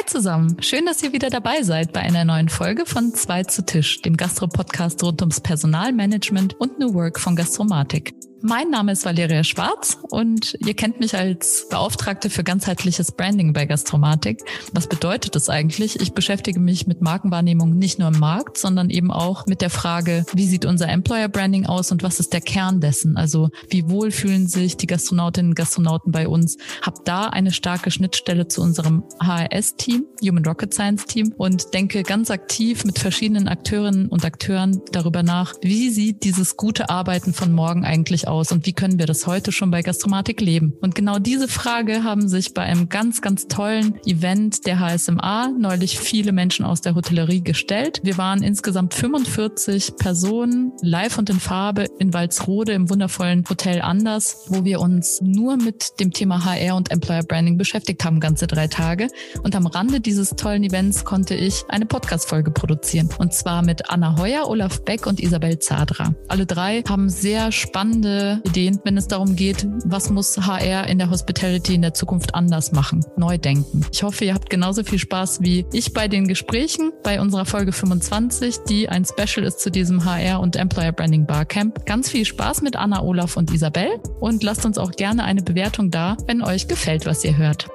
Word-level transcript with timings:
Hi 0.00 0.06
zusammen, 0.06 0.56
schön, 0.62 0.86
dass 0.86 1.02
ihr 1.02 1.12
wieder 1.12 1.28
dabei 1.28 1.62
seid 1.62 1.92
bei 1.92 2.00
einer 2.00 2.24
neuen 2.24 2.48
Folge 2.48 2.86
von 2.86 3.12
Zwei 3.12 3.44
zu 3.44 3.66
Tisch, 3.66 4.00
dem 4.00 4.16
Gastro-Podcast 4.16 5.02
rund 5.04 5.20
ums 5.20 5.42
Personalmanagement 5.42 6.58
und 6.58 6.78
New 6.78 6.94
Work 6.94 7.20
von 7.20 7.36
Gastromatik. 7.36 8.14
Mein 8.42 8.70
Name 8.70 8.92
ist 8.92 9.04
Valeria 9.04 9.44
Schwarz 9.44 9.98
und 10.08 10.56
ihr 10.64 10.72
kennt 10.72 10.98
mich 10.98 11.14
als 11.14 11.66
Beauftragte 11.68 12.30
für 12.30 12.42
ganzheitliches 12.42 13.12
Branding 13.12 13.52
bei 13.52 13.66
Gastromatik. 13.66 14.42
Was 14.72 14.86
bedeutet 14.86 15.34
das 15.34 15.50
eigentlich? 15.50 16.00
Ich 16.00 16.14
beschäftige 16.14 16.58
mich 16.58 16.86
mit 16.86 17.02
Markenwahrnehmung 17.02 17.76
nicht 17.76 17.98
nur 17.98 18.08
im 18.08 18.18
Markt, 18.18 18.56
sondern 18.56 18.88
eben 18.88 19.10
auch 19.10 19.44
mit 19.44 19.60
der 19.60 19.68
Frage, 19.68 20.24
wie 20.32 20.46
sieht 20.46 20.64
unser 20.64 20.88
Employer 20.88 21.28
Branding 21.28 21.66
aus 21.66 21.92
und 21.92 22.02
was 22.02 22.18
ist 22.18 22.32
der 22.32 22.40
Kern 22.40 22.80
dessen? 22.80 23.18
Also 23.18 23.50
wie 23.68 23.90
wohl 23.90 24.10
fühlen 24.10 24.48
sich 24.48 24.78
die 24.78 24.86
Gastronautinnen 24.86 25.50
und 25.50 25.56
Gastronauten 25.56 26.10
bei 26.10 26.26
uns? 26.26 26.56
Hab 26.80 27.04
da 27.04 27.26
eine 27.26 27.52
starke 27.52 27.90
Schnittstelle 27.90 28.48
zu 28.48 28.62
unserem 28.62 29.04
HRS-Team, 29.22 30.06
Human 30.22 30.46
Rocket 30.46 30.72
Science 30.72 31.04
Team 31.04 31.34
und 31.36 31.74
denke 31.74 32.04
ganz 32.04 32.30
aktiv 32.30 32.86
mit 32.86 32.98
verschiedenen 32.98 33.48
Akteurinnen 33.48 34.08
und 34.08 34.24
Akteuren 34.24 34.80
darüber 34.92 35.22
nach, 35.22 35.52
wie 35.60 35.90
sieht 35.90 36.24
dieses 36.24 36.56
gute 36.56 36.88
Arbeiten 36.88 37.34
von 37.34 37.52
morgen 37.52 37.84
eigentlich 37.84 38.28
aus 38.28 38.29
und 38.30 38.64
wie 38.64 38.72
können 38.72 38.98
wir 38.98 39.06
das 39.06 39.26
heute 39.26 39.50
schon 39.50 39.70
bei 39.70 39.82
Gastromatik 39.82 40.40
leben? 40.40 40.74
Und 40.80 40.94
genau 40.94 41.18
diese 41.18 41.48
Frage 41.48 42.04
haben 42.04 42.28
sich 42.28 42.54
bei 42.54 42.62
einem 42.62 42.88
ganz, 42.88 43.22
ganz 43.22 43.48
tollen 43.48 43.98
Event 44.06 44.66
der 44.66 44.78
HSMA 44.78 45.48
neulich 45.58 45.98
viele 45.98 46.30
Menschen 46.30 46.64
aus 46.64 46.80
der 46.80 46.94
Hotellerie 46.94 47.42
gestellt. 47.42 48.00
Wir 48.04 48.18
waren 48.18 48.42
insgesamt 48.42 48.94
45 48.94 49.96
Personen 49.96 50.72
live 50.80 51.18
und 51.18 51.28
in 51.28 51.40
Farbe 51.40 51.86
in 51.98 52.14
Walsrode 52.14 52.72
im 52.72 52.88
wundervollen 52.88 53.44
Hotel 53.48 53.80
Anders, 53.82 54.44
wo 54.48 54.64
wir 54.64 54.80
uns 54.80 55.20
nur 55.20 55.56
mit 55.56 55.98
dem 55.98 56.12
Thema 56.12 56.44
HR 56.44 56.76
und 56.76 56.92
Employer 56.92 57.24
Branding 57.24 57.58
beschäftigt 57.58 58.04
haben, 58.04 58.20
ganze 58.20 58.46
drei 58.46 58.68
Tage. 58.68 59.08
Und 59.42 59.56
am 59.56 59.66
Rande 59.66 60.00
dieses 60.00 60.30
tollen 60.30 60.62
Events 60.62 61.04
konnte 61.04 61.34
ich 61.34 61.64
eine 61.68 61.86
Podcast-Folge 61.86 62.52
produzieren. 62.52 63.08
Und 63.18 63.34
zwar 63.34 63.62
mit 63.62 63.90
Anna 63.90 64.16
Heuer, 64.18 64.48
Olaf 64.48 64.84
Beck 64.84 65.06
und 65.06 65.20
Isabel 65.20 65.58
Zadra. 65.58 66.14
Alle 66.28 66.46
drei 66.46 66.82
haben 66.88 67.08
sehr 67.08 67.50
spannende 67.50 68.19
Ideen, 68.44 68.78
wenn 68.84 68.96
es 68.96 69.08
darum 69.08 69.36
geht, 69.36 69.66
was 69.84 70.10
muss 70.10 70.36
HR 70.36 70.88
in 70.88 70.98
der 70.98 71.10
Hospitality 71.10 71.74
in 71.74 71.82
der 71.82 71.94
Zukunft 71.94 72.34
anders 72.34 72.72
machen, 72.72 73.04
neu 73.16 73.38
denken. 73.38 73.84
Ich 73.92 74.02
hoffe, 74.02 74.24
ihr 74.24 74.34
habt 74.34 74.50
genauso 74.50 74.84
viel 74.84 74.98
Spaß 74.98 75.40
wie 75.42 75.66
ich 75.72 75.92
bei 75.92 76.08
den 76.08 76.26
Gesprächen 76.26 76.92
bei 77.02 77.20
unserer 77.20 77.44
Folge 77.44 77.72
25, 77.72 78.58
die 78.68 78.88
ein 78.88 79.04
Special 79.04 79.46
ist 79.46 79.60
zu 79.60 79.70
diesem 79.70 80.04
HR 80.04 80.40
und 80.40 80.56
Employer 80.56 80.92
Branding 80.92 81.26
Barcamp. 81.26 81.86
Ganz 81.86 82.10
viel 82.10 82.24
Spaß 82.24 82.62
mit 82.62 82.76
Anna, 82.76 83.02
Olaf 83.02 83.36
und 83.36 83.52
Isabel 83.52 83.88
und 84.20 84.42
lasst 84.42 84.64
uns 84.64 84.78
auch 84.78 84.92
gerne 84.92 85.24
eine 85.24 85.42
Bewertung 85.42 85.90
da, 85.90 86.16
wenn 86.26 86.42
euch 86.42 86.68
gefällt, 86.68 87.06
was 87.06 87.24
ihr 87.24 87.36
hört. 87.36 87.68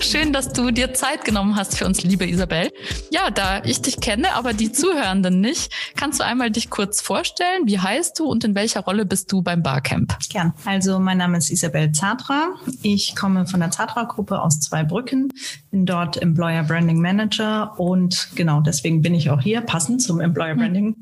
Schön, 0.00 0.32
dass 0.32 0.52
du 0.52 0.70
dir 0.70 0.94
Zeit 0.94 1.24
genommen 1.24 1.56
hast 1.56 1.76
für 1.76 1.86
uns, 1.86 2.02
liebe 2.02 2.26
Isabel. 2.26 2.70
Ja, 3.10 3.30
da 3.30 3.62
ich 3.64 3.80
dich 3.80 4.00
kenne, 4.00 4.34
aber 4.34 4.52
die 4.52 4.70
Zuhörenden 4.70 5.40
nicht, 5.40 5.72
kannst 5.96 6.20
du 6.20 6.24
einmal 6.24 6.50
dich 6.50 6.70
kurz 6.70 7.00
vorstellen? 7.00 7.62
Wie 7.64 7.78
heißt 7.78 8.18
du 8.18 8.26
und 8.26 8.44
in 8.44 8.54
welcher 8.54 8.80
Rolle 8.80 9.06
bist 9.06 9.32
du 9.32 9.42
beim 9.42 9.62
Barcamp? 9.62 10.16
Gern. 10.28 10.52
Also 10.64 10.98
mein 10.98 11.18
Name 11.18 11.38
ist 11.38 11.50
Isabel 11.50 11.92
Zadra. 11.92 12.50
Ich 12.82 13.16
komme 13.16 13.46
von 13.46 13.60
der 13.60 13.70
Zadra-Gruppe 13.70 14.40
aus 14.40 14.60
Zweibrücken, 14.60 15.32
bin 15.70 15.86
dort 15.86 16.20
Employer 16.20 16.62
Branding 16.62 17.00
Manager 17.00 17.78
und 17.78 18.28
genau 18.34 18.60
deswegen 18.60 19.02
bin 19.02 19.14
ich 19.14 19.30
auch 19.30 19.40
hier, 19.40 19.60
passend 19.60 20.02
zum 20.02 20.20
Employer 20.20 20.52
hm. 20.52 20.58
Branding. 20.58 20.96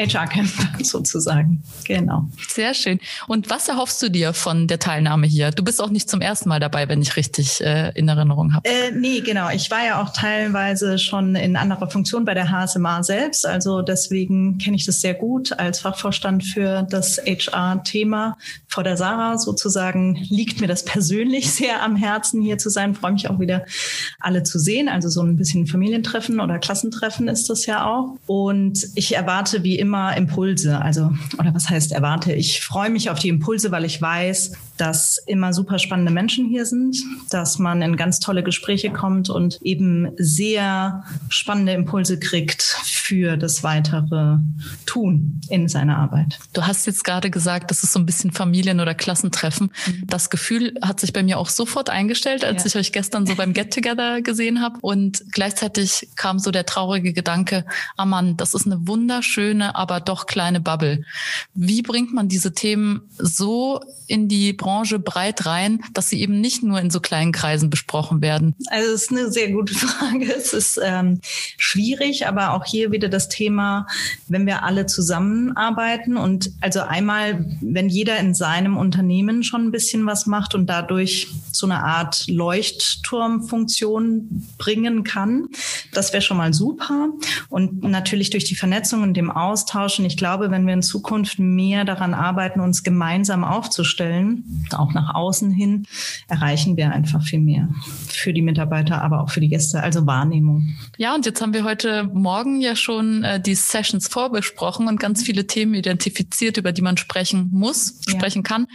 HR-Camp 0.00 0.50
sozusagen. 0.82 1.62
Genau. 1.84 2.28
Sehr 2.48 2.74
schön. 2.74 3.00
Und 3.26 3.50
was 3.50 3.68
erhoffst 3.68 4.00
du 4.02 4.08
dir 4.08 4.32
von 4.32 4.66
der 4.66 4.78
Teilnahme 4.78 5.26
hier? 5.26 5.50
Du 5.50 5.62
bist 5.62 5.80
auch 5.82 5.90
nicht 5.90 6.08
zum 6.08 6.20
ersten 6.20 6.48
Mal 6.48 6.60
dabei, 6.60 6.88
wenn 6.88 7.02
ich 7.02 7.16
richtig 7.16 7.60
äh, 7.60 7.90
in 7.94 8.08
Erinnerung 8.08 8.54
habe. 8.54 8.68
Äh, 8.68 8.92
nee, 8.92 9.20
genau. 9.20 9.50
Ich 9.50 9.70
war 9.70 9.84
ja 9.84 10.02
auch 10.02 10.12
teilweise 10.12 10.98
schon 10.98 11.34
in 11.34 11.56
anderer 11.56 11.90
Funktion 11.90 12.24
bei 12.24 12.34
der 12.34 12.50
HSMA 12.50 13.02
selbst. 13.02 13.46
Also 13.46 13.82
deswegen 13.82 14.58
kenne 14.58 14.76
ich 14.76 14.86
das 14.86 15.00
sehr 15.00 15.14
gut 15.14 15.52
als 15.52 15.80
Fachvorstand 15.80 16.44
für 16.44 16.86
das 16.88 17.18
HR-Thema. 17.18 18.38
Vor 18.68 18.84
der 18.84 18.96
Sarah 18.96 19.38
sozusagen 19.38 20.16
liegt 20.28 20.60
mir 20.60 20.68
das 20.68 20.84
persönlich 20.84 21.50
sehr 21.52 21.82
am 21.82 21.96
Herzen, 21.96 22.40
hier 22.40 22.58
zu 22.58 22.70
sein. 22.70 22.94
Freue 22.94 23.12
mich 23.12 23.28
auch 23.28 23.38
wieder, 23.38 23.64
alle 24.18 24.42
zu 24.42 24.58
sehen. 24.58 24.88
Also 24.88 25.08
so 25.08 25.22
ein 25.22 25.36
bisschen 25.36 25.66
Familientreffen 25.66 26.40
oder 26.40 26.58
Klassentreffen 26.58 27.28
ist 27.28 27.50
das 27.50 27.66
ja 27.66 27.86
auch. 27.86 28.16
Und 28.26 28.86
ich 28.94 29.14
erwarte 29.14 29.62
wie 29.64 29.78
immer 29.78 29.89
immer 29.90 30.16
Impulse. 30.16 30.80
Also, 30.80 31.10
oder 31.36 31.52
was 31.52 31.68
heißt 31.68 31.90
erwarte? 31.90 32.32
Ich 32.32 32.60
freue 32.60 32.90
mich 32.90 33.10
auf 33.10 33.18
die 33.18 33.28
Impulse, 33.28 33.72
weil 33.72 33.84
ich 33.84 34.00
weiß, 34.00 34.52
dass 34.80 35.18
immer 35.26 35.52
super 35.52 35.78
spannende 35.78 36.10
Menschen 36.10 36.48
hier 36.48 36.64
sind, 36.64 36.96
dass 37.28 37.58
man 37.58 37.82
in 37.82 37.96
ganz 37.96 38.18
tolle 38.18 38.42
Gespräche 38.42 38.90
kommt 38.90 39.28
und 39.28 39.60
eben 39.62 40.08
sehr 40.16 41.04
spannende 41.28 41.72
Impulse 41.72 42.18
kriegt 42.18 42.62
für 42.62 43.36
das 43.36 43.62
weitere 43.62 44.38
Tun 44.86 45.42
in 45.50 45.68
seiner 45.68 45.98
Arbeit. 45.98 46.38
Du 46.54 46.66
hast 46.66 46.86
jetzt 46.86 47.04
gerade 47.04 47.30
gesagt, 47.30 47.70
das 47.70 47.82
ist 47.82 47.92
so 47.92 47.98
ein 47.98 48.06
bisschen 48.06 48.32
Familien- 48.32 48.80
oder 48.80 48.94
Klassentreffen. 48.94 49.70
Mhm. 49.86 50.06
Das 50.06 50.30
Gefühl 50.30 50.78
hat 50.80 50.98
sich 50.98 51.12
bei 51.12 51.22
mir 51.22 51.38
auch 51.38 51.50
sofort 51.50 51.90
eingestellt, 51.90 52.42
als 52.42 52.62
ja. 52.62 52.68
ich 52.68 52.76
euch 52.76 52.92
gestern 52.92 53.26
so 53.26 53.34
beim 53.34 53.52
Get-Together 53.52 54.22
gesehen 54.22 54.62
habe. 54.62 54.78
Und 54.80 55.24
gleichzeitig 55.30 56.08
kam 56.16 56.38
so 56.38 56.50
der 56.50 56.64
traurige 56.64 57.12
Gedanke, 57.12 57.66
ah 57.98 58.06
Mann, 58.06 58.38
das 58.38 58.54
ist 58.54 58.64
eine 58.64 58.86
wunderschöne, 58.86 59.74
aber 59.76 60.00
doch 60.00 60.26
kleine 60.26 60.60
Bubble. 60.60 61.04
Wie 61.52 61.82
bringt 61.82 62.14
man 62.14 62.28
diese 62.28 62.54
Themen 62.54 63.02
so 63.18 63.80
in 64.06 64.28
die 64.28 64.54
Branche 64.54 64.69
Branche 64.70 65.00
breit 65.00 65.46
rein, 65.46 65.80
dass 65.94 66.10
sie 66.10 66.20
eben 66.20 66.40
nicht 66.40 66.62
nur 66.62 66.78
in 66.78 66.90
so 66.90 67.00
kleinen 67.00 67.32
Kreisen 67.32 67.70
besprochen 67.70 68.22
werden? 68.22 68.54
Also 68.68 68.92
es 68.92 69.02
ist 69.02 69.10
eine 69.10 69.32
sehr 69.32 69.50
gute 69.50 69.74
Frage. 69.86 70.32
Es 70.32 70.52
ist 70.52 70.78
ähm, 70.82 71.20
schwierig, 71.56 72.28
aber 72.28 72.54
auch 72.54 72.64
hier 72.64 72.92
wieder 72.92 73.08
das 73.08 73.28
Thema, 73.28 73.88
wenn 74.28 74.46
wir 74.46 74.62
alle 74.62 74.86
zusammenarbeiten 74.86 76.16
und 76.16 76.52
also 76.60 76.82
einmal, 76.82 77.44
wenn 77.60 77.88
jeder 77.88 78.16
in 78.18 78.32
seinem 78.32 78.76
Unternehmen 78.76 79.42
schon 79.42 79.66
ein 79.66 79.72
bisschen 79.72 80.06
was 80.06 80.26
macht 80.26 80.54
und 80.54 80.66
dadurch 80.66 81.26
so 81.50 81.66
eine 81.66 81.82
Art 81.82 82.28
Leuchtturmfunktion 82.28 84.46
bringen 84.56 85.02
kann, 85.02 85.48
das 85.92 86.12
wäre 86.12 86.22
schon 86.22 86.36
mal 86.36 86.54
super. 86.54 87.08
Und 87.48 87.82
natürlich 87.82 88.30
durch 88.30 88.44
die 88.44 88.54
Vernetzung 88.54 89.02
und 89.02 89.14
dem 89.14 89.32
Austausch. 89.32 89.98
Und 89.98 90.04
ich 90.04 90.16
glaube, 90.16 90.52
wenn 90.52 90.64
wir 90.66 90.74
in 90.74 90.82
Zukunft 90.82 91.40
mehr 91.40 91.84
daran 91.84 92.14
arbeiten, 92.14 92.60
uns 92.60 92.84
gemeinsam 92.84 93.42
aufzustellen, 93.42 94.44
auch 94.72 94.92
nach 94.92 95.14
außen 95.14 95.50
hin, 95.50 95.86
erreichen 96.28 96.76
wir 96.76 96.92
einfach 96.92 97.22
viel 97.22 97.40
mehr 97.40 97.68
für 98.08 98.32
die 98.32 98.42
Mitarbeiter, 98.42 99.02
aber 99.02 99.22
auch 99.22 99.30
für 99.30 99.40
die 99.40 99.48
Gäste, 99.48 99.82
also 99.82 100.06
Wahrnehmung. 100.06 100.74
Ja, 100.98 101.14
und 101.14 101.26
jetzt 101.26 101.40
haben 101.40 101.54
wir 101.54 101.64
heute 101.64 102.04
Morgen 102.12 102.60
ja 102.60 102.76
schon 102.76 103.24
äh, 103.24 103.40
die 103.40 103.54
Sessions 103.54 104.08
vorbesprochen 104.08 104.88
und 104.88 105.00
ganz 105.00 105.22
viele 105.22 105.46
Themen 105.46 105.74
identifiziert, 105.74 106.56
über 106.56 106.72
die 106.72 106.82
man 106.82 106.96
sprechen 106.96 107.48
muss, 107.52 108.00
ja. 108.06 108.14
sprechen 108.14 108.42
kann. 108.42 108.66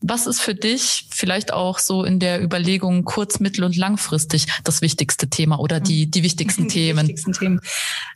Was 0.00 0.26
ist 0.26 0.40
für 0.40 0.54
dich 0.54 1.08
vielleicht 1.10 1.52
auch 1.52 1.78
so 1.78 2.04
in 2.04 2.18
der 2.18 2.42
Überlegung 2.42 3.04
kurz-, 3.04 3.40
mittel- 3.40 3.64
und 3.64 3.76
langfristig 3.76 4.46
das 4.64 4.80
wichtigste 4.80 5.28
Thema 5.28 5.58
oder 5.58 5.80
die, 5.80 6.10
die 6.10 6.22
wichtigsten 6.22 6.62
die 6.68 6.74
Themen? 6.74 7.00
Wichtigsten 7.00 7.32
Themen. 7.32 7.60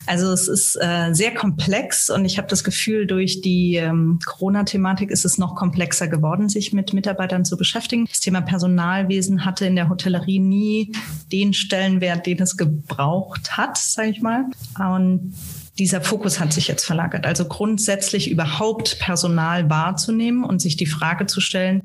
Also 0.06 0.32
es 0.32 0.48
ist 0.48 0.76
äh, 0.80 1.12
sehr 1.12 1.34
komplex 1.34 2.10
und 2.10 2.24
ich 2.24 2.38
habe 2.38 2.48
das 2.48 2.64
Gefühl, 2.64 3.06
durch 3.06 3.40
die 3.40 3.76
ähm, 3.76 4.18
Corona-Thematik 4.24 5.10
ist 5.10 5.24
es 5.24 5.38
noch 5.38 5.54
komplexer 5.54 6.08
geworden, 6.08 6.48
sich 6.48 6.72
mit 6.72 6.92
Mitarbeitern 6.92 7.07
Mitarbeitern 7.08 7.46
zu 7.46 7.56
beschäftigen. 7.56 8.04
Das 8.06 8.20
Thema 8.20 8.42
Personalwesen 8.42 9.46
hatte 9.46 9.64
in 9.64 9.76
der 9.76 9.88
Hotellerie 9.88 10.40
nie 10.40 10.92
den 11.32 11.54
Stellenwert, 11.54 12.26
den 12.26 12.42
es 12.42 12.58
gebraucht 12.58 13.56
hat, 13.56 13.78
sage 13.78 14.10
ich 14.10 14.20
mal. 14.20 14.44
Und 14.78 15.34
dieser 15.78 16.02
Fokus 16.02 16.38
hat 16.38 16.52
sich 16.52 16.68
jetzt 16.68 16.84
verlagert. 16.84 17.24
Also 17.24 17.46
grundsätzlich 17.46 18.30
überhaupt 18.30 18.98
Personal 18.98 19.70
wahrzunehmen 19.70 20.44
und 20.44 20.60
sich 20.60 20.76
die 20.76 20.86
Frage 20.86 21.24
zu 21.24 21.40
stellen, 21.40 21.82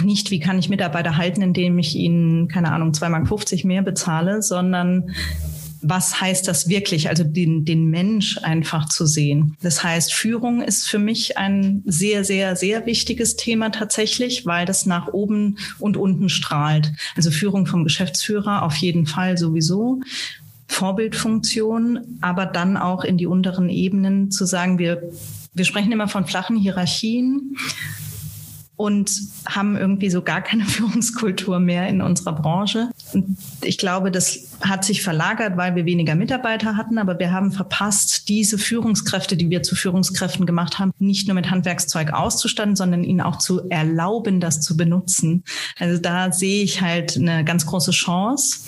nicht, 0.00 0.30
wie 0.30 0.38
kann 0.38 0.58
ich 0.58 0.68
Mitarbeiter 0.68 1.16
halten, 1.16 1.42
indem 1.42 1.78
ich 1.80 1.96
ihnen, 1.96 2.46
keine 2.46 2.70
Ahnung, 2.70 2.92
2,50 2.92 3.08
Mark 3.10 3.64
mehr 3.64 3.82
bezahle, 3.82 4.40
sondern 4.40 5.10
was 5.82 6.20
heißt 6.20 6.46
das 6.46 6.68
wirklich, 6.68 7.08
also 7.08 7.24
den, 7.24 7.64
den 7.64 7.90
Mensch 7.90 8.38
einfach 8.42 8.88
zu 8.88 9.04
sehen. 9.04 9.56
Das 9.60 9.82
heißt, 9.82 10.14
Führung 10.14 10.62
ist 10.62 10.88
für 10.88 11.00
mich 11.00 11.36
ein 11.36 11.82
sehr, 11.84 12.24
sehr, 12.24 12.54
sehr 12.56 12.86
wichtiges 12.86 13.36
Thema 13.36 13.70
tatsächlich, 13.70 14.46
weil 14.46 14.64
das 14.64 14.86
nach 14.86 15.08
oben 15.08 15.58
und 15.78 15.96
unten 15.96 16.28
strahlt. 16.28 16.92
Also 17.16 17.30
Führung 17.30 17.66
vom 17.66 17.82
Geschäftsführer 17.84 18.62
auf 18.62 18.76
jeden 18.76 19.06
Fall 19.06 19.36
sowieso. 19.36 20.00
Vorbildfunktion, 20.68 22.18
aber 22.20 22.46
dann 22.46 22.76
auch 22.76 23.04
in 23.04 23.18
die 23.18 23.26
unteren 23.26 23.68
Ebenen 23.68 24.30
zu 24.30 24.46
sagen, 24.46 24.78
wir, 24.78 25.02
wir 25.52 25.64
sprechen 25.64 25.92
immer 25.92 26.08
von 26.08 26.26
flachen 26.26 26.56
Hierarchien 26.56 27.56
und 28.76 29.12
haben 29.46 29.76
irgendwie 29.76 30.10
so 30.10 30.22
gar 30.22 30.42
keine 30.42 30.64
Führungskultur 30.66 31.60
mehr 31.60 31.88
in 31.88 32.00
unserer 32.00 32.32
Branche. 32.32 32.90
Und 33.14 33.36
ich 33.62 33.78
glaube, 33.78 34.10
das 34.10 34.48
hat 34.60 34.84
sich 34.84 35.02
verlagert, 35.02 35.56
weil 35.56 35.74
wir 35.74 35.84
weniger 35.84 36.14
Mitarbeiter 36.14 36.76
hatten, 36.76 36.98
aber 36.98 37.18
wir 37.18 37.32
haben 37.32 37.52
verpasst, 37.52 38.28
diese 38.28 38.58
Führungskräfte, 38.58 39.36
die 39.36 39.50
wir 39.50 39.62
zu 39.62 39.74
Führungskräften 39.74 40.46
gemacht 40.46 40.78
haben, 40.78 40.92
nicht 40.98 41.28
nur 41.28 41.34
mit 41.34 41.50
Handwerkszeug 41.50 42.12
auszustatten, 42.12 42.76
sondern 42.76 43.04
ihnen 43.04 43.20
auch 43.20 43.38
zu 43.38 43.68
erlauben, 43.68 44.40
das 44.40 44.60
zu 44.60 44.76
benutzen. 44.76 45.44
Also 45.78 46.00
da 46.00 46.32
sehe 46.32 46.62
ich 46.62 46.80
halt 46.80 47.16
eine 47.16 47.44
ganz 47.44 47.66
große 47.66 47.90
Chance 47.90 48.60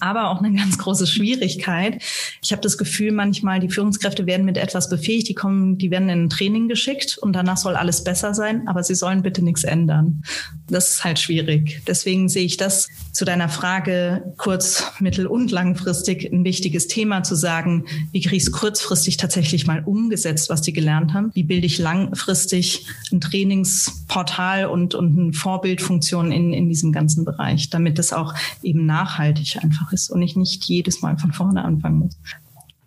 aber 0.00 0.30
auch 0.30 0.42
eine 0.42 0.56
ganz 0.56 0.78
große 0.78 1.06
Schwierigkeit. 1.06 2.02
Ich 2.42 2.52
habe 2.52 2.62
das 2.62 2.78
Gefühl, 2.78 3.12
manchmal 3.12 3.60
die 3.60 3.68
Führungskräfte 3.68 4.26
werden 4.26 4.46
mit 4.46 4.56
etwas 4.56 4.88
befähigt, 4.88 5.28
die 5.28 5.34
kommen, 5.34 5.78
die 5.78 5.90
werden 5.90 6.08
in 6.08 6.24
ein 6.24 6.30
Training 6.30 6.68
geschickt 6.68 7.18
und 7.18 7.34
danach 7.34 7.56
soll 7.56 7.76
alles 7.76 8.04
besser 8.04 8.34
sein, 8.34 8.66
aber 8.68 8.82
sie 8.82 8.94
sollen 8.94 9.22
bitte 9.22 9.42
nichts 9.42 9.64
ändern. 9.64 10.22
Das 10.68 10.90
ist 10.90 11.04
halt 11.04 11.18
schwierig. 11.18 11.82
Deswegen 11.86 12.28
sehe 12.28 12.44
ich 12.44 12.56
das 12.56 12.88
zu 13.12 13.24
deiner 13.24 13.48
Frage 13.48 14.32
kurz, 14.36 14.84
mittel- 15.00 15.26
und 15.26 15.50
langfristig 15.50 16.30
ein 16.32 16.44
wichtiges 16.44 16.86
Thema 16.86 17.22
zu 17.22 17.34
sagen, 17.34 17.84
wie 18.12 18.20
kriege 18.20 18.36
ich 18.36 18.44
es 18.44 18.52
kurzfristig 18.52 19.16
tatsächlich 19.16 19.66
mal 19.66 19.82
umgesetzt, 19.84 20.48
was 20.48 20.62
die 20.62 20.72
gelernt 20.72 21.12
haben? 21.12 21.30
Wie 21.34 21.42
bilde 21.42 21.66
ich 21.66 21.78
langfristig 21.78 22.86
ein 23.12 23.20
Trainingsportal 23.20 24.66
und, 24.66 24.94
und 24.94 25.18
eine 25.18 25.32
Vorbildfunktion 25.32 26.32
in, 26.32 26.52
in 26.52 26.68
diesem 26.68 26.92
ganzen 26.92 27.24
Bereich, 27.24 27.70
damit 27.70 27.98
das 27.98 28.12
auch 28.12 28.34
eben 28.62 28.86
nachhaltig 28.86 29.58
einfach 29.62 29.89
ist 29.92 30.10
und 30.10 30.22
ich 30.22 30.36
nicht 30.36 30.64
jedes 30.64 31.02
Mal 31.02 31.18
von 31.18 31.32
vorne 31.32 31.64
anfangen 31.64 31.98
muss. 31.98 32.16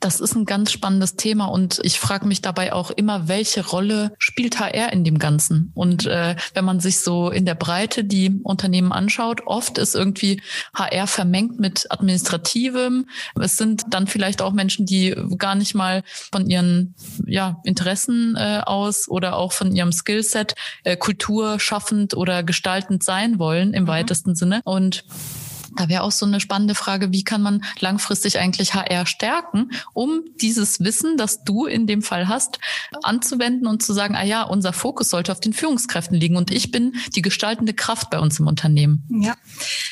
Das 0.04 0.20
ist 0.20 0.36
ein 0.36 0.44
ganz 0.44 0.70
spannendes 0.70 1.16
Thema 1.16 1.46
und 1.46 1.80
ich 1.82 1.98
frage 1.98 2.28
mich 2.28 2.42
dabei 2.42 2.74
auch 2.74 2.92
immer, 2.92 3.30
welche 3.30 3.66
Rolle 3.66 4.12
spielt 4.20 4.60
HR 4.60 4.92
in 4.92 5.06
dem 5.06 5.18
Ganzen? 5.18 5.72
Und 5.76 6.06
äh, 6.06 6.36
wenn 6.54 6.66
man 6.66 6.82
sich 6.82 7.00
so 7.00 7.30
in 7.30 7.46
der 7.46 7.56
Breite 7.56 8.04
die 8.04 8.42
Unternehmen 8.44 8.92
anschaut, 8.92 9.44
oft 9.46 9.78
ist 9.78 9.96
irgendwie 9.96 10.42
HR 10.74 11.08
vermengt 11.08 11.58
mit 11.58 11.90
administrativem. 11.90 13.06
Es 13.40 13.56
sind 13.56 13.84
dann 13.92 14.08
vielleicht 14.08 14.42
auch 14.42 14.52
Menschen, 14.52 14.86
die 14.86 15.16
gar 15.38 15.56
nicht 15.56 15.74
mal 15.74 16.04
von 16.34 16.50
ihren 16.50 16.96
ja, 17.26 17.62
Interessen 17.64 18.36
äh, 18.36 18.60
aus 18.66 19.08
oder 19.08 19.38
auch 19.38 19.54
von 19.54 19.74
ihrem 19.74 19.94
Skillset 19.94 20.56
äh, 20.84 20.98
Kultur 20.98 21.62
schaffend 21.62 22.14
oder 22.14 22.44
gestaltend 22.44 23.06
sein 23.06 23.40
wollen 23.40 23.74
im 23.74 23.84
mhm. 23.84 23.88
weitesten 23.88 24.36
Sinne. 24.36 24.60
Und 24.66 25.06
da 25.78 25.90
wäre 25.90 26.04
auch 26.04 26.12
so 26.12 26.26
eine 26.26 26.40
spannende 26.40 26.76
Frage, 26.76 27.12
wie 27.12 27.24
kann 27.24 27.42
man 27.42 27.64
langfristig 27.80 28.40
eigentlich 28.40 28.74
HR 28.74 29.06
stärken, 29.06 29.72
um 29.94 30.24
dieses 30.42 30.80
Wissen, 30.80 31.18
das 31.18 31.44
du 31.44 31.66
in 31.66 31.88
dem 31.88 32.02
Fall 32.02 32.28
hast, 32.28 32.60
anzuwenden 33.04 33.68
und 33.68 33.84
zu 33.84 33.94
sagen, 33.94 34.16
ah 34.16 34.24
ja, 34.24 34.44
unser 34.44 34.74
Fokus 34.74 35.10
sollte 35.10 35.32
auf 35.32 35.40
den 35.40 35.54
Führungskräften 35.54 36.18
liegen 36.18 36.36
und 36.36 36.52
ich 36.52 36.72
bin 36.72 36.96
die 37.16 37.22
gestaltende 37.22 37.74
Kraft 37.74 38.10
bei 38.10 38.20
uns 38.20 38.40
im 38.40 38.48
Unternehmen. 38.48 39.04
Ja, 39.10 39.36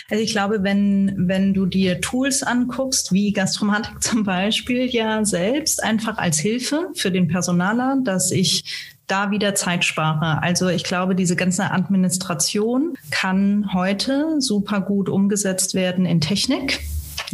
also 0.10 0.24
ich 0.24 0.32
glaube, 0.32 0.64
wenn, 0.64 1.14
wenn 1.18 1.54
du 1.54 1.66
dir 1.66 2.02
Tools 2.02 2.44
anguckst, 2.44 3.12
wie 3.12 3.32
Gastromatik 3.32 4.02
zum 4.04 4.24
Beispiel 4.24 4.86
ja 4.86 5.24
selbst 5.26 5.84
einfach 5.84 6.18
als 6.18 6.40
Hilfe 6.40 6.90
für 6.94 7.12
den 7.12 7.28
Personaler, 7.28 7.98
dass 8.04 8.32
ich 8.32 8.91
da 9.12 9.30
wieder 9.30 9.56
Zeit 9.56 9.84
spare. 9.84 10.42
Also 10.42 10.70
ich 10.70 10.84
glaube, 10.84 11.16
diese 11.16 11.36
ganze 11.36 11.70
Administration 11.72 12.96
kann 13.10 13.74
heute 13.74 14.40
super 14.40 14.82
gut 14.82 15.10
umgesetzt 15.10 15.74
werden 15.74 16.06
in 16.06 16.22
Technik. 16.22 16.80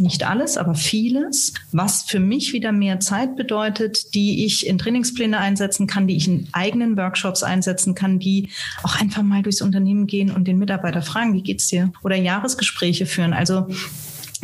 Nicht 0.00 0.28
alles, 0.28 0.58
aber 0.58 0.74
vieles, 0.74 1.54
was 1.72 2.02
für 2.02 2.20
mich 2.20 2.52
wieder 2.52 2.72
mehr 2.72 3.00
Zeit 3.00 3.36
bedeutet, 3.36 4.14
die 4.14 4.44
ich 4.44 4.66
in 4.66 4.78
Trainingspläne 4.78 5.38
einsetzen 5.38 5.86
kann, 5.86 6.06
die 6.06 6.16
ich 6.16 6.28
in 6.28 6.48
eigenen 6.52 6.96
Workshops 6.96 7.42
einsetzen 7.42 7.94
kann, 7.94 8.18
die 8.18 8.50
auch 8.82 9.00
einfach 9.00 9.22
mal 9.22 9.42
durchs 9.42 9.62
Unternehmen 9.62 10.06
gehen 10.06 10.30
und 10.30 10.46
den 10.46 10.58
Mitarbeiter 10.58 11.02
fragen, 11.02 11.34
wie 11.34 11.42
geht's 11.42 11.68
dir? 11.68 11.92
Oder 12.04 12.16
Jahresgespräche 12.16 13.06
führen. 13.06 13.32
Also 13.32 13.66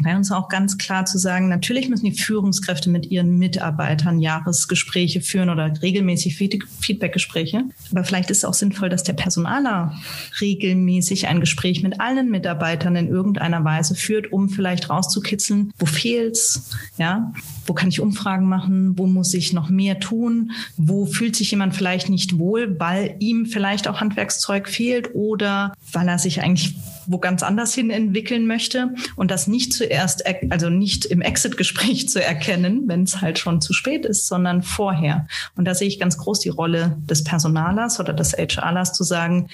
bei 0.02 0.16
uns 0.16 0.32
auch 0.32 0.48
ganz 0.48 0.78
klar 0.78 1.04
zu 1.04 1.18
sagen, 1.18 1.48
natürlich 1.48 1.88
müssen 1.88 2.06
die 2.06 2.18
Führungskräfte 2.18 2.90
mit 2.90 3.10
ihren 3.10 3.38
Mitarbeitern 3.38 4.18
Jahresgespräche 4.18 5.20
führen 5.20 5.50
oder 5.50 5.72
regelmäßig 5.82 6.36
Feedbackgespräche. 6.36 7.64
Aber 7.90 8.04
vielleicht 8.04 8.30
ist 8.30 8.38
es 8.38 8.44
auch 8.44 8.54
sinnvoll, 8.54 8.88
dass 8.88 9.04
der 9.04 9.12
Personaler 9.12 9.94
regelmäßig 10.40 11.28
ein 11.28 11.40
Gespräch 11.40 11.82
mit 11.82 12.00
allen 12.00 12.30
Mitarbeitern 12.30 12.96
in 12.96 13.08
irgendeiner 13.08 13.64
Weise 13.64 13.94
führt, 13.94 14.32
um 14.32 14.48
vielleicht 14.48 14.90
rauszukitzeln, 14.90 15.72
wo 15.78 15.86
fehlt's, 15.86 16.70
ja, 16.98 17.32
wo 17.66 17.72
kann 17.72 17.88
ich 17.88 18.00
Umfragen 18.00 18.48
machen, 18.48 18.98
wo 18.98 19.06
muss 19.06 19.32
ich 19.34 19.52
noch 19.52 19.70
mehr 19.70 20.00
tun, 20.00 20.52
wo 20.76 21.06
fühlt 21.06 21.36
sich 21.36 21.50
jemand 21.50 21.74
vielleicht 21.74 22.08
nicht 22.08 22.38
wohl, 22.38 22.78
weil 22.78 23.16
ihm 23.20 23.46
vielleicht 23.46 23.88
auch 23.88 24.00
Handwerkszeug 24.00 24.68
fehlt 24.68 25.14
oder 25.14 25.72
weil 25.92 26.08
er 26.08 26.18
sich 26.18 26.42
eigentlich 26.42 26.74
wo 27.06 27.18
ganz 27.18 27.42
anders 27.42 27.74
hin 27.74 27.90
entwickeln 27.90 28.46
möchte 28.46 28.94
und 29.16 29.30
das 29.30 29.46
nicht 29.46 29.72
zuerst, 29.72 30.24
also 30.50 30.70
nicht 30.70 31.04
im 31.04 31.20
Exit-Gespräch 31.20 32.08
zu 32.08 32.22
erkennen, 32.22 32.82
wenn 32.86 33.02
es 33.02 33.20
halt 33.20 33.38
schon 33.38 33.60
zu 33.60 33.72
spät 33.72 34.04
ist, 34.06 34.26
sondern 34.26 34.62
vorher. 34.62 35.26
Und 35.56 35.66
da 35.66 35.74
sehe 35.74 35.88
ich 35.88 35.98
ganz 35.98 36.18
groß 36.18 36.40
die 36.40 36.48
Rolle 36.48 36.96
des 37.08 37.24
Personalers 37.24 38.00
oder 38.00 38.12
des 38.12 38.32
HRlers 38.32 38.92
zu 38.92 39.04
sagen, 39.04 39.48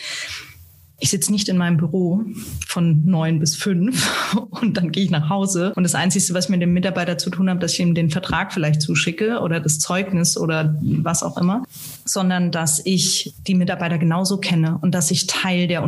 ich 1.00 1.10
sitze 1.10 1.32
nicht 1.32 1.48
in 1.48 1.56
meinem 1.56 1.78
Büro 1.78 2.22
von 2.66 3.04
neun 3.06 3.40
bis 3.40 3.56
fünf 3.56 4.36
und 4.50 4.76
dann 4.76 4.92
gehe 4.92 5.04
ich 5.04 5.10
nach 5.10 5.30
Hause. 5.30 5.72
Und 5.74 5.82
das 5.82 5.94
Einzige, 5.94 6.34
was 6.34 6.44
ich 6.44 6.50
mit 6.50 6.60
dem 6.60 6.74
Mitarbeiter 6.74 7.18
zu 7.18 7.30
tun 7.30 7.48
habe, 7.48 7.58
dass 7.58 7.72
ich 7.72 7.80
ihm 7.80 7.94
den 7.94 8.10
Vertrag 8.10 8.52
vielleicht 8.52 8.82
zuschicke 8.82 9.40
oder 9.40 9.60
das 9.60 9.78
Zeugnis 9.78 10.36
oder 10.36 10.78
was 10.82 11.22
auch 11.22 11.38
immer, 11.38 11.64
sondern 12.04 12.52
dass 12.52 12.82
ich 12.84 13.34
die 13.46 13.54
Mitarbeiter 13.54 13.98
genauso 13.98 14.36
kenne 14.38 14.78
und 14.82 14.94
dass 14.94 15.10
ich 15.10 15.26
Teil 15.26 15.66
der 15.66 15.82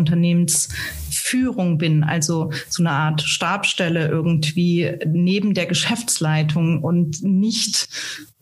Unternehmensführung 1.22 1.78
bin, 1.78 2.04
also 2.04 2.50
so 2.68 2.82
eine 2.82 2.90
Art 2.90 3.22
Stabstelle 3.22 4.08
irgendwie 4.08 4.92
neben 5.06 5.54
der 5.54 5.66
Geschäftsleitung 5.66 6.82
und 6.82 7.22
nicht 7.22 7.88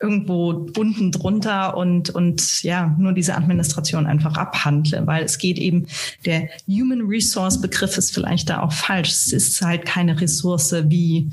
irgendwo 0.00 0.70
unten 0.76 1.12
drunter 1.12 1.76
und, 1.76 2.10
und 2.10 2.62
ja, 2.62 2.94
nur 2.98 3.12
diese 3.12 3.34
Administration 3.34 4.06
einfach 4.06 4.36
abhandle, 4.36 5.06
weil 5.06 5.24
es 5.24 5.38
geht 5.38 5.58
eben, 5.58 5.86
der 6.24 6.48
Human 6.66 7.02
Resource 7.02 7.60
Begriff 7.60 7.98
ist 7.98 8.14
vielleicht 8.14 8.48
da 8.48 8.62
auch 8.62 8.72
falsch. 8.72 9.10
Es 9.10 9.32
ist 9.32 9.60
halt 9.60 9.84
keine 9.84 10.20
Ressource 10.20 10.74
wie 10.86 11.30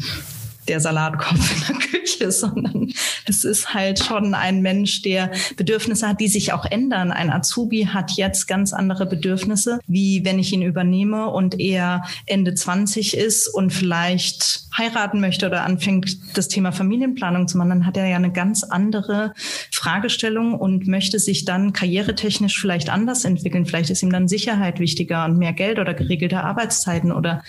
der 0.70 0.80
Salatkopf 0.80 1.54
in 1.56 1.64
der 1.68 1.88
Küche, 1.88 2.32
sondern 2.32 2.92
es 3.26 3.44
ist 3.44 3.74
halt 3.74 4.04
schon 4.04 4.34
ein 4.34 4.62
Mensch, 4.62 5.02
der 5.02 5.32
Bedürfnisse 5.56 6.08
hat, 6.08 6.20
die 6.20 6.28
sich 6.28 6.54
auch 6.54 6.66
ändern. 6.66 7.12
Ein 7.12 7.32
Azubi 7.32 7.86
hat 7.86 8.12
jetzt 8.12 8.48
ganz 8.48 8.74
andere 8.74 9.06
Bedürfnisse, 9.06 9.80
wie 9.88 10.24
wenn 10.24 10.40
ich 10.40 10.54
ihn 10.54 10.62
übernehme 10.62 11.30
und 11.30 11.60
er 11.60 12.04
Ende 12.26 12.54
20 12.54 13.18
ist 13.18 13.48
und 13.48 13.72
vielleicht 13.72 14.68
heiraten 14.78 15.20
möchte 15.20 15.48
oder 15.48 15.64
anfängt, 15.64 16.38
das 16.38 16.48
Thema 16.48 16.72
Familienplanung 16.72 17.48
zu 17.48 17.58
machen, 17.58 17.70
dann 17.70 17.86
hat 17.86 17.98
er 17.98 18.08
ja 18.08 18.16
eine 18.16 18.32
ganz 18.32 18.64
andere 18.64 19.34
Fragestellung 19.72 20.54
und 20.54 20.88
möchte 20.88 21.20
sich 21.20 21.46
dann 21.46 21.74
karrieretechnisch 21.74 22.60
vielleicht 22.60 22.90
anders 22.90 23.26
entwickeln. 23.26 23.66
Vielleicht 23.66 23.90
ist 23.90 24.04
ihm 24.04 24.12
dann 24.12 24.28
Sicherheit 24.28 24.80
wichtiger 24.80 25.26
und 25.26 25.38
mehr 25.38 25.54
Geld 25.54 25.80
oder 25.80 25.94
geregelte 25.94 26.44
Arbeitszeiten 26.44 27.12
oder 27.12 27.44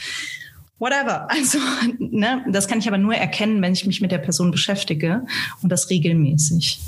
whatever. 0.79 1.31
Also, 1.31 1.59
ne, 1.99 2.45
das 2.49 2.69
kann 2.69 2.79
ich 2.79 2.89
aber 2.89 2.99
nur 2.99 3.15
erkennen, 3.15 3.61
wenn 3.63 3.73
ich 3.73 3.87
mich 3.87 4.01
mit 4.01 4.13
der 4.13 4.19
Person 4.19 4.51
beschäftige 4.51 5.25
und 5.63 5.71
das 5.71 5.91
regelmäßig. 5.91 6.81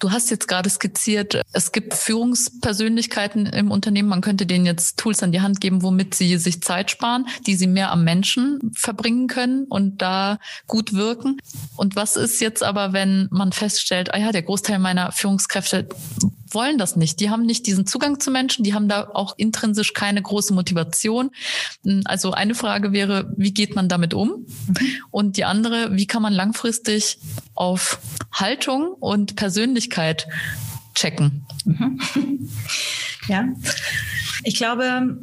Du 0.00 0.12
hast 0.12 0.30
jetzt 0.30 0.46
gerade 0.46 0.70
skizziert, 0.70 1.42
es 1.52 1.72
gibt 1.72 1.92
Führungspersönlichkeiten 1.92 3.46
im 3.46 3.72
Unternehmen. 3.72 4.08
Man 4.08 4.20
könnte 4.20 4.46
denen 4.46 4.64
jetzt 4.64 4.96
Tools 4.96 5.24
an 5.24 5.32
die 5.32 5.40
Hand 5.40 5.60
geben, 5.60 5.82
womit 5.82 6.14
sie 6.14 6.36
sich 6.36 6.62
Zeit 6.62 6.92
sparen, 6.92 7.26
die 7.48 7.56
sie 7.56 7.66
mehr 7.66 7.90
am 7.90 8.04
Menschen 8.04 8.60
verbringen 8.76 9.26
können 9.26 9.64
und 9.64 10.00
da 10.00 10.38
gut 10.68 10.92
wirken. 10.92 11.38
Und 11.76 11.96
was 11.96 12.14
ist 12.14 12.40
jetzt 12.40 12.62
aber, 12.62 12.92
wenn 12.92 13.26
man 13.32 13.50
feststellt, 13.50 14.14
ah 14.14 14.18
ja, 14.18 14.30
der 14.30 14.42
Großteil 14.42 14.78
meiner 14.78 15.10
Führungskräfte 15.10 15.88
wollen 16.54 16.78
das 16.78 16.96
nicht. 16.96 17.20
Die 17.20 17.30
haben 17.30 17.44
nicht 17.46 17.66
diesen 17.66 17.86
Zugang 17.86 18.20
zu 18.20 18.30
Menschen, 18.30 18.64
die 18.64 18.74
haben 18.74 18.88
da 18.88 19.08
auch 19.12 19.34
intrinsisch 19.36 19.92
keine 19.92 20.22
große 20.22 20.54
Motivation. 20.54 21.30
Hm, 21.84 22.02
also 22.04 22.32
eine 22.32 22.54
Frage 22.54 22.92
wäre, 22.92 23.32
wie 23.36 23.52
geht 23.52 23.74
man 23.74 23.88
damit 23.88 24.14
um? 24.14 24.46
Und 25.10 25.36
die 25.36 25.44
andere, 25.44 25.96
wie 25.96 26.06
kann 26.06 26.22
man 26.22 26.32
langfristig 26.32 27.18
auf 27.54 27.98
Haltung 28.32 28.88
und 29.00 29.36
Persönlichkeit 29.36 30.26
checken? 30.94 31.46
Mhm. 31.64 32.00
Ja. 33.28 33.46
Ich 34.44 34.56
glaube, 34.56 35.18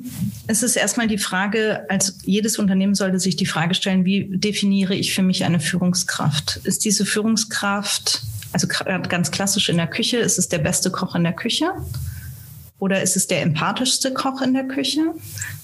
es 0.48 0.62
ist 0.62 0.76
erstmal 0.76 1.08
die 1.08 1.18
Frage, 1.18 1.86
als 1.90 2.20
jedes 2.24 2.60
Unternehmen 2.60 2.94
sollte 2.94 3.20
sich 3.20 3.36
die 3.36 3.46
Frage 3.46 3.74
stellen, 3.74 4.06
wie 4.06 4.30
definiere 4.38 4.94
ich 4.94 5.14
für 5.14 5.24
mich 5.24 5.44
eine 5.44 5.60
Führungskraft? 5.60 6.58
Ist 6.64 6.86
diese 6.86 7.06
Führungskraft 7.06 8.22
also 8.56 8.68
ganz 9.10 9.32
klassisch 9.32 9.68
in 9.68 9.76
der 9.76 9.88
Küche 9.88 10.18
ist 10.18 10.40
es 10.40 10.48
der 10.48 10.60
beste 10.60 10.90
Koch 10.90 11.14
in 11.14 11.26
der 11.26 11.34
Küche. 11.34 11.72
Oder 12.78 13.02
ist 13.02 13.16
es 13.16 13.28
der 13.28 13.42
empathischste 13.42 14.14
Koch 14.14 14.42
in 14.42 14.54
der 14.54 14.68
Küche? 14.68 15.02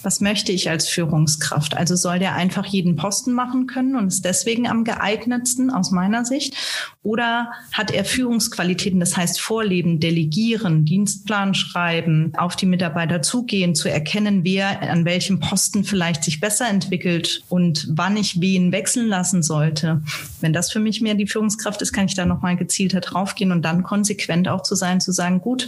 Was 0.02 0.22
möchte 0.22 0.54
ich 0.54 0.70
als 0.70 0.88
Führungskraft? 0.88 1.76
Also 1.76 1.98
soll 1.98 2.20
der 2.20 2.36
einfach 2.36 2.66
jeden 2.66 2.96
Posten 2.96 3.34
machen 3.34 3.68
können 3.68 3.98
und 3.98 4.08
ist 4.08 4.24
deswegen 4.24 4.66
am 4.66 4.86
geeignetsten 4.86 5.72
aus 5.72 5.92
meiner 5.92 6.24
Sicht? 6.24 6.56
Oder 7.04 7.52
hat 7.74 7.92
er 7.92 8.06
Führungsqualitäten, 8.06 9.02
das 9.02 9.18
heißt 9.18 9.42
Vorleben, 9.42 10.00
Delegieren, 10.00 10.86
Dienstplan 10.86 11.54
schreiben, 11.54 12.32
auf 12.38 12.56
die 12.56 12.66
Mitarbeiter 12.66 13.22
zugehen, 13.22 13.76
zu 13.76 13.90
erkennen, 13.90 14.46
wer 14.46 14.82
an 14.90 15.04
welchem 15.04 15.42
Posten 15.42 15.84
vielleicht 15.84 16.24
sich 16.24 16.40
besser 16.40 16.70
entwickelt 16.70 17.44
und 17.50 17.88
wann 17.90 18.16
ich 18.16 18.40
wen 18.40 18.72
wechseln 18.72 19.08
lassen 19.08 19.44
sollte? 19.44 20.02
Wenn 20.40 20.54
das 20.54 20.72
für 20.72 20.80
mich 20.80 21.02
mehr 21.02 21.16
die 21.16 21.28
Führungskraft 21.28 21.82
ist, 21.82 21.92
kann 21.92 22.06
ich 22.06 22.16
da 22.16 22.26
nochmal 22.26 22.56
gezielter 22.56 23.02
draufgehen 23.02 23.52
und 23.52 23.64
dann 23.64 23.84
konsequent 23.84 24.48
auch 24.48 24.64
zu 24.64 24.76
sein, 24.76 25.02
zu 25.02 25.12
sagen, 25.12 25.42
gut, 25.42 25.68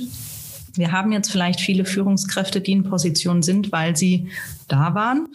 wir 0.75 0.91
haben 0.91 1.11
jetzt 1.11 1.31
vielleicht 1.31 1.61
viele 1.61 1.85
Führungskräfte, 1.85 2.61
die 2.61 2.71
in 2.71 2.83
Position 2.83 3.43
sind, 3.43 3.71
weil 3.71 3.95
sie 3.95 4.27
da 4.67 4.95
waren, 4.95 5.27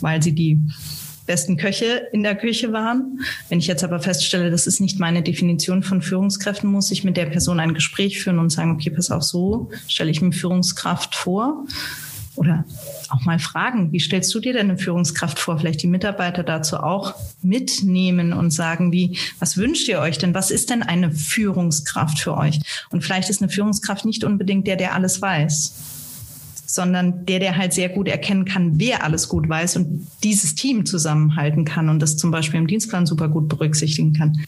weil 0.00 0.22
sie 0.22 0.32
die 0.32 0.60
besten 1.26 1.56
Köche 1.56 2.08
in 2.12 2.22
der 2.22 2.36
Küche 2.36 2.72
waren. 2.72 3.20
Wenn 3.48 3.58
ich 3.58 3.66
jetzt 3.66 3.82
aber 3.82 4.00
feststelle, 4.00 4.50
das 4.50 4.66
ist 4.66 4.80
nicht 4.80 5.00
meine 5.00 5.22
Definition 5.22 5.82
von 5.82 6.02
Führungskräften, 6.02 6.70
muss 6.70 6.90
ich 6.90 7.02
mit 7.04 7.16
der 7.16 7.26
Person 7.26 7.60
ein 7.60 7.74
Gespräch 7.74 8.22
führen 8.22 8.38
und 8.38 8.50
sagen, 8.50 8.72
okay, 8.72 8.90
pass 8.90 9.10
auf, 9.10 9.22
so 9.22 9.70
stelle 9.88 10.10
ich 10.10 10.20
mir 10.20 10.32
Führungskraft 10.32 11.14
vor. 11.14 11.64
Oder 12.36 12.64
auch 13.10 13.24
mal 13.24 13.38
fragen, 13.38 13.92
wie 13.92 14.00
stellst 14.00 14.34
du 14.34 14.40
dir 14.40 14.52
denn 14.52 14.70
eine 14.70 14.78
Führungskraft 14.78 15.38
vor? 15.38 15.58
Vielleicht 15.58 15.82
die 15.82 15.86
Mitarbeiter 15.86 16.42
dazu 16.42 16.78
auch 16.78 17.14
mitnehmen 17.42 18.32
und 18.32 18.50
sagen, 18.50 18.92
wie, 18.92 19.18
was 19.38 19.56
wünscht 19.56 19.88
ihr 19.88 20.00
euch 20.00 20.18
denn? 20.18 20.34
Was 20.34 20.50
ist 20.50 20.70
denn 20.70 20.82
eine 20.82 21.12
Führungskraft 21.12 22.18
für 22.18 22.36
euch? 22.36 22.60
Und 22.90 23.04
vielleicht 23.04 23.30
ist 23.30 23.40
eine 23.40 23.50
Führungskraft 23.50 24.04
nicht 24.04 24.24
unbedingt 24.24 24.66
der, 24.66 24.76
der 24.76 24.94
alles 24.94 25.22
weiß 25.22 25.74
sondern 26.74 27.24
der, 27.24 27.38
der 27.38 27.56
halt 27.56 27.72
sehr 27.72 27.88
gut 27.88 28.08
erkennen 28.08 28.44
kann, 28.44 28.80
wer 28.80 29.04
alles 29.04 29.28
gut 29.28 29.48
weiß 29.48 29.76
und 29.76 30.08
dieses 30.24 30.56
Team 30.56 30.84
zusammenhalten 30.84 31.64
kann 31.64 31.88
und 31.88 32.00
das 32.00 32.16
zum 32.16 32.32
Beispiel 32.32 32.58
im 32.58 32.66
Dienstplan 32.66 33.06
super 33.06 33.28
gut 33.28 33.48
berücksichtigen 33.48 34.12
kann. 34.12 34.44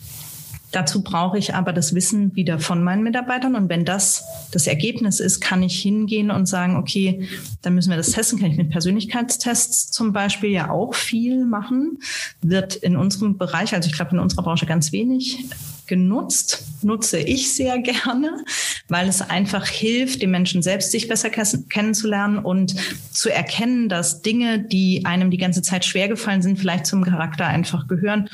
Dazu 0.73 1.02
brauche 1.02 1.38
ich 1.38 1.54
aber 1.54 1.73
das 1.73 1.94
Wissen 1.94 2.35
wieder 2.35 2.58
von 2.58 2.82
meinen 2.82 3.02
Mitarbeitern. 3.02 3.54
Und 3.54 3.68
wenn 3.68 3.85
das 3.85 4.25
das 4.50 4.66
Ergebnis 4.66 5.20
ist, 5.20 5.40
kann 5.40 5.62
ich 5.62 5.80
hingehen 5.80 6.30
und 6.30 6.46
sagen, 6.46 6.76
okay, 6.76 7.28
dann 7.62 7.75
müssen 7.75 7.90
wir 7.90 7.96
das 7.96 8.11
testen. 8.11 8.38
Kann 8.38 8.50
ich 8.50 8.56
mit 8.56 8.70
Persönlichkeitstests 8.70 9.90
zum 9.90 10.12
Beispiel 10.12 10.50
ja 10.50 10.70
auch 10.70 10.94
viel 10.94 11.44
machen. 11.44 11.99
Wird 12.42 12.75
in 12.75 12.96
unserem 12.96 13.38
Bereich, 13.38 13.75
also 13.75 13.88
ich 13.88 13.94
glaube 13.94 14.12
in 14.12 14.18
unserer 14.18 14.42
Branche 14.42 14.66
ganz 14.66 14.92
wenig 14.92 15.46
genutzt, 15.87 16.64
nutze 16.82 17.18
ich 17.18 17.54
sehr 17.54 17.78
gerne, 17.82 18.44
weil 18.88 19.08
es 19.08 19.23
einfach 19.23 19.66
hilft, 19.66 20.23
den 20.23 20.30
Menschen 20.30 20.62
selbst 20.62 20.90
sich 20.90 21.08
besser 21.08 21.30
kennenzulernen 21.30 22.38
und 22.38 22.75
zu 23.12 23.30
erkennen, 23.30 23.88
dass 23.88 24.23
Dinge, 24.23 24.58
die 24.58 25.04
einem 25.04 25.30
die 25.30 25.38
ganze 25.38 25.62
Zeit 25.62 25.85
schwer 25.85 26.08
gefallen 26.08 26.42
sind, 26.42 26.58
vielleicht 26.58 26.87
zum 26.87 27.04
Charakter 27.04 27.46
einfach 27.46 27.87
gehören 27.87 28.28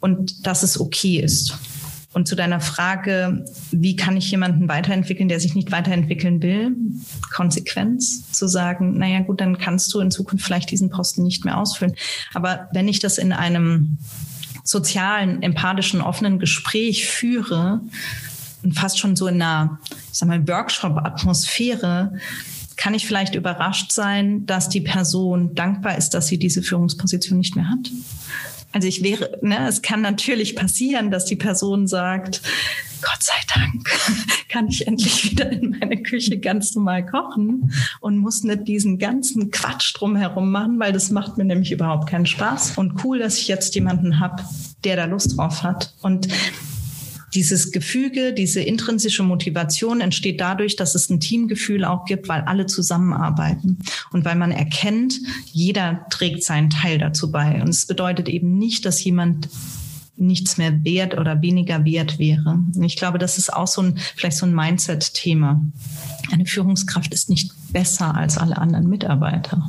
und 0.00 0.46
dass 0.46 0.62
es 0.62 0.80
okay 0.80 1.20
ist. 1.20 1.56
Und 2.14 2.28
zu 2.28 2.36
deiner 2.36 2.60
Frage, 2.60 3.44
wie 3.72 3.96
kann 3.96 4.16
ich 4.16 4.30
jemanden 4.30 4.68
weiterentwickeln, 4.68 5.28
der 5.28 5.40
sich 5.40 5.56
nicht 5.56 5.72
weiterentwickeln 5.72 6.40
will? 6.42 6.76
Konsequenz 7.32 8.30
zu 8.30 8.46
sagen, 8.46 8.96
naja 8.96 9.20
gut, 9.20 9.40
dann 9.40 9.58
kannst 9.58 9.92
du 9.92 9.98
in 9.98 10.12
Zukunft 10.12 10.44
vielleicht 10.44 10.70
diesen 10.70 10.90
Posten 10.90 11.24
nicht 11.24 11.44
mehr 11.44 11.58
ausfüllen. 11.58 11.96
Aber 12.32 12.68
wenn 12.72 12.86
ich 12.86 13.00
das 13.00 13.18
in 13.18 13.32
einem 13.32 13.98
sozialen, 14.62 15.42
empathischen, 15.42 16.00
offenen 16.00 16.38
Gespräch 16.38 17.08
führe 17.08 17.80
und 18.62 18.74
fast 18.74 19.00
schon 19.00 19.16
so 19.16 19.26
in 19.26 19.42
einer, 19.42 19.80
ich 20.12 20.18
sag 20.18 20.28
mal, 20.28 20.46
Workshop-Atmosphäre, 20.46 22.12
kann 22.76 22.94
ich 22.94 23.06
vielleicht 23.06 23.34
überrascht 23.34 23.90
sein, 23.90 24.46
dass 24.46 24.68
die 24.68 24.80
Person 24.80 25.56
dankbar 25.56 25.98
ist, 25.98 26.10
dass 26.14 26.28
sie 26.28 26.38
diese 26.38 26.62
Führungsposition 26.62 27.38
nicht 27.38 27.56
mehr 27.56 27.68
hat. 27.68 27.90
Also 28.74 28.88
ich 28.88 29.04
wäre, 29.04 29.38
ne, 29.40 29.68
es 29.68 29.82
kann 29.82 30.02
natürlich 30.02 30.56
passieren, 30.56 31.12
dass 31.12 31.24
die 31.26 31.36
Person 31.36 31.86
sagt, 31.86 32.42
Gott 33.00 33.22
sei 33.22 33.34
Dank 33.54 33.88
kann 34.48 34.66
ich 34.66 34.88
endlich 34.88 35.30
wieder 35.30 35.48
in 35.48 35.76
meine 35.78 36.02
Küche 36.02 36.40
ganz 36.40 36.74
normal 36.74 37.06
kochen 37.06 37.72
und 38.00 38.18
muss 38.18 38.42
nicht 38.42 38.66
diesen 38.66 38.98
ganzen 38.98 39.52
Quatsch 39.52 39.94
drumherum 39.94 40.50
machen, 40.50 40.80
weil 40.80 40.92
das 40.92 41.10
macht 41.10 41.38
mir 41.38 41.44
nämlich 41.44 41.70
überhaupt 41.70 42.08
keinen 42.08 42.26
Spaß. 42.26 42.76
Und 42.76 43.04
cool, 43.04 43.20
dass 43.20 43.38
ich 43.38 43.46
jetzt 43.46 43.76
jemanden 43.76 44.18
habe, 44.18 44.42
der 44.82 44.96
da 44.96 45.04
Lust 45.04 45.38
drauf 45.38 45.62
hat. 45.62 45.94
Und 46.02 46.26
dieses 47.34 47.72
Gefüge, 47.72 48.32
diese 48.32 48.60
intrinsische 48.60 49.22
Motivation 49.22 50.00
entsteht 50.00 50.40
dadurch, 50.40 50.76
dass 50.76 50.94
es 50.94 51.10
ein 51.10 51.20
Teamgefühl 51.20 51.84
auch 51.84 52.04
gibt, 52.04 52.28
weil 52.28 52.42
alle 52.42 52.66
zusammenarbeiten 52.66 53.78
und 54.12 54.24
weil 54.24 54.36
man 54.36 54.52
erkennt, 54.52 55.20
jeder 55.52 56.06
trägt 56.10 56.44
seinen 56.44 56.70
Teil 56.70 56.98
dazu 56.98 57.30
bei. 57.32 57.60
Und 57.60 57.68
es 57.68 57.86
bedeutet 57.86 58.28
eben 58.28 58.56
nicht, 58.58 58.84
dass 58.86 59.02
jemand 59.02 59.48
nichts 60.16 60.58
mehr 60.58 60.84
wert 60.84 61.18
oder 61.18 61.42
weniger 61.42 61.84
wert 61.84 62.18
wäre. 62.18 62.60
Und 62.74 62.82
ich 62.82 62.96
glaube, 62.96 63.18
das 63.18 63.38
ist 63.38 63.52
auch 63.52 63.66
so 63.66 63.82
ein, 63.82 63.98
vielleicht 64.16 64.36
so 64.36 64.46
ein 64.46 64.54
Mindset-Thema. 64.54 65.64
Eine 66.32 66.46
Führungskraft 66.46 67.12
ist 67.12 67.28
nicht 67.28 67.52
besser 67.72 68.14
als 68.14 68.38
alle 68.38 68.58
anderen 68.58 68.88
Mitarbeiter. 68.88 69.68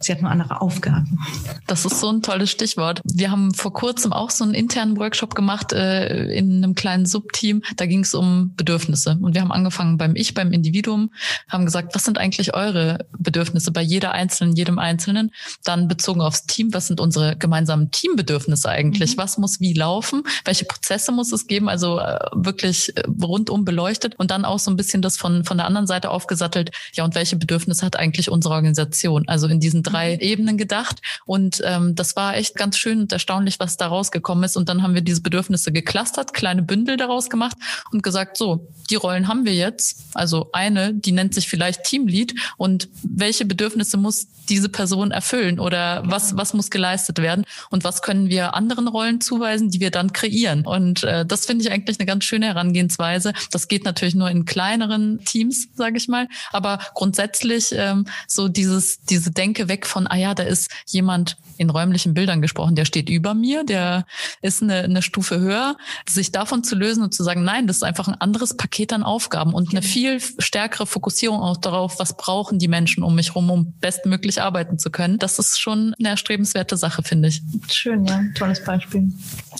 Sie 0.00 0.12
hat 0.12 0.20
nur 0.20 0.30
andere 0.30 0.60
Aufgaben. 0.60 1.18
Das 1.66 1.84
ist 1.84 2.00
so 2.00 2.10
ein 2.10 2.20
tolles 2.20 2.50
Stichwort. 2.50 3.00
Wir 3.04 3.30
haben 3.30 3.54
vor 3.54 3.72
kurzem 3.72 4.12
auch 4.12 4.30
so 4.30 4.44
einen 4.44 4.52
internen 4.52 4.98
Workshop 4.98 5.34
gemacht 5.34 5.72
äh, 5.72 6.26
in 6.34 6.62
einem 6.62 6.74
kleinen 6.74 7.06
Subteam. 7.06 7.62
Da 7.76 7.86
ging 7.86 8.00
es 8.00 8.14
um 8.14 8.54
Bedürfnisse. 8.54 9.18
Und 9.22 9.34
wir 9.34 9.40
haben 9.40 9.52
angefangen 9.52 9.96
beim 9.96 10.14
Ich, 10.14 10.34
beim 10.34 10.52
Individuum, 10.52 11.10
haben 11.48 11.64
gesagt, 11.64 11.94
was 11.94 12.04
sind 12.04 12.18
eigentlich 12.18 12.54
eure 12.54 13.06
Bedürfnisse 13.18 13.72
bei 13.72 13.80
jeder 13.80 14.12
Einzelnen, 14.12 14.54
jedem 14.54 14.78
Einzelnen? 14.78 15.30
Dann 15.64 15.88
bezogen 15.88 16.20
aufs 16.20 16.44
Team, 16.44 16.74
was 16.74 16.88
sind 16.88 17.00
unsere 17.00 17.36
gemeinsamen 17.36 17.90
Teambedürfnisse 17.90 18.68
eigentlich? 18.68 19.16
Mhm. 19.16 19.20
Was 19.20 19.38
muss 19.38 19.60
wie 19.60 19.72
laufen? 19.72 20.24
Welche 20.44 20.66
Prozesse 20.66 21.12
muss 21.12 21.32
es 21.32 21.46
geben? 21.46 21.68
Also 21.70 21.98
äh, 21.98 22.18
wirklich 22.34 22.94
äh, 22.96 23.04
rundum 23.22 23.64
beleuchtet 23.64 24.16
und 24.16 24.30
dann 24.30 24.44
auch 24.44 24.58
so 24.58 24.70
ein 24.70 24.76
bisschen 24.76 25.00
das 25.00 25.16
von, 25.16 25.44
von 25.44 25.56
der 25.56 25.66
anderen 25.74 25.86
Seite 25.86 26.10
aufgesattelt. 26.10 26.70
Ja, 26.94 27.04
und 27.04 27.14
welche 27.14 27.36
Bedürfnisse 27.36 27.84
hat 27.84 27.96
eigentlich 27.96 28.30
unsere 28.30 28.54
Organisation? 28.54 29.28
Also 29.28 29.46
in 29.48 29.60
diesen 29.60 29.82
drei 29.82 30.14
mhm. 30.14 30.20
Ebenen 30.20 30.58
gedacht. 30.58 31.00
Und 31.24 31.62
ähm, 31.64 31.94
das 31.94 32.16
war 32.16 32.36
echt 32.36 32.54
ganz 32.54 32.78
schön 32.78 33.00
und 33.00 33.12
erstaunlich, 33.12 33.58
was 33.60 33.76
da 33.76 33.88
rausgekommen 33.88 34.44
ist. 34.44 34.56
Und 34.56 34.68
dann 34.68 34.82
haben 34.82 34.94
wir 34.94 35.02
diese 35.02 35.20
Bedürfnisse 35.20 35.72
geklustert, 35.72 36.34
kleine 36.34 36.62
Bündel 36.62 36.96
daraus 36.96 37.30
gemacht 37.30 37.56
und 37.90 38.02
gesagt, 38.02 38.36
so, 38.36 38.68
die 38.90 38.96
Rollen 38.96 39.28
haben 39.28 39.44
wir 39.44 39.54
jetzt. 39.54 39.98
Also 40.14 40.50
eine, 40.52 40.94
die 40.94 41.12
nennt 41.12 41.34
sich 41.34 41.48
vielleicht 41.48 41.84
Teamlead. 41.84 42.34
Und 42.56 42.88
welche 43.02 43.44
Bedürfnisse 43.44 43.96
muss 43.96 44.26
diese 44.48 44.68
Person 44.68 45.10
erfüllen 45.10 45.58
oder 45.58 46.02
was, 46.04 46.36
was 46.36 46.54
muss 46.54 46.70
geleistet 46.70 47.18
werden 47.18 47.44
und 47.70 47.84
was 47.84 48.02
können 48.02 48.28
wir 48.28 48.54
anderen 48.54 48.88
Rollen 48.88 49.20
zuweisen, 49.20 49.70
die 49.70 49.80
wir 49.80 49.90
dann 49.90 50.12
kreieren. 50.12 50.66
Und 50.66 51.02
äh, 51.04 51.24
das 51.24 51.46
finde 51.46 51.64
ich 51.64 51.72
eigentlich 51.72 51.98
eine 51.98 52.06
ganz 52.06 52.24
schöne 52.24 52.46
Herangehensweise. 52.46 53.32
Das 53.50 53.68
geht 53.68 53.84
natürlich 53.84 54.14
nur 54.14 54.30
in 54.30 54.44
kleineren 54.44 55.24
Teams, 55.24 55.63
sage 55.74 55.96
ich 55.96 56.08
mal. 56.08 56.28
Aber 56.52 56.78
grundsätzlich 56.94 57.72
ähm, 57.72 58.06
so 58.26 58.48
dieses, 58.48 59.00
diese 59.04 59.30
Denke 59.30 59.68
weg 59.68 59.86
von, 59.86 60.06
ah 60.06 60.16
ja, 60.16 60.34
da 60.34 60.42
ist 60.42 60.70
jemand 60.86 61.36
in 61.56 61.70
räumlichen 61.70 62.14
Bildern 62.14 62.42
gesprochen, 62.42 62.74
der 62.74 62.84
steht 62.84 63.08
über 63.08 63.34
mir, 63.34 63.64
der 63.64 64.06
ist 64.42 64.62
eine, 64.62 64.82
eine 64.82 65.02
Stufe 65.02 65.38
höher, 65.38 65.76
sich 66.08 66.32
davon 66.32 66.64
zu 66.64 66.74
lösen 66.74 67.02
und 67.02 67.14
zu 67.14 67.22
sagen, 67.22 67.44
nein, 67.44 67.66
das 67.66 67.76
ist 67.76 67.82
einfach 67.82 68.08
ein 68.08 68.20
anderes 68.20 68.56
Paket 68.56 68.92
an 68.92 69.02
Aufgaben 69.02 69.54
und 69.54 69.70
eine 69.70 69.82
viel 69.82 70.20
stärkere 70.38 70.86
Fokussierung 70.86 71.40
auch 71.40 71.56
darauf, 71.56 71.98
was 71.98 72.16
brauchen 72.16 72.58
die 72.58 72.68
Menschen 72.68 73.02
um 73.02 73.14
mich 73.14 73.30
herum, 73.30 73.50
um 73.50 73.72
bestmöglich 73.80 74.42
arbeiten 74.42 74.78
zu 74.78 74.90
können. 74.90 75.18
Das 75.18 75.38
ist 75.38 75.60
schon 75.60 75.94
eine 75.98 76.10
erstrebenswerte 76.10 76.76
Sache, 76.76 77.02
finde 77.02 77.28
ich. 77.28 77.42
Schön, 77.70 78.04
ja, 78.04 78.20
tolles 78.34 78.62
Beispiel. 78.64 79.12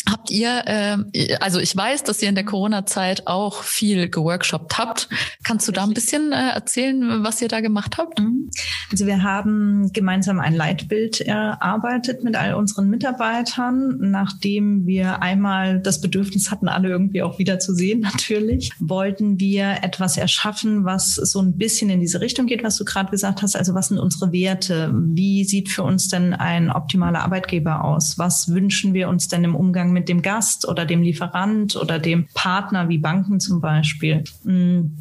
Habt 0.08 0.30
ihr, 0.30 0.62
äh, 0.66 1.36
also 1.36 1.60
ich 1.60 1.76
weiß, 1.76 2.04
dass 2.04 2.22
ihr 2.22 2.28
in 2.28 2.34
der 2.34 2.44
Corona-Zeit 2.44 3.26
auch 3.26 3.62
viel 3.62 4.08
geworkshopt 4.08 4.78
habt. 4.78 5.08
Kannst 5.42 5.68
du 5.68 5.72
da 5.72 5.84
ein 5.84 5.93
bisschen 5.94 6.32
äh, 6.32 6.50
erzählen, 6.50 7.24
was 7.24 7.40
ihr 7.40 7.48
da 7.48 7.60
gemacht 7.60 7.96
habt? 7.98 8.20
Mhm. 8.20 8.50
Also 8.90 9.06
wir 9.06 9.22
haben 9.22 9.92
gemeinsam 9.92 10.40
ein 10.40 10.54
Leitbild 10.54 11.20
erarbeitet 11.20 12.24
mit 12.24 12.36
all 12.36 12.54
unseren 12.54 12.90
Mitarbeitern, 12.90 13.96
nachdem 14.00 14.86
wir 14.86 15.22
einmal 15.22 15.80
das 15.80 16.00
Bedürfnis 16.00 16.50
hatten, 16.50 16.68
alle 16.68 16.88
irgendwie 16.88 17.22
auch 17.22 17.38
wieder 17.38 17.58
zu 17.58 17.74
sehen, 17.74 18.00
natürlich, 18.12 18.72
wollten 18.78 19.40
wir 19.40 19.78
etwas 19.82 20.16
erschaffen, 20.16 20.84
was 20.84 21.14
so 21.14 21.40
ein 21.40 21.56
bisschen 21.56 21.90
in 21.90 22.00
diese 22.00 22.20
Richtung 22.20 22.46
geht, 22.46 22.64
was 22.64 22.76
du 22.76 22.84
gerade 22.84 23.10
gesagt 23.10 23.42
hast. 23.42 23.56
Also 23.56 23.74
was 23.74 23.88
sind 23.88 23.98
unsere 23.98 24.32
Werte? 24.32 24.92
Wie 24.94 25.44
sieht 25.44 25.68
für 25.68 25.82
uns 25.82 26.08
denn 26.08 26.34
ein 26.34 26.70
optimaler 26.70 27.22
Arbeitgeber 27.22 27.84
aus? 27.84 28.18
Was 28.18 28.48
wünschen 28.48 28.94
wir 28.94 29.08
uns 29.08 29.28
denn 29.28 29.44
im 29.44 29.54
Umgang 29.54 29.92
mit 29.92 30.08
dem 30.08 30.22
Gast 30.22 30.68
oder 30.68 30.84
dem 30.84 31.02
Lieferant 31.02 31.76
oder 31.76 31.98
dem 31.98 32.26
Partner 32.34 32.88
wie 32.88 32.98
Banken 32.98 33.40
zum 33.40 33.60
Beispiel. 33.60 34.24
Mm. 34.42 34.96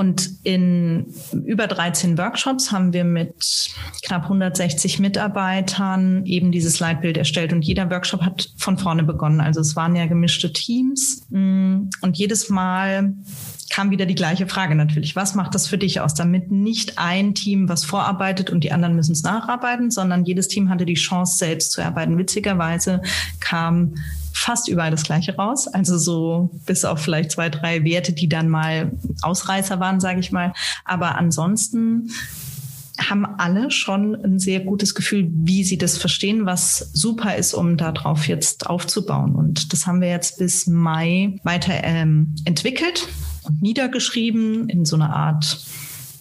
Und 0.00 0.30
in 0.44 1.12
über 1.44 1.66
13 1.66 2.16
Workshops 2.16 2.72
haben 2.72 2.94
wir 2.94 3.04
mit 3.04 3.70
knapp 4.00 4.22
160 4.22 4.98
Mitarbeitern 4.98 6.24
eben 6.24 6.52
dieses 6.52 6.80
Leitbild 6.80 7.18
erstellt. 7.18 7.52
Und 7.52 7.66
jeder 7.66 7.90
Workshop 7.90 8.22
hat 8.22 8.48
von 8.56 8.78
vorne 8.78 9.02
begonnen. 9.02 9.42
Also 9.42 9.60
es 9.60 9.76
waren 9.76 9.94
ja 9.94 10.06
gemischte 10.06 10.54
Teams. 10.54 11.26
Mm. 11.28 11.90
Und 12.00 12.16
jedes 12.16 12.48
Mal 12.48 13.12
kam 13.68 13.90
wieder 13.90 14.06
die 14.06 14.14
gleiche 14.14 14.46
Frage 14.46 14.74
natürlich. 14.74 15.16
Was 15.16 15.34
macht 15.34 15.54
das 15.54 15.66
für 15.66 15.76
dich 15.76 16.00
aus, 16.00 16.14
damit 16.14 16.50
nicht 16.50 16.98
ein 16.98 17.34
Team 17.34 17.68
was 17.68 17.84
vorarbeitet 17.84 18.48
und 18.48 18.64
die 18.64 18.72
anderen 18.72 18.96
müssen 18.96 19.12
es 19.12 19.22
nacharbeiten, 19.22 19.90
sondern 19.90 20.24
jedes 20.24 20.48
Team 20.48 20.70
hatte 20.70 20.86
die 20.86 20.94
Chance, 20.94 21.36
selbst 21.36 21.72
zu 21.72 21.84
arbeiten. 21.84 22.16
Witzigerweise 22.16 23.02
kam 23.38 23.96
fast 24.40 24.68
überall 24.68 24.90
das 24.90 25.04
Gleiche 25.04 25.36
raus. 25.36 25.68
Also 25.68 25.98
so 25.98 26.50
bis 26.64 26.86
auf 26.86 27.00
vielleicht 27.00 27.30
zwei, 27.30 27.50
drei 27.50 27.84
Werte, 27.84 28.12
die 28.12 28.28
dann 28.28 28.48
mal 28.48 28.92
Ausreißer 29.20 29.80
waren, 29.80 30.00
sage 30.00 30.20
ich 30.20 30.32
mal. 30.32 30.54
Aber 30.84 31.16
ansonsten 31.16 32.10
haben 32.98 33.26
alle 33.26 33.70
schon 33.70 34.14
ein 34.14 34.38
sehr 34.38 34.60
gutes 34.60 34.94
Gefühl, 34.94 35.28
wie 35.30 35.62
sie 35.62 35.76
das 35.76 35.98
verstehen, 35.98 36.46
was 36.46 36.90
super 36.92 37.36
ist, 37.36 37.52
um 37.52 37.76
darauf 37.76 38.28
jetzt 38.28 38.66
aufzubauen. 38.66 39.34
Und 39.34 39.72
das 39.72 39.86
haben 39.86 40.00
wir 40.00 40.08
jetzt 40.08 40.38
bis 40.38 40.66
Mai 40.66 41.38
weiter 41.44 41.74
ähm, 41.82 42.34
entwickelt 42.46 43.08
und 43.42 43.60
niedergeschrieben 43.60 44.68
in 44.70 44.86
so 44.86 44.96
einer 44.96 45.14
Art 45.14 45.64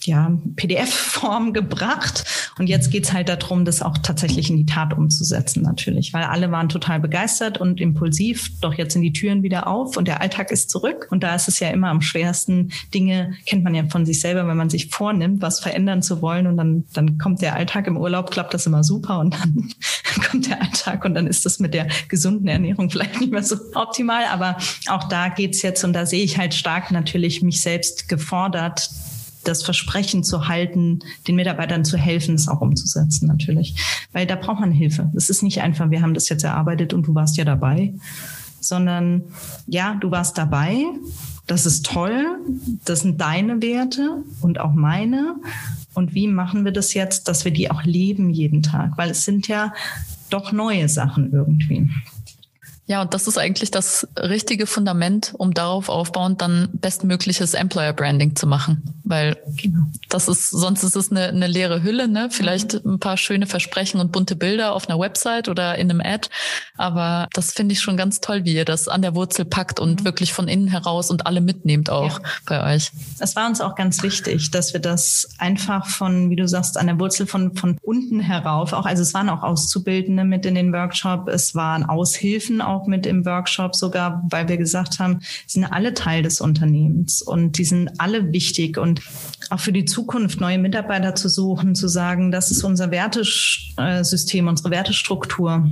ja, 0.06 0.38
PDF-Form 0.56 1.54
gebracht. 1.54 2.26
Und 2.58 2.68
jetzt 2.68 2.92
geht's 2.92 3.14
halt 3.14 3.30
darum, 3.30 3.66
das 3.66 3.82
auch 3.82 3.98
tatsächlich 3.98 4.50
in 4.50 4.58
die 4.58 4.66
Tat 4.66 4.94
umzusetzen, 4.94 5.64
natürlich. 5.64 6.14
Weil 6.14 6.24
alle 6.24 6.52
waren 6.52 6.70
total 6.70 7.00
begeistert 7.00 7.60
und 7.60 7.80
impulsiv. 7.80 8.52
Doch 8.62 8.74
jetzt 8.74 8.94
sind 8.94 9.02
die 9.02 9.14
Türen 9.14 9.44
wieder 9.44 9.68
auf 9.68 9.98
und 9.98 10.08
der 10.08 10.22
Alltag 10.22 10.52
ist 10.52 10.70
zurück. 10.70 11.08
Und 11.10 11.24
da 11.24 11.36
ist 11.36 11.48
es 11.48 11.60
ja 11.60 11.70
immer 11.70 11.90
am 11.90 12.02
schwersten. 12.02 12.72
Dinge 12.94 13.34
kennt 13.46 13.64
man 13.64 13.76
ja 13.76 13.88
von 13.88 14.06
sich 14.06 14.20
selber, 14.20 14.48
wenn 14.48 14.58
man 14.58 14.70
sich 14.70 14.90
vornimmt, 14.90 15.42
was 15.42 15.60
verändern 15.60 16.02
zu 16.02 16.22
wollen. 16.22 16.48
Und 16.48 16.58
dann, 16.58 16.86
dann 16.94 17.18
kommt 17.18 17.42
der 17.42 17.56
Alltag 17.56 17.88
im 17.88 17.98
Urlaub, 17.98 18.32
klappt 18.32 18.54
das 18.54 18.66
immer 18.66 18.84
super. 18.84 19.20
Und 19.20 19.36
dann 19.36 19.70
kommt 20.30 20.48
der 20.50 20.62
Alltag 20.62 21.06
und 21.06 21.16
dann 21.16 21.28
ist 21.28 21.46
das 21.46 21.60
mit 21.60 21.74
der 21.74 21.88
gesunden 22.08 22.48
Ernährung 22.48 22.90
vielleicht 22.90 23.20
nicht 23.20 23.32
mehr 23.32 23.44
so 23.44 23.56
optimal. 23.74 24.24
Aber 24.32 24.58
auch 24.88 25.06
da 25.06 25.30
geht's 25.30 25.62
jetzt 25.62 25.84
und 25.84 25.94
da 25.94 26.06
sehe 26.06 26.24
ich 26.24 26.38
halt 26.38 26.54
stark 26.54 26.92
natürlich 26.92 27.42
mich 27.42 27.62
selbst 27.62 28.08
gefordert, 28.08 28.90
das 29.44 29.64
Versprechen 29.64 30.24
zu 30.24 30.48
halten, 30.48 31.00
den 31.28 31.36
Mitarbeitern 31.36 31.86
zu 31.86 31.98
helfen, 31.98 32.36
es 32.36 32.48
auch 32.48 32.62
umzusetzen 32.62 33.28
natürlich. 33.28 33.76
Weil 34.12 34.28
da 34.28 34.36
braucht 34.36 34.60
man 34.60 34.72
Hilfe. 34.72 35.12
Es 35.16 35.30
ist 35.30 35.44
nicht 35.44 35.62
einfach, 35.62 35.90
wir 35.90 36.02
haben 36.02 36.14
das 36.14 36.30
jetzt 36.30 36.44
erarbeitet 36.44 36.94
und 36.94 37.08
du 37.08 37.16
warst 37.16 37.38
ja 37.38 37.46
dabei, 37.46 37.94
sondern 38.60 39.24
ja, 39.68 39.96
du 40.00 40.12
warst 40.12 40.38
dabei. 40.38 40.84
Das 41.48 41.66
ist 41.66 41.86
toll. 41.86 42.26
Das 42.86 43.02
sind 43.02 43.20
deine 43.22 43.62
Werte 43.62 44.24
und 44.42 44.60
auch 44.60 44.74
meine. 44.74 45.36
Und 45.94 46.14
wie 46.14 46.28
machen 46.28 46.66
wir 46.66 46.72
das 46.72 46.94
jetzt, 46.94 47.28
dass 47.28 47.46
wir 47.46 47.52
die 47.52 47.72
auch 47.72 47.84
leben 47.84 48.30
jeden 48.30 48.62
Tag? 48.62 48.98
Weil 48.98 49.10
es 49.10 49.26
sind 49.26 49.48
ja 49.48 49.74
doch 50.30 50.52
neue 50.52 50.88
Sachen 50.90 51.32
irgendwie. 51.34 51.90
Ja, 52.90 53.04
und 53.04 53.14
das 53.14 53.28
ist 53.28 53.38
eigentlich 53.38 53.70
das 53.70 54.08
richtige 54.18 54.66
Fundament, 54.66 55.36
um 55.38 55.54
darauf 55.54 55.90
aufbauend 55.90 56.42
dann 56.42 56.70
bestmögliches 56.74 57.54
Employer 57.54 57.94
Branding 57.94 58.36
zu 58.36 58.48
machen. 58.48 58.82
Weil 59.04 59.38
genau. 59.58 59.82
das 60.10 60.28
ist, 60.28 60.50
sonst 60.50 60.84
ist 60.84 60.96
es 60.96 61.12
eine, 61.12 61.28
eine 61.28 61.46
leere 61.46 61.84
Hülle, 61.84 62.08
ne? 62.08 62.30
Vielleicht 62.32 62.84
mhm. 62.84 62.94
ein 62.94 63.00
paar 63.00 63.18
schöne 63.18 63.46
Versprechen 63.46 64.00
und 64.02 64.12
bunte 64.12 64.36
Bilder 64.36 64.74
auf 64.74 64.90
einer 64.90 65.00
Website 65.00 65.50
oder 65.50 65.76
in 65.78 65.92
einem 65.92 66.02
Ad. 66.02 66.30
Aber 66.78 67.28
das 67.34 67.52
finde 67.52 67.74
ich 67.74 67.80
schon 67.80 67.96
ganz 67.96 68.22
toll, 68.22 68.44
wie 68.44 68.56
ihr 68.56 68.66
das 68.66 68.88
an 68.88 69.04
der 69.04 69.14
Wurzel 69.14 69.46
packt 69.46 69.80
und 69.80 70.02
mhm. 70.02 70.06
wirklich 70.06 70.34
von 70.34 70.48
innen 70.48 70.68
heraus 70.68 71.12
und 71.12 71.28
alle 71.28 71.42
mitnehmt 71.42 71.92
auch 71.92 72.20
ja. 72.20 72.26
bei 72.48 72.76
euch. 72.76 72.92
Es 73.20 73.36
war 73.36 73.48
uns 73.48 73.62
auch 73.62 73.76
ganz 73.76 74.02
wichtig, 74.02 74.50
dass 74.50 74.74
wir 74.74 74.80
das 74.80 75.30
einfach 75.38 75.86
von, 75.86 76.32
wie 76.32 76.36
du 76.36 76.48
sagst, 76.48 76.76
an 76.76 76.88
der 76.88 77.00
Wurzel 77.00 77.28
von, 77.28 77.56
von 77.56 77.78
unten 77.84 78.20
herauf 78.20 78.74
auch, 78.74 78.86
also 78.86 79.04
es 79.04 79.14
waren 79.14 79.30
auch 79.30 79.44
Auszubildende 79.44 80.24
mit 80.24 80.48
in 80.48 80.56
den 80.56 80.74
Workshop, 80.74 81.28
es 81.28 81.54
waren 81.54 81.86
Aushilfen 81.86 82.62
auch 82.62 82.79
auch 82.80 82.88
mit 82.88 83.06
im 83.06 83.26
Workshop 83.26 83.76
sogar, 83.76 84.24
weil 84.30 84.48
wir 84.48 84.58
gesagt 84.58 85.00
haben, 85.00 85.20
sind 85.48 85.66
alle 85.66 85.94
Teil 85.94 86.24
des 86.24 86.42
Unternehmens 86.42 87.22
und 87.22 87.58
die 87.58 87.66
sind 87.66 88.00
alle 88.00 88.32
wichtig 88.32 88.78
und 88.78 89.02
auch 89.50 89.60
für 89.60 89.72
die 89.72 89.86
Zukunft 89.86 90.40
neue 90.40 90.58
Mitarbeiter 90.58 91.16
zu 91.16 91.30
suchen, 91.30 91.76
zu 91.76 91.88
sagen, 91.88 92.32
das 92.32 92.52
ist 92.52 92.64
unser 92.64 92.92
Wertesystem, 92.92 94.48
unsere 94.48 94.72
Wertestruktur. 94.72 95.70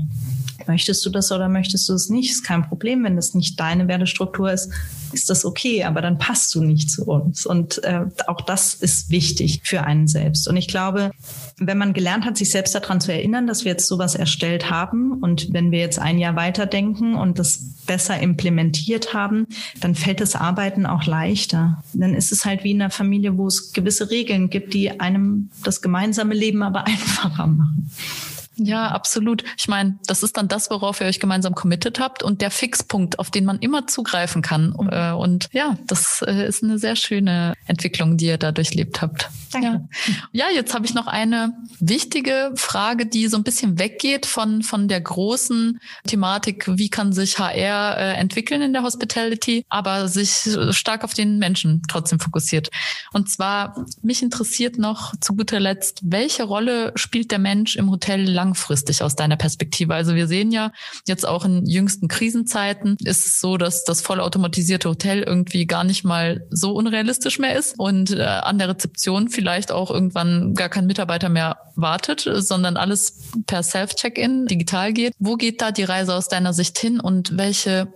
Möchtest 0.67 1.05
du 1.05 1.09
das 1.09 1.31
oder 1.31 1.49
möchtest 1.49 1.87
du 1.89 1.93
es 1.93 2.09
nicht? 2.09 2.31
Ist 2.31 2.43
kein 2.43 2.67
Problem, 2.67 3.03
wenn 3.03 3.15
das 3.15 3.33
nicht 3.33 3.59
deine 3.59 3.87
Wertestruktur 3.87 4.51
ist, 4.51 4.71
ist 5.13 5.29
das 5.29 5.45
okay, 5.45 5.83
aber 5.83 6.01
dann 6.01 6.17
passt 6.17 6.53
du 6.53 6.63
nicht 6.63 6.91
zu 6.91 7.05
uns. 7.05 7.45
Und 7.45 7.83
äh, 7.83 8.05
auch 8.27 8.41
das 8.41 8.73
ist 8.73 9.09
wichtig 9.09 9.61
für 9.63 9.83
einen 9.83 10.07
selbst. 10.07 10.47
Und 10.47 10.57
ich 10.57 10.67
glaube, 10.67 11.11
wenn 11.59 11.77
man 11.77 11.93
gelernt 11.93 12.25
hat, 12.25 12.37
sich 12.37 12.51
selbst 12.51 12.75
daran 12.75 13.01
zu 13.01 13.11
erinnern, 13.11 13.47
dass 13.47 13.65
wir 13.65 13.71
jetzt 13.71 13.87
sowas 13.87 14.15
erstellt 14.15 14.69
haben 14.69 15.13
und 15.13 15.53
wenn 15.53 15.71
wir 15.71 15.79
jetzt 15.79 15.99
ein 15.99 16.19
Jahr 16.19 16.35
weiterdenken 16.35 17.15
und 17.15 17.39
das 17.39 17.59
besser 17.85 18.19
implementiert 18.19 19.13
haben, 19.13 19.47
dann 19.79 19.95
fällt 19.95 20.21
das 20.21 20.35
Arbeiten 20.35 20.85
auch 20.85 21.05
leichter. 21.05 21.83
Dann 21.93 22.13
ist 22.13 22.31
es 22.31 22.45
halt 22.45 22.63
wie 22.63 22.71
in 22.71 22.81
einer 22.81 22.91
Familie, 22.91 23.37
wo 23.37 23.47
es 23.47 23.73
gewisse 23.73 24.11
Regeln 24.11 24.49
gibt, 24.49 24.73
die 24.73 24.99
einem 24.99 25.49
das 25.63 25.81
gemeinsame 25.81 26.33
Leben 26.33 26.61
aber 26.63 26.85
einfacher 26.87 27.47
machen. 27.47 27.89
Ja, 28.57 28.87
absolut. 28.87 29.43
Ich 29.57 29.67
meine, 29.67 29.99
das 30.07 30.23
ist 30.23 30.37
dann 30.37 30.47
das, 30.47 30.69
worauf 30.69 30.99
ihr 30.99 31.07
euch 31.07 31.19
gemeinsam 31.19 31.53
committed 31.53 31.99
habt 31.99 32.23
und 32.23 32.41
der 32.41 32.51
Fixpunkt, 32.51 33.19
auf 33.19 33.29
den 33.29 33.45
man 33.45 33.59
immer 33.59 33.87
zugreifen 33.87 34.41
kann. 34.41 34.75
Mhm. 34.77 34.89
Äh, 34.91 35.11
und 35.11 35.47
ja, 35.51 35.77
das 35.85 36.23
äh, 36.25 36.47
ist 36.47 36.63
eine 36.63 36.79
sehr 36.79 36.95
schöne 36.95 37.53
Entwicklung, 37.65 38.17
die 38.17 38.25
ihr 38.25 38.37
da 38.37 38.51
durchlebt 38.51 39.01
habt. 39.01 39.29
Danke. 39.51 39.87
Ja, 40.31 40.45
ja 40.47 40.55
jetzt 40.55 40.73
habe 40.73 40.85
ich 40.85 40.93
noch 40.93 41.07
eine 41.07 41.53
wichtige 41.79 42.51
Frage, 42.55 43.05
die 43.05 43.27
so 43.27 43.37
ein 43.37 43.43
bisschen 43.43 43.79
weggeht 43.79 44.25
von, 44.25 44.63
von 44.63 44.87
der 44.87 45.01
großen 45.01 45.79
Thematik, 46.07 46.65
wie 46.77 46.89
kann 46.89 47.13
sich 47.13 47.37
HR 47.39 47.97
äh, 47.97 48.13
entwickeln 48.13 48.61
in 48.61 48.73
der 48.73 48.83
Hospitality, 48.83 49.65
aber 49.69 50.07
sich 50.07 50.49
stark 50.71 51.03
auf 51.03 51.13
den 51.13 51.37
Menschen 51.37 51.83
trotzdem 51.87 52.19
fokussiert. 52.19 52.69
Und 53.13 53.29
zwar, 53.29 53.85
mich 54.01 54.23
interessiert 54.23 54.77
noch 54.77 55.13
zu 55.19 55.35
guter 55.35 55.59
Letzt, 55.59 56.01
welche 56.03 56.43
Rolle 56.43 56.91
spielt 56.95 57.31
der 57.31 57.39
Mensch 57.39 57.75
im 57.75 57.89
Hotel 57.91 58.29
lang 58.29 58.46
langfristig 58.47 59.03
aus 59.03 59.15
deiner 59.15 59.35
Perspektive? 59.35 59.93
Also 59.93 60.15
wir 60.15 60.27
sehen 60.27 60.51
ja 60.51 60.71
jetzt 61.05 61.27
auch 61.27 61.45
in 61.45 61.65
jüngsten 61.65 62.07
Krisenzeiten 62.07 62.97
ist 63.03 63.25
es 63.25 63.39
so, 63.39 63.57
dass 63.57 63.83
das 63.83 64.01
vollautomatisierte 64.01 64.89
Hotel 64.89 65.23
irgendwie 65.23 65.65
gar 65.65 65.83
nicht 65.83 66.03
mal 66.03 66.45
so 66.49 66.71
unrealistisch 66.71 67.39
mehr 67.39 67.55
ist 67.55 67.77
und 67.77 68.11
äh, 68.11 68.23
an 68.23 68.57
der 68.57 68.69
Rezeption 68.69 69.29
vielleicht 69.29 69.71
auch 69.71 69.91
irgendwann 69.91 70.53
gar 70.53 70.69
kein 70.69 70.85
Mitarbeiter 70.85 71.29
mehr 71.29 71.57
wartet, 71.75 72.29
sondern 72.33 72.77
alles 72.77 73.19
per 73.45 73.63
Self-Check-in 73.63 74.45
digital 74.45 74.93
geht. 74.93 75.13
Wo 75.19 75.35
geht 75.35 75.61
da 75.61 75.71
die 75.71 75.83
Reise 75.83 76.15
aus 76.15 76.29
deiner 76.29 76.53
Sicht 76.53 76.77
hin 76.79 76.99
und 76.99 77.37
welche 77.37 77.93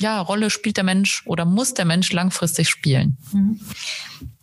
ja, 0.00 0.20
Rolle 0.20 0.50
spielt 0.50 0.76
der 0.76 0.84
Mensch 0.84 1.22
oder 1.26 1.44
muss 1.44 1.74
der 1.74 1.84
Mensch 1.84 2.12
langfristig 2.12 2.68
spielen? 2.68 3.18
Mhm. 3.32 3.60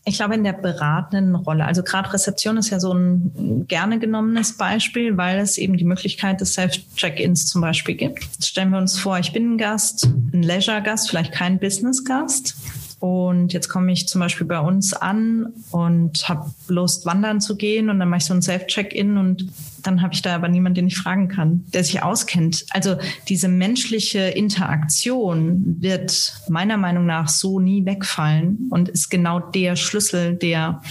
Ich 0.10 0.16
glaube, 0.16 0.34
in 0.34 0.44
der 0.44 0.54
beratenden 0.54 1.36
Rolle. 1.36 1.66
Also 1.66 1.84
gerade 1.84 2.12
Rezeption 2.12 2.58
ist 2.58 2.72
ja 2.72 2.80
so 2.80 2.92
ein 2.94 3.68
gerne 3.68 4.00
genommenes 4.00 4.58
Beispiel, 4.58 5.18
weil 5.18 5.38
es 5.38 5.60
eben 5.60 5.78
die 5.78 5.86
Möglichkeit 5.86 6.42
des 6.42 6.56
Self-Check-ins 6.56 7.46
zum 7.46 7.62
Beispiel 7.62 7.94
gibt. 7.94 8.24
Jetzt 8.24 8.48
stellen 8.48 8.72
wir 8.72 8.80
uns 8.80 8.98
vor, 8.98 9.20
ich 9.20 9.34
bin 9.34 9.54
ein 9.54 9.58
Gast, 9.60 10.10
ein 10.34 10.42
Leisure-Gast, 10.42 11.12
vielleicht 11.12 11.32
kein 11.32 11.60
Business-Gast. 11.60 12.56
Und 13.00 13.54
jetzt 13.54 13.70
komme 13.70 13.92
ich 13.94 14.08
zum 14.08 14.20
Beispiel 14.20 14.46
bei 14.46 14.60
uns 14.60 14.94
an 14.94 15.54
und 15.72 16.28
habe 16.28 16.52
Lust, 16.68 17.06
wandern 17.06 17.40
zu 17.40 17.56
gehen. 17.56 17.90
Und 17.90 18.00
dann 18.00 18.10
mache 18.10 18.20
ich 18.20 18.26
so 18.26 18.34
ein 18.34 18.42
Self-Check-In 18.42 19.18
und 19.18 19.48
dann 19.84 20.02
habe 20.02 20.14
ich 20.14 20.22
da 20.22 20.36
aber 20.36 20.50
niemanden, 20.50 20.76
den 20.76 20.88
ich 20.88 20.98
fragen 20.98 21.30
kann, 21.30 21.64
der 21.74 21.86
sich 21.86 22.04
auskennt. 22.04 22.66
Also 22.72 22.98
diese 23.30 23.48
menschliche 23.48 24.20
Interaktion 24.20 25.78
wird 25.80 26.34
meiner 26.50 26.76
Meinung 26.76 27.06
nach 27.06 27.30
so 27.30 27.62
nie 27.62 27.86
wegfallen 27.86 28.68
und 28.70 28.90
ist 28.90 29.10
genau 29.10 29.40
der 29.40 29.78
Schlüssel, 29.78 30.36
der 30.36 30.82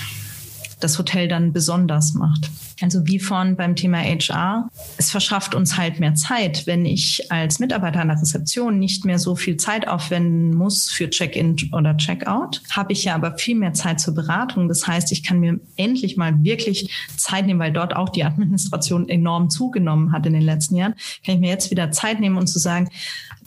das 0.80 0.98
Hotel 0.98 1.28
dann 1.28 1.52
besonders 1.52 2.14
macht. 2.14 2.50
Also 2.80 3.06
wie 3.06 3.18
vorhin 3.18 3.56
beim 3.56 3.74
Thema 3.74 3.98
HR, 3.98 4.70
es 4.98 5.10
verschafft 5.10 5.54
uns 5.54 5.76
halt 5.76 5.98
mehr 5.98 6.14
Zeit. 6.14 6.66
Wenn 6.66 6.86
ich 6.86 7.30
als 7.30 7.58
Mitarbeiter 7.58 8.00
an 8.00 8.08
der 8.08 8.20
Rezeption 8.20 8.78
nicht 8.78 9.04
mehr 9.04 9.18
so 9.18 9.34
viel 9.34 9.56
Zeit 9.56 9.88
aufwenden 9.88 10.54
muss 10.54 10.90
für 10.90 11.10
Check-in 11.10 11.56
oder 11.72 11.96
Check-out, 11.96 12.62
habe 12.70 12.92
ich 12.92 13.04
ja 13.04 13.14
aber 13.14 13.36
viel 13.36 13.56
mehr 13.56 13.72
Zeit 13.72 14.00
zur 14.00 14.14
Beratung. 14.14 14.68
Das 14.68 14.86
heißt, 14.86 15.10
ich 15.12 15.22
kann 15.22 15.40
mir 15.40 15.58
endlich 15.76 16.16
mal 16.16 16.44
wirklich 16.44 16.90
Zeit 17.16 17.46
nehmen, 17.46 17.60
weil 17.60 17.72
dort 17.72 17.96
auch 17.96 18.10
die 18.10 18.24
Administration 18.24 19.08
enorm 19.08 19.50
zugenommen 19.50 20.12
hat 20.12 20.26
in 20.26 20.32
den 20.32 20.42
letzten 20.42 20.76
Jahren. 20.76 20.94
Kann 21.24 21.34
ich 21.34 21.40
mir 21.40 21.50
jetzt 21.50 21.70
wieder 21.70 21.90
Zeit 21.90 22.20
nehmen 22.20 22.36
und 22.36 22.46
zu 22.46 22.58
sagen, 22.58 22.90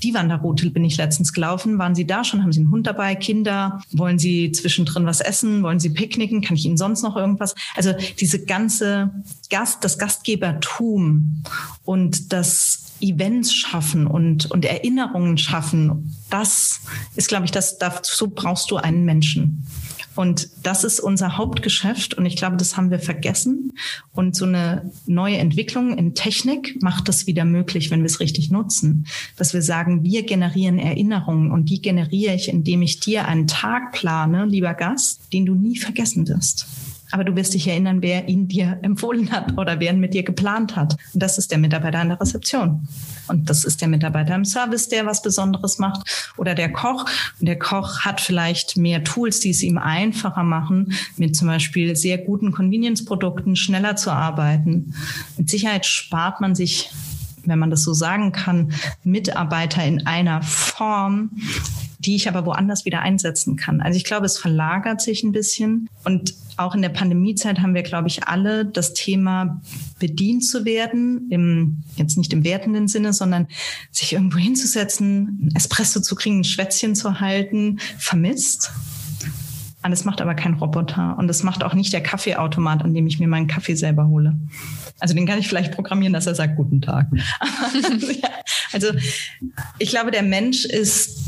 die 0.03 0.13
Wanderroute 0.13 0.69
bin 0.71 0.83
ich 0.83 0.97
letztens 0.97 1.33
gelaufen. 1.33 1.77
Waren 1.77 1.95
Sie 1.95 2.05
da 2.05 2.23
schon? 2.23 2.41
Haben 2.41 2.51
Sie 2.51 2.61
einen 2.61 2.71
Hund 2.71 2.87
dabei? 2.87 3.15
Kinder? 3.15 3.81
Wollen 3.91 4.19
Sie 4.19 4.51
zwischendrin 4.51 5.05
was 5.05 5.21
essen? 5.21 5.63
Wollen 5.63 5.79
Sie 5.79 5.89
picknicken? 5.89 6.41
Kann 6.41 6.55
ich 6.55 6.65
Ihnen 6.65 6.77
sonst 6.77 7.03
noch 7.03 7.15
irgendwas? 7.15 7.55
Also 7.75 7.93
diese 8.19 8.43
ganze 8.45 9.11
Gast, 9.49 9.83
das 9.83 9.97
Gastgebertum 9.97 11.43
und 11.83 12.33
das 12.33 12.91
Events 12.99 13.53
schaffen 13.53 14.07
und, 14.07 14.49
und 14.51 14.65
Erinnerungen 14.65 15.37
schaffen, 15.37 16.15
das 16.29 16.81
ist, 17.15 17.27
glaube 17.27 17.45
ich, 17.45 17.51
das, 17.51 17.77
dazu 17.77 18.29
brauchst 18.29 18.71
du 18.71 18.77
einen 18.77 19.05
Menschen. 19.05 19.65
Und 20.15 20.49
das 20.63 20.83
ist 20.83 20.99
unser 20.99 21.37
Hauptgeschäft 21.37 22.13
und 22.13 22.25
ich 22.25 22.35
glaube, 22.35 22.57
das 22.57 22.75
haben 22.75 22.91
wir 22.91 22.99
vergessen. 22.99 23.73
Und 24.11 24.35
so 24.35 24.45
eine 24.45 24.91
neue 25.05 25.37
Entwicklung 25.37 25.97
in 25.97 26.15
Technik 26.15 26.81
macht 26.81 27.07
das 27.07 27.27
wieder 27.27 27.45
möglich, 27.45 27.91
wenn 27.91 28.01
wir 28.01 28.07
es 28.07 28.19
richtig 28.19 28.51
nutzen. 28.51 29.07
Dass 29.37 29.53
wir 29.53 29.61
sagen, 29.61 30.03
wir 30.03 30.23
generieren 30.23 30.79
Erinnerungen 30.79 31.51
und 31.51 31.69
die 31.69 31.81
generiere 31.81 32.35
ich, 32.35 32.49
indem 32.49 32.81
ich 32.81 32.99
dir 32.99 33.27
einen 33.27 33.47
Tag 33.47 33.93
plane, 33.93 34.45
lieber 34.45 34.73
Gast, 34.73 35.21
den 35.31 35.45
du 35.45 35.55
nie 35.55 35.77
vergessen 35.77 36.27
wirst. 36.27 36.67
Aber 37.11 37.23
du 37.23 37.35
wirst 37.35 37.53
dich 37.53 37.67
erinnern, 37.67 38.01
wer 38.01 38.27
ihn 38.27 38.47
dir 38.47 38.79
empfohlen 38.81 39.31
hat 39.31 39.57
oder 39.57 39.79
wer 39.79 39.91
ihn 39.91 39.99
mit 39.99 40.13
dir 40.13 40.23
geplant 40.23 40.75
hat. 40.75 40.97
Und 41.13 41.21
das 41.21 41.37
ist 41.37 41.51
der 41.51 41.57
Mitarbeiter 41.57 41.99
an 41.99 42.09
der 42.09 42.21
Rezeption. 42.21 42.87
Und 43.27 43.49
das 43.49 43.63
ist 43.63 43.81
der 43.81 43.87
Mitarbeiter 43.87 44.35
im 44.35 44.45
Service, 44.45 44.89
der 44.89 45.05
was 45.05 45.21
Besonderes 45.21 45.77
macht 45.77 46.33
oder 46.37 46.55
der 46.55 46.71
Koch. 46.71 47.05
Und 47.39 47.47
der 47.47 47.59
Koch 47.59 48.01
hat 48.01 48.21
vielleicht 48.21 48.77
mehr 48.77 49.03
Tools, 49.03 49.39
die 49.39 49.51
es 49.51 49.63
ihm 49.63 49.77
einfacher 49.77 50.43
machen, 50.43 50.93
mit 51.17 51.35
zum 51.35 51.47
Beispiel 51.47 51.95
sehr 51.95 52.17
guten 52.17 52.51
Convenience-Produkten 52.51 53.55
schneller 53.55 53.95
zu 53.95 54.11
arbeiten. 54.11 54.93
Mit 55.37 55.49
Sicherheit 55.49 55.85
spart 55.85 56.41
man 56.41 56.55
sich 56.55 56.91
wenn 57.45 57.59
man 57.59 57.71
das 57.71 57.83
so 57.83 57.93
sagen 57.93 58.31
kann, 58.31 58.71
Mitarbeiter 59.03 59.83
in 59.83 60.05
einer 60.05 60.41
Form, 60.41 61.31
die 61.99 62.15
ich 62.15 62.27
aber 62.27 62.45
woanders 62.45 62.85
wieder 62.85 63.01
einsetzen 63.01 63.55
kann. 63.55 63.81
Also 63.81 63.97
ich 63.97 64.03
glaube, 64.03 64.25
es 64.25 64.37
verlagert 64.37 65.01
sich 65.01 65.23
ein 65.23 65.31
bisschen 65.31 65.89
und 66.03 66.33
auch 66.57 66.75
in 66.75 66.81
der 66.81 66.89
Pandemiezeit 66.89 67.59
haben 67.59 67.73
wir, 67.73 67.83
glaube 67.83 68.07
ich, 68.07 68.27
alle 68.27 68.65
das 68.65 68.93
Thema 68.93 69.61
bedient 69.99 70.45
zu 70.45 70.65
werden, 70.65 71.27
im, 71.29 71.83
jetzt 71.95 72.17
nicht 72.17 72.33
im 72.33 72.43
wertenden 72.43 72.87
Sinne, 72.87 73.13
sondern 73.13 73.47
sich 73.91 74.13
irgendwo 74.13 74.37
hinzusetzen, 74.37 75.39
ein 75.41 75.55
Espresso 75.55 76.01
zu 76.01 76.15
kriegen, 76.15 76.39
ein 76.39 76.43
Schwätzchen 76.43 76.95
zu 76.95 77.19
halten, 77.19 77.79
vermisst. 77.97 78.71
Und 79.83 79.89
das 79.89 80.05
macht 80.05 80.21
aber 80.21 80.35
kein 80.35 80.53
Roboter. 80.53 81.17
Und 81.17 81.27
das 81.27 81.41
macht 81.41 81.63
auch 81.63 81.73
nicht 81.73 81.91
der 81.91 82.03
Kaffeeautomat, 82.03 82.83
an 82.83 82.93
dem 82.93 83.07
ich 83.07 83.19
mir 83.19 83.27
meinen 83.27 83.47
Kaffee 83.47 83.75
selber 83.75 84.07
hole. 84.07 84.39
Also 84.99 85.15
den 85.15 85.25
kann 85.25 85.39
ich 85.39 85.47
vielleicht 85.47 85.73
programmieren, 85.73 86.13
dass 86.13 86.27
er 86.27 86.35
sagt, 86.35 86.55
guten 86.55 86.81
Tag. 86.81 87.07
also 88.73 88.89
ich 89.79 89.89
glaube, 89.89 90.11
der 90.11 90.21
Mensch 90.21 90.65
ist 90.65 91.19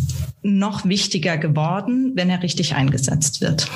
noch 0.43 0.85
wichtiger 0.85 1.37
geworden, 1.37 2.11
wenn 2.15 2.29
er 2.29 2.43
richtig 2.43 2.75
eingesetzt 2.75 3.41
wird. 3.41 3.69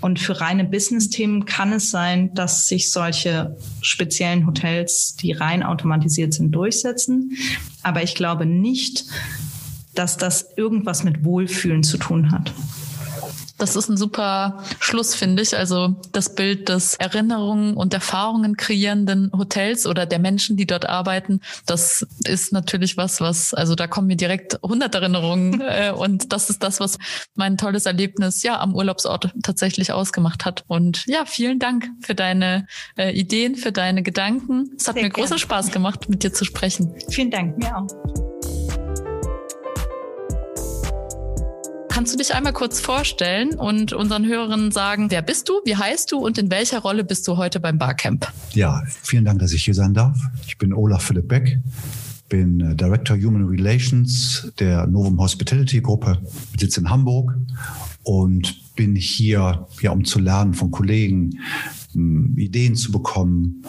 Und 0.00 0.18
für 0.18 0.40
reine 0.40 0.64
Business-Themen 0.64 1.44
kann 1.44 1.72
es 1.72 1.90
sein, 1.90 2.34
dass 2.34 2.66
sich 2.66 2.90
solche 2.92 3.56
speziellen 3.80 4.46
Hotels, 4.46 5.16
die 5.16 5.32
rein 5.32 5.62
automatisiert 5.62 6.34
sind, 6.34 6.52
durchsetzen. 6.52 7.36
Aber 7.82 8.02
ich 8.02 8.14
glaube 8.14 8.46
nicht, 8.46 9.04
dass 9.94 10.16
das 10.16 10.46
irgendwas 10.56 11.04
mit 11.04 11.24
Wohlfühlen 11.24 11.82
zu 11.82 11.98
tun 11.98 12.30
hat. 12.30 12.52
Das 13.58 13.76
ist 13.76 13.88
ein 13.88 13.96
super 13.96 14.62
Schluss, 14.80 15.14
finde 15.14 15.42
ich. 15.42 15.56
Also 15.56 15.96
das 16.12 16.34
Bild 16.34 16.68
des 16.68 16.94
Erinnerungen 16.94 17.74
und 17.74 17.94
Erfahrungen 17.94 18.56
kreierenden 18.56 19.30
Hotels 19.32 19.86
oder 19.86 20.06
der 20.06 20.18
Menschen, 20.18 20.56
die 20.56 20.66
dort 20.66 20.88
arbeiten, 20.88 21.40
das 21.64 22.06
ist 22.24 22.52
natürlich 22.52 22.96
was, 22.96 23.20
was, 23.20 23.54
also 23.54 23.74
da 23.74 23.86
kommen 23.86 24.08
mir 24.08 24.16
direkt 24.16 24.62
100 24.62 24.94
Erinnerungen 24.94 25.60
äh, 25.66 25.92
und 25.94 26.32
das 26.32 26.50
ist 26.50 26.62
das, 26.62 26.80
was 26.80 26.98
mein 27.34 27.56
tolles 27.56 27.86
Erlebnis 27.86 28.42
ja 28.42 28.60
am 28.60 28.74
Urlaubsort 28.74 29.32
tatsächlich 29.42 29.92
ausgemacht 29.92 30.44
hat. 30.44 30.64
Und 30.66 31.04
ja, 31.06 31.24
vielen 31.24 31.58
Dank 31.58 31.88
für 32.00 32.14
deine 32.14 32.66
äh, 32.96 33.12
Ideen, 33.12 33.56
für 33.56 33.72
deine 33.72 34.02
Gedanken. 34.02 34.70
Es 34.76 34.88
hat 34.88 34.94
Sehr 34.94 35.04
mir 35.04 35.10
gern. 35.10 35.24
großen 35.24 35.38
Spaß 35.38 35.70
gemacht, 35.70 36.08
mit 36.08 36.22
dir 36.22 36.32
zu 36.32 36.44
sprechen. 36.44 36.94
Vielen 37.08 37.30
Dank, 37.30 37.58
mir 37.58 37.76
auch. 37.76 38.35
Kannst 41.96 42.12
du 42.12 42.18
dich 42.18 42.34
einmal 42.34 42.52
kurz 42.52 42.78
vorstellen 42.78 43.54
und 43.54 43.94
unseren 43.94 44.26
Hörern 44.26 44.70
sagen, 44.70 45.10
wer 45.10 45.22
bist 45.22 45.48
du, 45.48 45.62
wie 45.64 45.76
heißt 45.76 46.12
du 46.12 46.18
und 46.18 46.36
in 46.36 46.50
welcher 46.50 46.80
Rolle 46.80 47.04
bist 47.04 47.26
du 47.26 47.38
heute 47.38 47.58
beim 47.58 47.78
Barcamp? 47.78 48.30
Ja, 48.52 48.82
vielen 48.86 49.24
Dank, 49.24 49.38
dass 49.38 49.54
ich 49.54 49.64
hier 49.64 49.72
sein 49.72 49.94
darf. 49.94 50.14
Ich 50.46 50.58
bin 50.58 50.74
Olaf 50.74 51.04
Philipp 51.04 51.26
Beck, 51.26 51.58
bin 52.28 52.60
äh, 52.60 52.76
Director 52.76 53.16
Human 53.16 53.44
Relations 53.44 54.52
der 54.58 54.86
Novum 54.86 55.18
Hospitality 55.18 55.80
Gruppe, 55.80 56.20
sitze 56.60 56.80
in 56.80 56.90
Hamburg 56.90 57.34
und 58.02 58.74
bin 58.76 58.94
hier, 58.94 59.66
ja, 59.80 59.90
um 59.90 60.04
zu 60.04 60.18
lernen 60.18 60.52
von 60.52 60.70
Kollegen, 60.70 61.40
Ideen 61.94 62.74
zu 62.74 62.92
bekommen, 62.92 63.64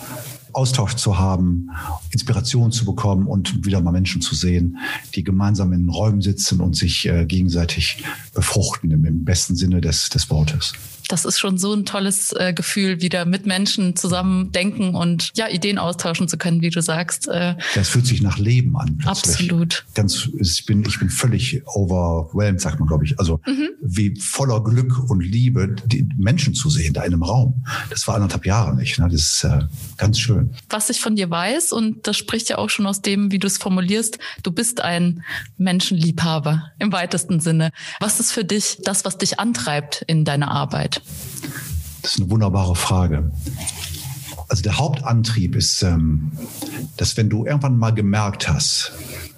Austausch 0.58 0.96
zu 0.96 1.20
haben, 1.20 1.70
Inspiration 2.10 2.72
zu 2.72 2.84
bekommen 2.84 3.28
und 3.28 3.64
wieder 3.66 3.80
mal 3.80 3.92
Menschen 3.92 4.22
zu 4.22 4.34
sehen, 4.34 4.78
die 5.16 5.24
gemeinsam 5.24 5.72
in 5.72 5.88
Räumen 5.88 6.22
sitzen 6.22 6.60
und 6.62 6.76
sich 6.76 7.08
äh, 7.08 7.26
gegenseitig 7.26 8.04
befruchten 8.34 8.90
im, 8.92 9.06
im 9.06 9.24
besten 9.24 9.56
Sinne 9.56 9.82
des, 9.82 10.10
des 10.10 10.30
Wortes 10.30 10.74
das 11.08 11.26
ist 11.26 11.40
schon 11.40 11.58
so 11.58 11.74
ein 11.74 11.86
tolles 11.86 12.34
äh, 12.34 12.54
Gefühl, 12.54 13.02
wieder 13.02 13.26
mit 13.26 13.46
Menschen 13.46 13.96
zusammen 13.96 14.52
denken 14.52 14.96
und 14.96 15.32
ja, 15.36 15.48
Ideen 15.48 15.78
austauschen 15.78 16.28
zu 16.28 16.38
können, 16.38 16.62
wie 16.62 16.70
du 16.70 16.82
sagst. 16.82 17.28
Äh, 17.28 17.56
das 17.76 17.90
fühlt 17.90 18.06
sich 18.06 18.22
nach 18.22 18.38
Leben 18.38 18.78
an. 18.78 18.98
Plötzlich. 18.98 19.36
Absolut. 19.36 19.86
Ganz, 19.94 20.30
ich 20.40 20.66
bin, 20.66 20.84
ich 20.86 21.00
bin 21.00 21.10
völlig 21.10 21.62
overwhelmed, 21.66 22.62
sagt 22.62 22.80
man, 22.80 22.88
glaube 22.88 23.06
ich. 23.06 23.20
Also 23.20 23.40
mhm. 23.46 23.70
wie 23.82 24.20
voller 24.20 24.64
Glück 24.64 25.10
und 25.10 25.22
Liebe, 25.22 25.76
die 25.86 26.08
Menschen 26.18 26.54
zu 26.54 26.70
sehen, 26.70 26.94
da 26.94 27.02
in 27.02 27.14
einem 27.14 27.24
Raum. 27.24 27.64
Das 27.90 28.08
war 28.08 28.16
anderthalb 28.16 28.46
Jahre 28.46 28.76
nicht. 28.76 29.00
Ne? 29.00 29.08
Das 29.10 29.22
ist 29.22 29.44
äh, 29.44 29.60
ganz 29.98 30.20
schön. 30.20 30.54
Was 30.70 30.90
ich 30.90 31.00
von 31.00 31.16
dir 31.16 31.30
weiß, 31.30 31.72
und 31.72 32.08
das 32.08 32.18
spricht 32.18 32.50
ja 32.50 32.58
auch 32.58 32.70
schon 32.70 32.86
aus 32.86 33.02
dem, 33.02 33.32
wie 33.32 33.40
du 33.40 33.48
es 33.48 33.58
formulierst, 33.58 34.20
du 34.44 34.52
bist 34.52 34.82
ein 34.82 35.24
Menschenliebhaber 35.58 36.72
im 36.80 36.92
weitesten 36.92 37.40
Sinne. 37.40 37.72
Was 38.00 38.20
ist 38.20 38.32
für 38.32 38.44
dich 38.44 38.80
das, 38.84 39.06
was 39.06 39.18
dich 39.18 39.40
antreibt 39.40 40.04
in 40.08 40.26
deiner 40.26 40.52
Arbeit? 40.52 40.97
Das 42.02 42.14
ist 42.14 42.22
eine 42.22 42.30
wunderbare 42.30 42.76
Frage. 42.76 43.32
Also 44.48 44.64
der 44.64 44.78
Hauptantrieb 44.78 45.56
ist, 45.56 45.84
ähm, 45.84 46.32
dass 46.96 47.18
wenn 47.18 47.30
du 47.30 47.46
irgendwann 47.46 47.78
mal 47.78 47.92
gemerkt 47.92 48.48
hast, 48.48 48.94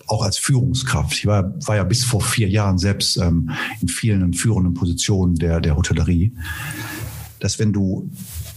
auch 0.08 0.24
als 0.24 0.38
Führungskraft, 0.38 1.14
ich 1.14 1.26
war, 1.26 1.54
war 1.66 1.76
ja 1.76 1.84
bis 1.84 2.04
vor 2.04 2.22
vier 2.22 2.50
Jahren 2.50 2.78
selbst 2.78 3.18
ähm, 3.18 3.52
in 3.82 3.88
vielen 3.88 4.34
führenden 4.34 4.74
Positionen 4.74 5.36
der, 5.36 5.62
der 5.62 5.76
Hotellerie, 5.76 6.34
dass 7.40 7.60
wenn 7.60 7.74
du 7.74 8.12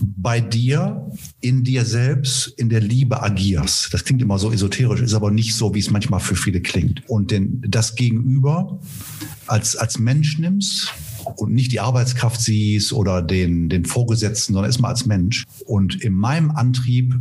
bei 0.04 0.40
dir, 0.40 1.10
in 1.40 1.62
dir 1.62 1.84
selbst, 1.84 2.48
in 2.56 2.68
der 2.68 2.80
Liebe 2.80 3.22
agierst. 3.22 3.94
Das 3.94 4.04
klingt 4.04 4.20
immer 4.20 4.38
so 4.38 4.52
esoterisch, 4.52 5.00
ist 5.00 5.14
aber 5.14 5.30
nicht 5.30 5.54
so, 5.54 5.74
wie 5.74 5.78
es 5.78 5.90
manchmal 5.90 6.20
für 6.20 6.34
viele 6.34 6.60
klingt. 6.60 7.08
Und 7.08 7.30
den, 7.30 7.62
das 7.68 7.94
Gegenüber 7.94 8.80
als, 9.46 9.76
als 9.76 9.98
Mensch 9.98 10.38
nimmst, 10.38 10.92
und 11.36 11.52
nicht 11.52 11.72
die 11.72 11.80
Arbeitskraft 11.80 12.40
siehst 12.40 12.92
oder 12.92 13.22
den, 13.22 13.68
den 13.68 13.84
Vorgesetzten, 13.84 14.54
sondern 14.54 14.70
erstmal 14.70 14.90
als 14.90 15.06
Mensch. 15.06 15.44
Und 15.66 16.00
in 16.02 16.14
meinem 16.14 16.50
Antrieb 16.50 17.14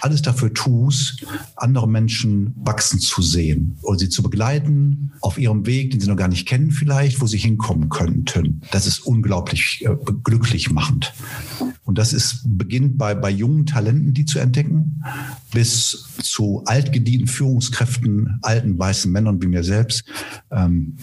alles 0.00 0.22
dafür 0.22 0.52
tust, 0.52 1.26
andere 1.56 1.88
Menschen 1.88 2.54
wachsen 2.56 3.00
zu 3.00 3.22
sehen 3.22 3.76
oder 3.82 3.98
sie 3.98 4.08
zu 4.08 4.22
begleiten 4.22 5.12
auf 5.20 5.38
ihrem 5.38 5.66
Weg, 5.66 5.90
den 5.90 6.00
sie 6.00 6.08
noch 6.08 6.16
gar 6.16 6.28
nicht 6.28 6.46
kennen 6.46 6.70
vielleicht, 6.70 7.20
wo 7.20 7.26
sie 7.26 7.38
hinkommen 7.38 7.88
könnten. 7.88 8.62
Das 8.70 8.86
ist 8.86 9.00
unglaublich 9.00 9.84
äh, 9.84 9.96
glücklich 10.22 10.70
machend. 10.70 11.12
Und 11.88 11.96
das 11.96 12.12
ist, 12.12 12.42
beginnt 12.44 12.98
bei, 12.98 13.14
bei 13.14 13.30
jungen 13.30 13.64
Talenten, 13.64 14.12
die 14.12 14.26
zu 14.26 14.38
entdecken, 14.38 15.02
bis 15.52 16.06
zu 16.22 16.62
altgedienten 16.66 17.28
Führungskräften, 17.28 18.38
alten 18.42 18.78
weißen 18.78 19.10
Männern 19.10 19.40
wie 19.40 19.46
mir 19.46 19.64
selbst, 19.64 20.04
ähm, 20.50 20.98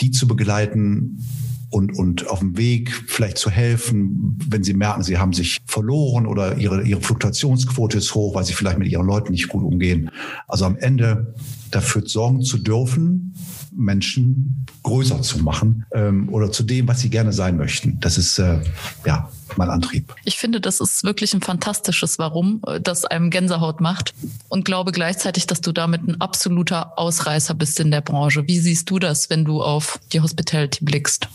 die 0.00 0.10
zu 0.10 0.26
begleiten, 0.26 1.22
und, 1.70 1.96
und 1.96 2.28
auf 2.28 2.40
dem 2.40 2.56
Weg 2.56 2.92
vielleicht 3.06 3.38
zu 3.38 3.48
helfen, 3.48 4.38
wenn 4.48 4.64
sie 4.64 4.74
merken, 4.74 5.02
sie 5.02 5.18
haben 5.18 5.32
sich 5.32 5.58
verloren 5.66 6.26
oder 6.26 6.58
ihre, 6.58 6.82
ihre 6.82 7.00
Fluktuationsquote 7.00 7.98
ist 7.98 8.14
hoch, 8.14 8.34
weil 8.34 8.44
sie 8.44 8.54
vielleicht 8.54 8.78
mit 8.78 8.88
ihren 8.88 9.06
Leuten 9.06 9.32
nicht 9.32 9.48
gut 9.48 9.62
umgehen. 9.62 10.10
Also 10.48 10.64
am 10.64 10.76
Ende 10.76 11.34
dafür 11.70 12.02
sorgen 12.06 12.42
zu 12.42 12.58
dürfen, 12.58 13.34
Menschen 13.72 14.66
größer 14.82 15.22
zu 15.22 15.38
machen 15.38 15.84
ähm, 15.92 16.28
oder 16.28 16.50
zu 16.50 16.62
dem, 16.62 16.88
was 16.88 17.00
sie 17.00 17.10
gerne 17.10 17.32
sein 17.32 17.56
möchten. 17.56 17.98
Das 18.00 18.18
ist 18.18 18.38
äh, 18.38 18.60
ja 19.06 19.30
mein 19.56 19.70
Antrieb. 19.70 20.14
Ich 20.24 20.38
finde, 20.38 20.60
das 20.60 20.80
ist 20.80 21.04
wirklich 21.04 21.34
ein 21.34 21.40
fantastisches 21.40 22.18
Warum, 22.18 22.62
äh, 22.66 22.80
das 22.80 23.04
einem 23.04 23.30
Gänsehaut 23.30 23.80
macht 23.80 24.14
und 24.48 24.64
glaube 24.64 24.92
gleichzeitig, 24.92 25.46
dass 25.46 25.60
du 25.60 25.72
damit 25.72 26.06
ein 26.06 26.20
absoluter 26.20 26.98
Ausreißer 26.98 27.54
bist 27.54 27.80
in 27.80 27.90
der 27.90 28.00
Branche. 28.00 28.46
Wie 28.46 28.58
siehst 28.58 28.90
du 28.90 28.98
das, 28.98 29.30
wenn 29.30 29.44
du 29.44 29.62
auf 29.62 30.00
die 30.12 30.20
Hospitality 30.20 30.84
blickst? 30.84 31.28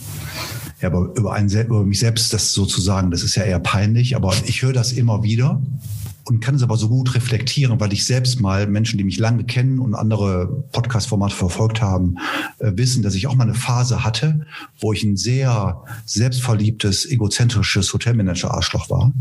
Ja, 0.82 0.90
aber 0.90 1.14
über, 1.16 1.34
einen, 1.34 1.50
über 1.50 1.84
mich 1.84 2.00
selbst 2.00 2.34
das 2.34 2.54
sozusagen, 2.54 3.12
das 3.12 3.24
ist 3.24 3.36
ja 3.36 3.44
eher 3.44 3.60
peinlich, 3.60 4.16
aber 4.16 4.34
ich 4.46 4.62
höre 4.62 4.74
das 4.74 4.92
immer 4.92 5.24
wieder 5.24 5.62
und 6.26 6.40
kann 6.40 6.56
es 6.56 6.64
aber 6.64 6.76
so 6.76 6.90
gut 6.90 7.14
reflektieren, 7.16 7.80
weil 7.80 7.94
ich 7.94 8.06
selbst 8.06 8.42
mal 8.42 8.68
Menschen, 8.68 8.98
die 8.98 9.04
mich 9.04 9.20
lange 9.20 9.44
kennen 9.44 9.80
und 9.80 9.94
andere 9.94 10.66
Podcast-Formate 10.72 11.36
verfolgt 11.36 11.82
haben, 11.82 12.16
äh, 12.60 12.72
wissen, 12.76 13.04
dass 13.04 13.16
ich 13.16 13.28
auch 13.28 13.36
mal 13.36 13.44
eine 13.44 13.54
Phase 13.54 14.04
hatte, 14.04 14.46
wo 14.80 14.92
ich 14.92 15.04
ein 15.04 15.18
sehr 15.18 15.84
selbstverliebtes, 16.06 17.06
egozentrisches 17.06 17.94
Hotelmanager-Arschloch 17.94 18.90
war 18.90 19.12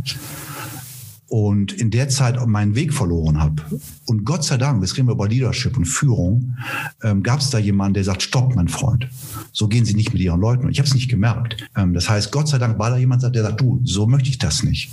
und 1.29 1.73
in 1.73 1.91
der 1.91 2.09
Zeit 2.09 2.45
meinen 2.47 2.75
Weg 2.75 2.93
verloren 2.93 3.41
habe. 3.41 3.63
Und 4.07 4.25
Gott 4.25 4.45
sei 4.45 4.57
Dank, 4.57 4.83
jetzt 4.83 4.97
reden 4.97 5.09
wir 5.09 5.15
über 5.15 5.29
Leadership 5.29 5.77
und 5.77 5.87
Führung, 5.87 6.57
ähm, 7.03 7.23
gab 7.23 7.41
es 7.41 7.51
da 7.51 7.59
jemanden, 7.59 7.95
der 7.95 8.05
sagt, 8.05 8.23
stopp, 8.23 8.55
mein 8.55 8.69
Freund, 8.69 9.09
so 9.53 9.69
gehen 9.69 9.85
Sie 9.85 9.95
nicht 9.95 10.13
mit 10.13 10.23
Ihren 10.23 10.41
Leuten. 10.41 10.67
Und 10.67 10.73
ich 10.73 10.79
habe 10.79 10.89
es 10.89 10.95
nicht 10.95 11.09
gemerkt. 11.09 11.57
Ähm, 11.77 11.95
das 11.95 12.09
heißt, 12.09 12.31
Gott 12.31 12.49
sei 12.49 12.59
Dank 12.59 12.79
war 12.79 12.91
da 12.91 12.97
jemand, 12.97 13.23
der 13.23 13.43
sagt, 13.43 13.61
du, 13.61 13.81
so 13.85 14.07
möchte 14.07 14.29
ich 14.29 14.39
das 14.39 14.63
nicht. 14.63 14.91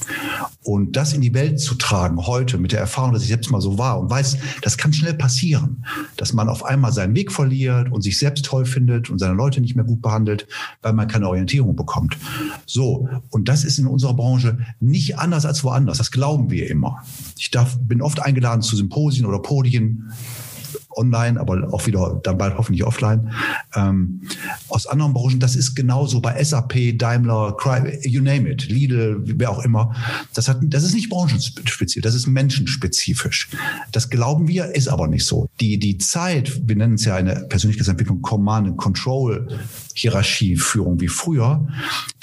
Und 0.63 0.95
das 0.95 1.13
in 1.13 1.21
die 1.21 1.33
Welt 1.33 1.59
zu 1.59 1.75
tragen 1.75 2.25
heute 2.27 2.57
mit 2.57 2.71
der 2.71 2.79
Erfahrung, 2.79 3.13
dass 3.13 3.23
ich 3.23 3.29
selbst 3.29 3.51
mal 3.51 3.61
so 3.61 3.77
war 3.77 3.99
und 3.99 4.09
weiß, 4.09 4.37
das 4.61 4.77
kann 4.77 4.93
schnell 4.93 5.15
passieren, 5.15 5.83
dass 6.17 6.33
man 6.33 6.49
auf 6.49 6.63
einmal 6.63 6.93
seinen 6.93 7.15
Weg 7.15 7.31
verliert 7.31 7.91
und 7.91 8.01
sich 8.01 8.17
selbst 8.17 8.45
toll 8.45 8.65
findet 8.65 9.09
und 9.09 9.19
seine 9.19 9.33
Leute 9.33 9.59
nicht 9.59 9.75
mehr 9.75 9.85
gut 9.85 10.01
behandelt, 10.01 10.47
weil 10.81 10.93
man 10.93 11.07
keine 11.07 11.27
Orientierung 11.27 11.75
bekommt. 11.75 12.17
So, 12.65 13.09
und 13.29 13.49
das 13.49 13.63
ist 13.63 13.79
in 13.79 13.87
unserer 13.87 14.13
Branche 14.13 14.59
nicht 14.79 15.17
anders 15.17 15.45
als 15.45 15.63
woanders. 15.63 15.97
Das 15.97 16.11
glauben 16.21 16.51
wir 16.51 16.69
immer. 16.69 17.03
Ich 17.35 17.49
darf, 17.49 17.79
bin 17.79 17.99
oft 17.99 18.19
eingeladen 18.19 18.61
zu 18.61 18.75
Symposien 18.75 19.25
oder 19.25 19.39
Podien 19.39 20.13
online, 20.95 21.39
aber 21.39 21.73
auch 21.73 21.87
wieder 21.87 22.21
dann 22.23 22.37
bald 22.37 22.59
hoffentlich 22.59 22.83
offline. 22.83 23.31
Ähm, 23.75 24.21
aus 24.67 24.85
anderen 24.85 25.13
Branchen, 25.13 25.39
das 25.39 25.55
ist 25.55 25.73
genauso 25.73 26.21
bei 26.21 26.43
SAP, 26.43 26.99
Daimler, 26.99 27.57
you 28.03 28.21
name 28.21 28.47
it, 28.51 28.69
Lidl, 28.69 29.19
wer 29.23 29.49
auch 29.49 29.65
immer. 29.65 29.95
Das, 30.35 30.47
hat, 30.47 30.59
das 30.61 30.83
ist 30.83 30.93
nicht 30.93 31.09
branchenspezifisch, 31.09 32.03
das 32.03 32.13
ist 32.13 32.27
menschenspezifisch. 32.27 33.49
Das 33.91 34.11
glauben 34.11 34.47
wir, 34.47 34.75
ist 34.75 34.89
aber 34.89 35.07
nicht 35.07 35.25
so. 35.25 35.49
Die, 35.59 35.79
die 35.79 35.97
Zeit, 35.97 36.61
wir 36.67 36.75
nennen 36.75 36.95
es 36.95 37.05
ja 37.05 37.15
eine 37.15 37.47
Persönlichkeitsentwicklung 37.49 38.21
Command 38.21 38.67
and 38.67 38.77
Control 38.77 39.47
Hierarchieführung 39.95 40.99
wie 40.99 41.07
früher, 41.07 41.67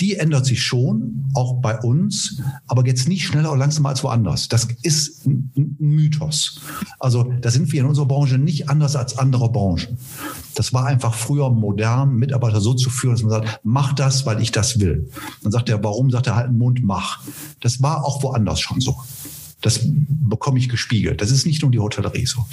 die 0.00 0.16
ändert 0.16 0.46
sich 0.46 0.62
schon, 0.62 1.26
auch 1.34 1.60
bei 1.60 1.78
uns, 1.78 2.40
aber 2.66 2.86
jetzt 2.86 3.08
nicht 3.08 3.26
schneller 3.26 3.50
oder 3.50 3.58
langsamer 3.58 3.90
als 3.90 4.02
woanders. 4.02 4.48
Das 4.48 4.68
ist 4.82 5.26
ein 5.26 5.76
Mythos. 5.78 6.60
Also 6.98 7.32
da 7.40 7.50
sind 7.50 7.72
wir 7.72 7.80
in 7.80 7.86
unserer 7.86 8.06
Branche 8.06 8.38
nicht 8.38 8.68
anders 8.68 8.96
als 8.96 9.18
andere 9.18 9.50
Branchen. 9.50 9.98
Das 10.54 10.72
war 10.72 10.86
einfach 10.86 11.14
früher 11.14 11.50
modern, 11.50 12.16
Mitarbeiter 12.16 12.60
so 12.60 12.74
zu 12.74 12.90
führen, 12.90 13.14
dass 13.14 13.22
man 13.22 13.30
sagt, 13.30 13.60
mach 13.62 13.92
das, 13.92 14.26
weil 14.26 14.40
ich 14.42 14.50
das 14.50 14.80
will. 14.80 15.10
Dann 15.42 15.52
sagt 15.52 15.68
er, 15.68 15.82
warum? 15.84 16.10
Sagt 16.10 16.26
er 16.26 16.36
halt 16.36 16.48
einen 16.48 16.58
Mund, 16.58 16.80
mach. 16.82 17.20
Das 17.60 17.82
war 17.82 18.04
auch 18.04 18.22
woanders 18.22 18.60
schon 18.60 18.80
so. 18.80 18.96
Das 19.60 19.80
bekomme 19.82 20.58
ich 20.58 20.68
gespiegelt. 20.68 21.20
Das 21.20 21.30
ist 21.30 21.46
nicht 21.46 21.62
nur 21.62 21.70
die 21.70 21.80
Hotellerie 21.80 22.26
so. 22.26 22.44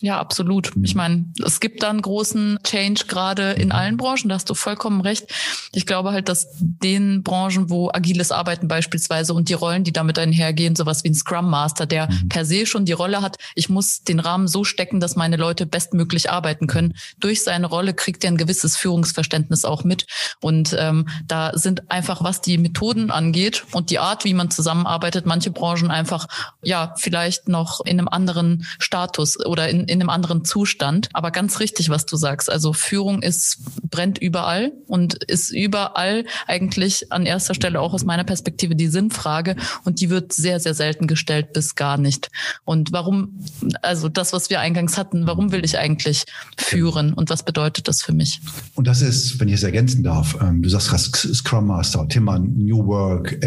Ja, 0.00 0.18
absolut. 0.18 0.72
Ich 0.82 0.94
meine, 0.94 1.26
es 1.44 1.60
gibt 1.60 1.82
da 1.82 1.90
einen 1.90 2.02
großen 2.02 2.58
Change 2.64 3.04
gerade 3.06 3.52
in 3.52 3.72
allen 3.72 3.96
Branchen, 3.96 4.28
da 4.28 4.34
hast 4.34 4.50
du 4.50 4.54
vollkommen 4.54 5.00
recht. 5.00 5.26
Ich 5.72 5.86
glaube 5.86 6.12
halt, 6.12 6.28
dass 6.28 6.48
den 6.58 7.22
Branchen, 7.22 7.70
wo 7.70 7.90
agiles 7.92 8.32
Arbeiten 8.32 8.68
beispielsweise 8.68 9.34
und 9.34 9.48
die 9.48 9.54
Rollen, 9.54 9.84
die 9.84 9.92
damit 9.92 10.18
einhergehen, 10.18 10.76
sowas 10.76 11.04
wie 11.04 11.10
ein 11.10 11.14
Scrum 11.14 11.48
Master, 11.48 11.86
der 11.86 12.10
mhm. 12.10 12.28
per 12.28 12.44
se 12.44 12.66
schon 12.66 12.84
die 12.84 12.92
Rolle 12.92 13.22
hat, 13.22 13.38
ich 13.54 13.68
muss 13.68 14.02
den 14.02 14.20
Rahmen 14.20 14.48
so 14.48 14.64
stecken, 14.64 15.00
dass 15.00 15.16
meine 15.16 15.36
Leute 15.36 15.66
bestmöglich 15.66 16.30
arbeiten 16.30 16.66
können. 16.66 16.94
Durch 17.18 17.42
seine 17.42 17.66
Rolle 17.66 17.94
kriegt 17.94 18.24
er 18.24 18.30
ein 18.30 18.36
gewisses 18.36 18.76
Führungsverständnis 18.76 19.64
auch 19.64 19.84
mit. 19.84 20.06
Und 20.40 20.76
ähm, 20.78 21.08
da 21.26 21.56
sind 21.56 21.90
einfach, 21.90 22.22
was 22.22 22.40
die 22.40 22.58
Methoden 22.58 23.10
angeht 23.10 23.64
und 23.72 23.90
die 23.90 23.98
Art, 23.98 24.24
wie 24.24 24.34
man 24.34 24.50
zusammenarbeitet, 24.50 25.26
manche 25.26 25.50
Branchen 25.50 25.90
einfach, 25.90 26.26
ja, 26.62 26.94
vielleicht 26.96 27.48
noch 27.48 27.80
in 27.84 27.98
einem 27.98 28.08
anderen 28.08 28.66
Status 28.78 29.44
oder 29.44 29.68
in, 29.68 29.83
in 29.88 30.00
einem 30.00 30.10
anderen 30.10 30.44
Zustand. 30.44 31.08
Aber 31.12 31.30
ganz 31.30 31.60
richtig, 31.60 31.88
was 31.90 32.06
du 32.06 32.16
sagst. 32.16 32.50
Also 32.50 32.72
Führung 32.72 33.22
ist, 33.22 33.58
brennt 33.90 34.18
überall 34.18 34.72
und 34.86 35.22
ist 35.24 35.50
überall 35.50 36.24
eigentlich 36.46 37.12
an 37.12 37.26
erster 37.26 37.54
Stelle 37.54 37.80
auch 37.80 37.94
aus 37.94 38.04
meiner 38.04 38.24
Perspektive 38.24 38.74
die 38.74 38.88
Sinnfrage. 38.88 39.56
Und 39.84 40.00
die 40.00 40.10
wird 40.10 40.32
sehr, 40.32 40.60
sehr 40.60 40.74
selten 40.74 41.06
gestellt 41.06 41.52
bis 41.52 41.74
gar 41.74 41.98
nicht. 41.98 42.30
Und 42.64 42.92
warum, 42.92 43.38
also 43.82 44.08
das, 44.08 44.32
was 44.32 44.50
wir 44.50 44.60
eingangs 44.60 44.98
hatten, 44.98 45.26
warum 45.26 45.52
will 45.52 45.64
ich 45.64 45.78
eigentlich 45.78 46.24
führen 46.56 47.12
und 47.12 47.30
was 47.30 47.44
bedeutet 47.44 47.88
das 47.88 48.02
für 48.02 48.12
mich? 48.12 48.40
Und 48.74 48.86
das 48.86 49.02
ist, 49.02 49.38
wenn 49.40 49.48
ich 49.48 49.54
es 49.54 49.62
ergänzen 49.62 50.02
darf, 50.02 50.36
ähm, 50.40 50.62
du 50.62 50.68
sagst 50.68 51.34
Scrum 51.34 51.66
Master, 51.66 52.06
Thema 52.08 52.38
New 52.38 52.86
Work, 52.86 53.38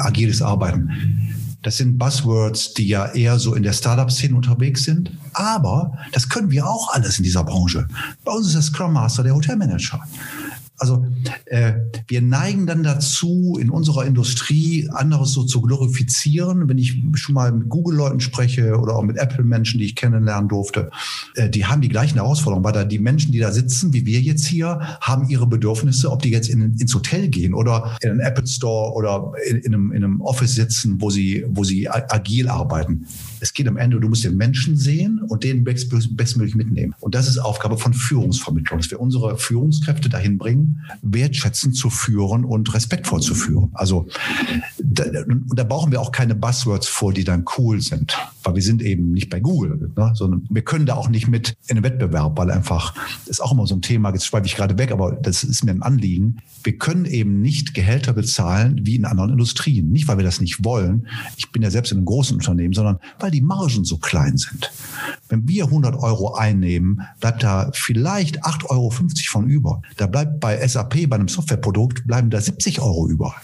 agiles 0.00 0.42
Arbeiten 0.42 0.90
das 1.64 1.78
sind 1.78 1.98
Buzzwords, 1.98 2.74
die 2.74 2.86
ja 2.86 3.06
eher 3.06 3.38
so 3.38 3.54
in 3.54 3.62
der 3.62 3.72
Startup-Szene 3.72 4.36
unterwegs 4.36 4.84
sind. 4.84 5.10
Aber 5.32 5.96
das 6.12 6.28
können 6.28 6.50
wir 6.50 6.66
auch 6.66 6.92
alles 6.92 7.18
in 7.18 7.24
dieser 7.24 7.42
Branche. 7.42 7.88
Bei 8.24 8.32
uns 8.32 8.48
ist 8.48 8.54
der 8.54 8.62
Scrum 8.62 8.92
Master 8.92 9.22
der 9.22 9.34
Hotelmanager. 9.34 10.00
Also 10.78 11.06
äh, 11.46 11.74
wir 12.08 12.20
neigen 12.20 12.66
dann 12.66 12.82
dazu, 12.82 13.56
in 13.60 13.70
unserer 13.70 14.04
Industrie 14.06 14.88
anderes 14.90 15.32
so 15.32 15.44
zu 15.44 15.60
glorifizieren. 15.60 16.68
Wenn 16.68 16.78
ich 16.78 17.00
schon 17.14 17.34
mal 17.34 17.52
mit 17.52 17.68
Google-Leuten 17.68 18.20
spreche 18.20 18.78
oder 18.78 18.96
auch 18.96 19.02
mit 19.02 19.16
Apple-Menschen, 19.16 19.78
die 19.78 19.86
ich 19.86 19.94
kennenlernen 19.94 20.48
durfte, 20.48 20.90
äh, 21.36 21.48
die 21.48 21.64
haben 21.64 21.80
die 21.80 21.88
gleichen 21.88 22.16
Herausforderungen, 22.16 22.64
weil 22.64 22.72
da 22.72 22.84
die 22.84 22.98
Menschen, 22.98 23.30
die 23.30 23.38
da 23.38 23.52
sitzen, 23.52 23.92
wie 23.92 24.04
wir 24.04 24.20
jetzt 24.20 24.46
hier, 24.46 24.80
haben 25.00 25.28
ihre 25.28 25.46
Bedürfnisse, 25.46 26.10
ob 26.10 26.22
die 26.22 26.30
jetzt 26.30 26.48
in, 26.48 26.74
ins 26.78 26.94
Hotel 26.94 27.28
gehen 27.28 27.54
oder 27.54 27.96
in 28.00 28.10
einen 28.10 28.20
Apple 28.20 28.46
Store 28.46 28.92
oder 28.94 29.32
in, 29.48 29.58
in, 29.58 29.74
einem, 29.74 29.92
in 29.92 30.04
einem 30.04 30.20
Office 30.22 30.54
sitzen, 30.54 31.00
wo 31.00 31.08
sie, 31.08 31.44
wo 31.48 31.62
sie 31.62 31.88
agil 31.88 32.48
arbeiten. 32.48 33.06
Es 33.44 33.52
geht 33.52 33.68
am 33.68 33.76
Ende, 33.76 34.00
du 34.00 34.08
musst 34.08 34.24
den 34.24 34.38
Menschen 34.38 34.74
sehen 34.74 35.20
und 35.20 35.44
den 35.44 35.64
bestmöglich 35.64 36.54
mitnehmen. 36.54 36.94
Und 37.00 37.14
das 37.14 37.28
ist 37.28 37.36
Aufgabe 37.36 37.76
von 37.76 37.92
Führungsvermittlung, 37.92 38.80
dass 38.80 38.90
wir 38.90 38.98
unsere 38.98 39.36
Führungskräfte 39.36 40.08
dahin 40.08 40.38
bringen, 40.38 40.80
wertschätzend 41.02 41.76
zu 41.76 41.90
führen 41.90 42.46
und 42.46 42.72
respektvoll 42.72 43.20
zu 43.20 43.34
führen. 43.34 43.68
Also 43.74 44.08
da, 44.82 45.04
da 45.54 45.64
brauchen 45.64 45.92
wir 45.92 46.00
auch 46.00 46.10
keine 46.10 46.34
Buzzwords 46.34 46.88
vor, 46.88 47.12
die 47.12 47.24
dann 47.24 47.44
cool 47.58 47.82
sind, 47.82 48.16
weil 48.44 48.54
wir 48.54 48.62
sind 48.62 48.80
eben 48.80 49.12
nicht 49.12 49.28
bei 49.28 49.40
Google, 49.40 49.92
ne? 49.94 50.12
sondern 50.14 50.46
wir 50.48 50.62
können 50.62 50.86
da 50.86 50.94
auch 50.94 51.10
nicht 51.10 51.28
mit 51.28 51.54
in 51.66 51.74
den 51.74 51.84
Wettbewerb, 51.84 52.38
weil 52.38 52.50
einfach 52.50 52.94
ist 53.26 53.42
auch 53.42 53.52
immer 53.52 53.66
so 53.66 53.74
ein 53.74 53.82
Thema. 53.82 54.10
Jetzt 54.10 54.24
schweife 54.24 54.46
ich 54.46 54.56
gerade 54.56 54.78
weg, 54.78 54.90
aber 54.90 55.12
das 55.12 55.44
ist 55.44 55.64
mir 55.64 55.72
ein 55.72 55.82
Anliegen. 55.82 56.38
Wir 56.62 56.78
können 56.78 57.04
eben 57.04 57.42
nicht 57.42 57.74
Gehälter 57.74 58.14
bezahlen 58.14 58.80
wie 58.84 58.96
in 58.96 59.04
anderen 59.04 59.32
Industrien, 59.32 59.90
nicht 59.90 60.08
weil 60.08 60.16
wir 60.16 60.24
das 60.24 60.40
nicht 60.40 60.64
wollen. 60.64 61.08
Ich 61.36 61.52
bin 61.52 61.60
ja 61.60 61.70
selbst 61.70 61.92
in 61.92 61.98
einem 61.98 62.06
großen 62.06 62.36
Unternehmen, 62.38 62.72
sondern 62.72 62.98
weil 63.18 63.33
die 63.34 63.42
Margen 63.42 63.84
so 63.84 63.98
klein 63.98 64.36
sind. 64.36 64.70
Wenn 65.28 65.48
wir 65.48 65.64
100 65.64 65.96
Euro 65.96 66.34
einnehmen, 66.34 67.02
bleibt 67.20 67.42
da 67.42 67.70
vielleicht 67.74 68.44
8,50 68.44 68.70
Euro 68.70 68.90
von 68.90 69.48
über. 69.48 69.82
Da 69.96 70.06
bleibt 70.06 70.40
bei 70.40 70.66
SAP, 70.66 71.08
bei 71.08 71.16
einem 71.16 71.28
Softwareprodukt, 71.28 72.06
bleiben 72.06 72.30
da 72.30 72.40
70 72.40 72.80
Euro 72.80 73.08
über. 73.08 73.34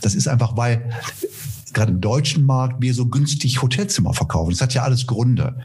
Das 0.00 0.14
ist 0.14 0.28
einfach, 0.28 0.56
weil 0.56 0.90
gerade 1.74 1.92
im 1.92 2.00
deutschen 2.00 2.46
Markt 2.46 2.80
wir 2.80 2.94
so 2.94 3.06
günstig 3.06 3.60
Hotelzimmer 3.60 4.14
verkaufen. 4.14 4.50
Das 4.52 4.60
hat 4.60 4.72
ja 4.74 4.82
alles 4.82 5.06
Gründe. 5.06 5.58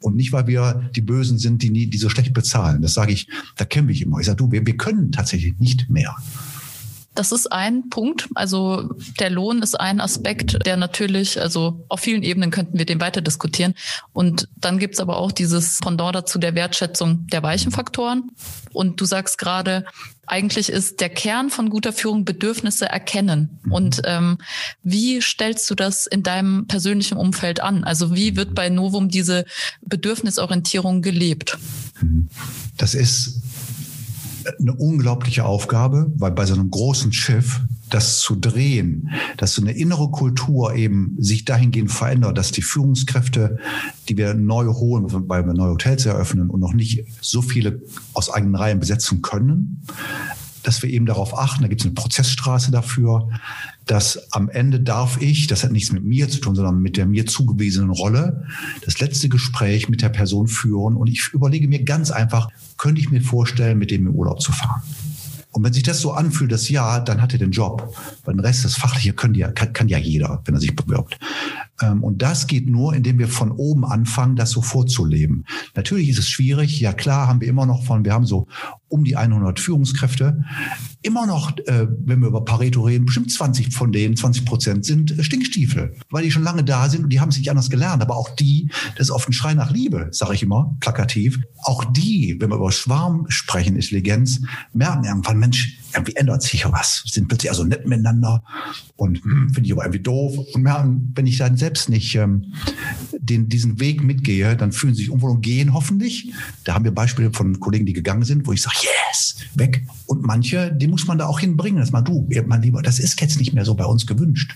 Und 0.00 0.16
nicht, 0.16 0.32
weil 0.32 0.46
wir 0.46 0.90
die 0.96 1.02
Bösen 1.02 1.38
sind, 1.38 1.62
die, 1.62 1.70
nie, 1.70 1.86
die 1.86 1.98
so 1.98 2.08
schlecht 2.08 2.32
bezahlen. 2.32 2.82
Das 2.82 2.94
sage 2.94 3.12
ich, 3.12 3.28
da 3.56 3.64
kämpfe 3.64 3.92
ich 3.92 4.02
immer. 4.02 4.18
Ich 4.18 4.26
sage, 4.26 4.36
du, 4.36 4.50
wir, 4.50 4.66
wir 4.66 4.76
können 4.76 5.12
tatsächlich 5.12 5.58
nicht 5.58 5.88
mehr. 5.88 6.16
Das 7.20 7.32
ist 7.32 7.52
ein 7.52 7.90
Punkt. 7.90 8.30
Also 8.34 8.94
der 9.18 9.28
Lohn 9.28 9.60
ist 9.60 9.78
ein 9.78 10.00
Aspekt, 10.00 10.64
der 10.64 10.78
natürlich, 10.78 11.38
also 11.38 11.84
auf 11.90 12.00
vielen 12.00 12.22
Ebenen 12.22 12.50
könnten 12.50 12.78
wir 12.78 12.86
den 12.86 12.98
weiter 12.98 13.20
diskutieren. 13.20 13.74
Und 14.14 14.48
dann 14.56 14.78
gibt's 14.78 15.00
aber 15.00 15.18
auch 15.18 15.30
dieses 15.30 15.80
Pendant 15.82 16.14
dazu 16.14 16.38
der 16.38 16.54
Wertschätzung 16.54 17.26
der 17.26 17.42
weichen 17.42 17.72
Faktoren. 17.72 18.30
Und 18.72 19.02
du 19.02 19.04
sagst 19.04 19.36
gerade, 19.36 19.84
eigentlich 20.26 20.70
ist 20.70 21.02
der 21.02 21.10
Kern 21.10 21.50
von 21.50 21.68
guter 21.68 21.92
Führung 21.92 22.24
Bedürfnisse 22.24 22.86
erkennen. 22.86 23.60
Und 23.68 24.00
ähm, 24.06 24.38
wie 24.82 25.20
stellst 25.20 25.68
du 25.68 25.74
das 25.74 26.06
in 26.06 26.22
deinem 26.22 26.68
persönlichen 26.68 27.18
Umfeld 27.18 27.60
an? 27.60 27.84
Also 27.84 28.14
wie 28.14 28.34
wird 28.34 28.54
bei 28.54 28.70
Novum 28.70 29.10
diese 29.10 29.44
Bedürfnisorientierung 29.82 31.02
gelebt? 31.02 31.58
Das 32.78 32.94
ist 32.94 33.42
eine 34.58 34.74
unglaubliche 34.74 35.44
Aufgabe, 35.44 36.12
weil 36.16 36.32
bei 36.32 36.46
so 36.46 36.54
einem 36.54 36.70
großen 36.70 37.12
Schiff 37.12 37.60
das 37.90 38.20
zu 38.20 38.36
drehen, 38.36 39.10
dass 39.36 39.54
so 39.54 39.62
eine 39.62 39.72
innere 39.72 40.10
Kultur 40.10 40.74
eben 40.74 41.16
sich 41.18 41.44
dahingehend 41.44 41.90
verändert, 41.90 42.38
dass 42.38 42.52
die 42.52 42.62
Führungskräfte, 42.62 43.58
die 44.08 44.16
wir 44.16 44.34
neu 44.34 44.66
holen, 44.66 45.06
weil 45.28 45.46
wir 45.46 45.54
neue 45.54 45.72
Hotels 45.72 46.06
eröffnen 46.06 46.50
und 46.50 46.60
noch 46.60 46.72
nicht 46.72 47.04
so 47.20 47.42
viele 47.42 47.82
aus 48.14 48.30
eigenen 48.30 48.54
Reihen 48.54 48.80
besetzen 48.80 49.22
können, 49.22 49.82
dass 50.62 50.82
wir 50.82 50.90
eben 50.90 51.06
darauf 51.06 51.36
achten, 51.36 51.62
da 51.62 51.68
gibt 51.68 51.80
es 51.80 51.86
eine 51.86 51.94
Prozessstraße 51.94 52.70
dafür, 52.70 53.28
dass 53.90 54.32
am 54.32 54.48
Ende 54.48 54.78
darf 54.78 55.20
ich, 55.20 55.48
das 55.48 55.64
hat 55.64 55.72
nichts 55.72 55.90
mit 55.90 56.04
mir 56.04 56.28
zu 56.28 56.38
tun, 56.38 56.54
sondern 56.54 56.80
mit 56.80 56.96
der 56.96 57.06
mir 57.06 57.26
zugewiesenen 57.26 57.90
Rolle, 57.90 58.46
das 58.84 59.00
letzte 59.00 59.28
Gespräch 59.28 59.88
mit 59.88 60.00
der 60.00 60.10
Person 60.10 60.46
führen 60.46 60.94
und 60.94 61.08
ich 61.08 61.30
überlege 61.32 61.66
mir 61.66 61.82
ganz 61.82 62.12
einfach, 62.12 62.48
könnte 62.78 63.00
ich 63.00 63.10
mir 63.10 63.20
vorstellen, 63.20 63.78
mit 63.78 63.90
dem 63.90 64.06
in 64.06 64.14
Urlaub 64.14 64.40
zu 64.40 64.52
fahren? 64.52 64.82
Und 65.52 65.64
wenn 65.64 65.72
sich 65.72 65.82
das 65.82 66.00
so 66.00 66.12
anfühlt, 66.12 66.52
dass 66.52 66.68
ja, 66.68 67.00
dann 67.00 67.20
hat 67.20 67.32
er 67.32 67.40
den 67.40 67.50
Job. 67.50 67.96
Weil 68.24 68.34
den 68.34 68.40
Rest, 68.40 68.64
das 68.64 68.76
Fachliche, 68.76 69.12
können 69.12 69.34
ja, 69.34 69.50
kann, 69.50 69.72
kann 69.72 69.88
ja 69.88 69.98
jeder, 69.98 70.40
wenn 70.44 70.54
er 70.54 70.60
sich 70.60 70.76
bewirbt. 70.76 71.18
Ähm, 71.82 72.04
und 72.04 72.22
das 72.22 72.46
geht 72.46 72.68
nur, 72.68 72.94
indem 72.94 73.18
wir 73.18 73.26
von 73.26 73.50
oben 73.50 73.84
anfangen, 73.84 74.36
das 74.36 74.50
so 74.50 74.62
vorzuleben. 74.62 75.44
Natürlich 75.74 76.08
ist 76.10 76.20
es 76.20 76.28
schwierig. 76.28 76.80
Ja, 76.80 76.92
klar 76.92 77.26
haben 77.26 77.40
wir 77.40 77.48
immer 77.48 77.66
noch 77.66 77.82
von, 77.84 78.04
wir 78.04 78.12
haben 78.12 78.26
so 78.26 78.46
um 78.90 79.04
die 79.04 79.16
100 79.16 79.58
Führungskräfte. 79.58 80.44
Immer 81.02 81.26
noch, 81.26 81.56
äh, 81.66 81.86
wenn 82.04 82.20
wir 82.20 82.28
über 82.28 82.44
Pareto 82.44 82.82
reden, 82.82 83.06
bestimmt 83.06 83.32
20 83.32 83.72
von 83.72 83.92
denen, 83.92 84.16
20 84.16 84.44
Prozent 84.44 84.84
sind 84.84 85.18
äh, 85.18 85.22
Stinkstiefel, 85.24 85.94
weil 86.10 86.24
die 86.24 86.30
schon 86.30 86.42
lange 86.42 86.64
da 86.64 86.88
sind 86.88 87.04
und 87.04 87.10
die 87.10 87.20
haben 87.20 87.30
es 87.30 87.38
nicht 87.38 87.48
anders 87.48 87.70
gelernt. 87.70 88.02
Aber 88.02 88.16
auch 88.16 88.34
die, 88.34 88.70
das 88.96 89.06
ist 89.06 89.10
oft 89.10 89.28
ein 89.28 89.32
Schrei 89.32 89.54
nach 89.54 89.70
Liebe, 89.70 90.08
sage 90.10 90.34
ich 90.34 90.42
immer, 90.42 90.76
plakativ. 90.80 91.38
Auch 91.62 91.84
die, 91.84 92.36
wenn 92.38 92.50
wir 92.50 92.56
über 92.56 92.72
Schwarm 92.72 93.26
sprechen, 93.28 93.76
Intelligenz, 93.76 94.40
merken 94.72 95.04
irgendwann, 95.04 95.38
Mensch, 95.38 95.78
irgendwie 95.94 96.16
ändert 96.16 96.42
sich 96.42 96.60
ja 96.60 96.72
was, 96.72 97.02
sind 97.06 97.28
plötzlich 97.28 97.50
also 97.50 97.64
nett 97.64 97.86
miteinander 97.86 98.42
und 98.96 99.22
hm, 99.22 99.50
finde 99.52 99.66
ich 99.66 99.72
aber 99.72 99.84
irgendwie 99.84 100.02
doof 100.02 100.38
und 100.54 100.62
merken, 100.62 101.12
wenn 101.14 101.26
ich 101.26 101.38
dann 101.38 101.56
selbst 101.56 101.88
nicht 101.88 102.14
ähm, 102.14 102.52
den, 103.22 103.48
diesen 103.48 103.80
Weg 103.80 104.02
mitgehe, 104.02 104.56
dann 104.56 104.72
fühlen 104.72 104.94
sie 104.94 105.02
sich 105.02 105.10
unwohl 105.10 105.30
und 105.30 105.42
gehen 105.42 105.74
hoffentlich. 105.74 106.32
Da 106.64 106.74
haben 106.74 106.84
wir 106.84 106.92
Beispiele 106.92 107.30
von 107.32 107.60
Kollegen, 107.60 107.86
die 107.86 107.92
gegangen 107.92 108.24
sind, 108.24 108.46
wo 108.46 108.52
ich 108.52 108.62
sage, 108.62 108.76
yes, 108.82 109.36
weg. 109.54 109.84
Und 110.06 110.22
manche, 110.22 110.72
die 110.72 110.88
muss 110.88 111.06
man 111.06 111.18
da 111.18 111.26
auch 111.26 111.40
hinbringen, 111.40 111.80
dass 111.80 111.92
man, 111.92 112.04
du, 112.04 112.28
mein 112.46 112.62
Lieber, 112.62 112.82
das 112.82 112.98
ist 112.98 113.20
jetzt 113.20 113.38
nicht 113.38 113.52
mehr 113.52 113.64
so 113.64 113.74
bei 113.74 113.84
uns 113.84 114.06
gewünscht. 114.06 114.54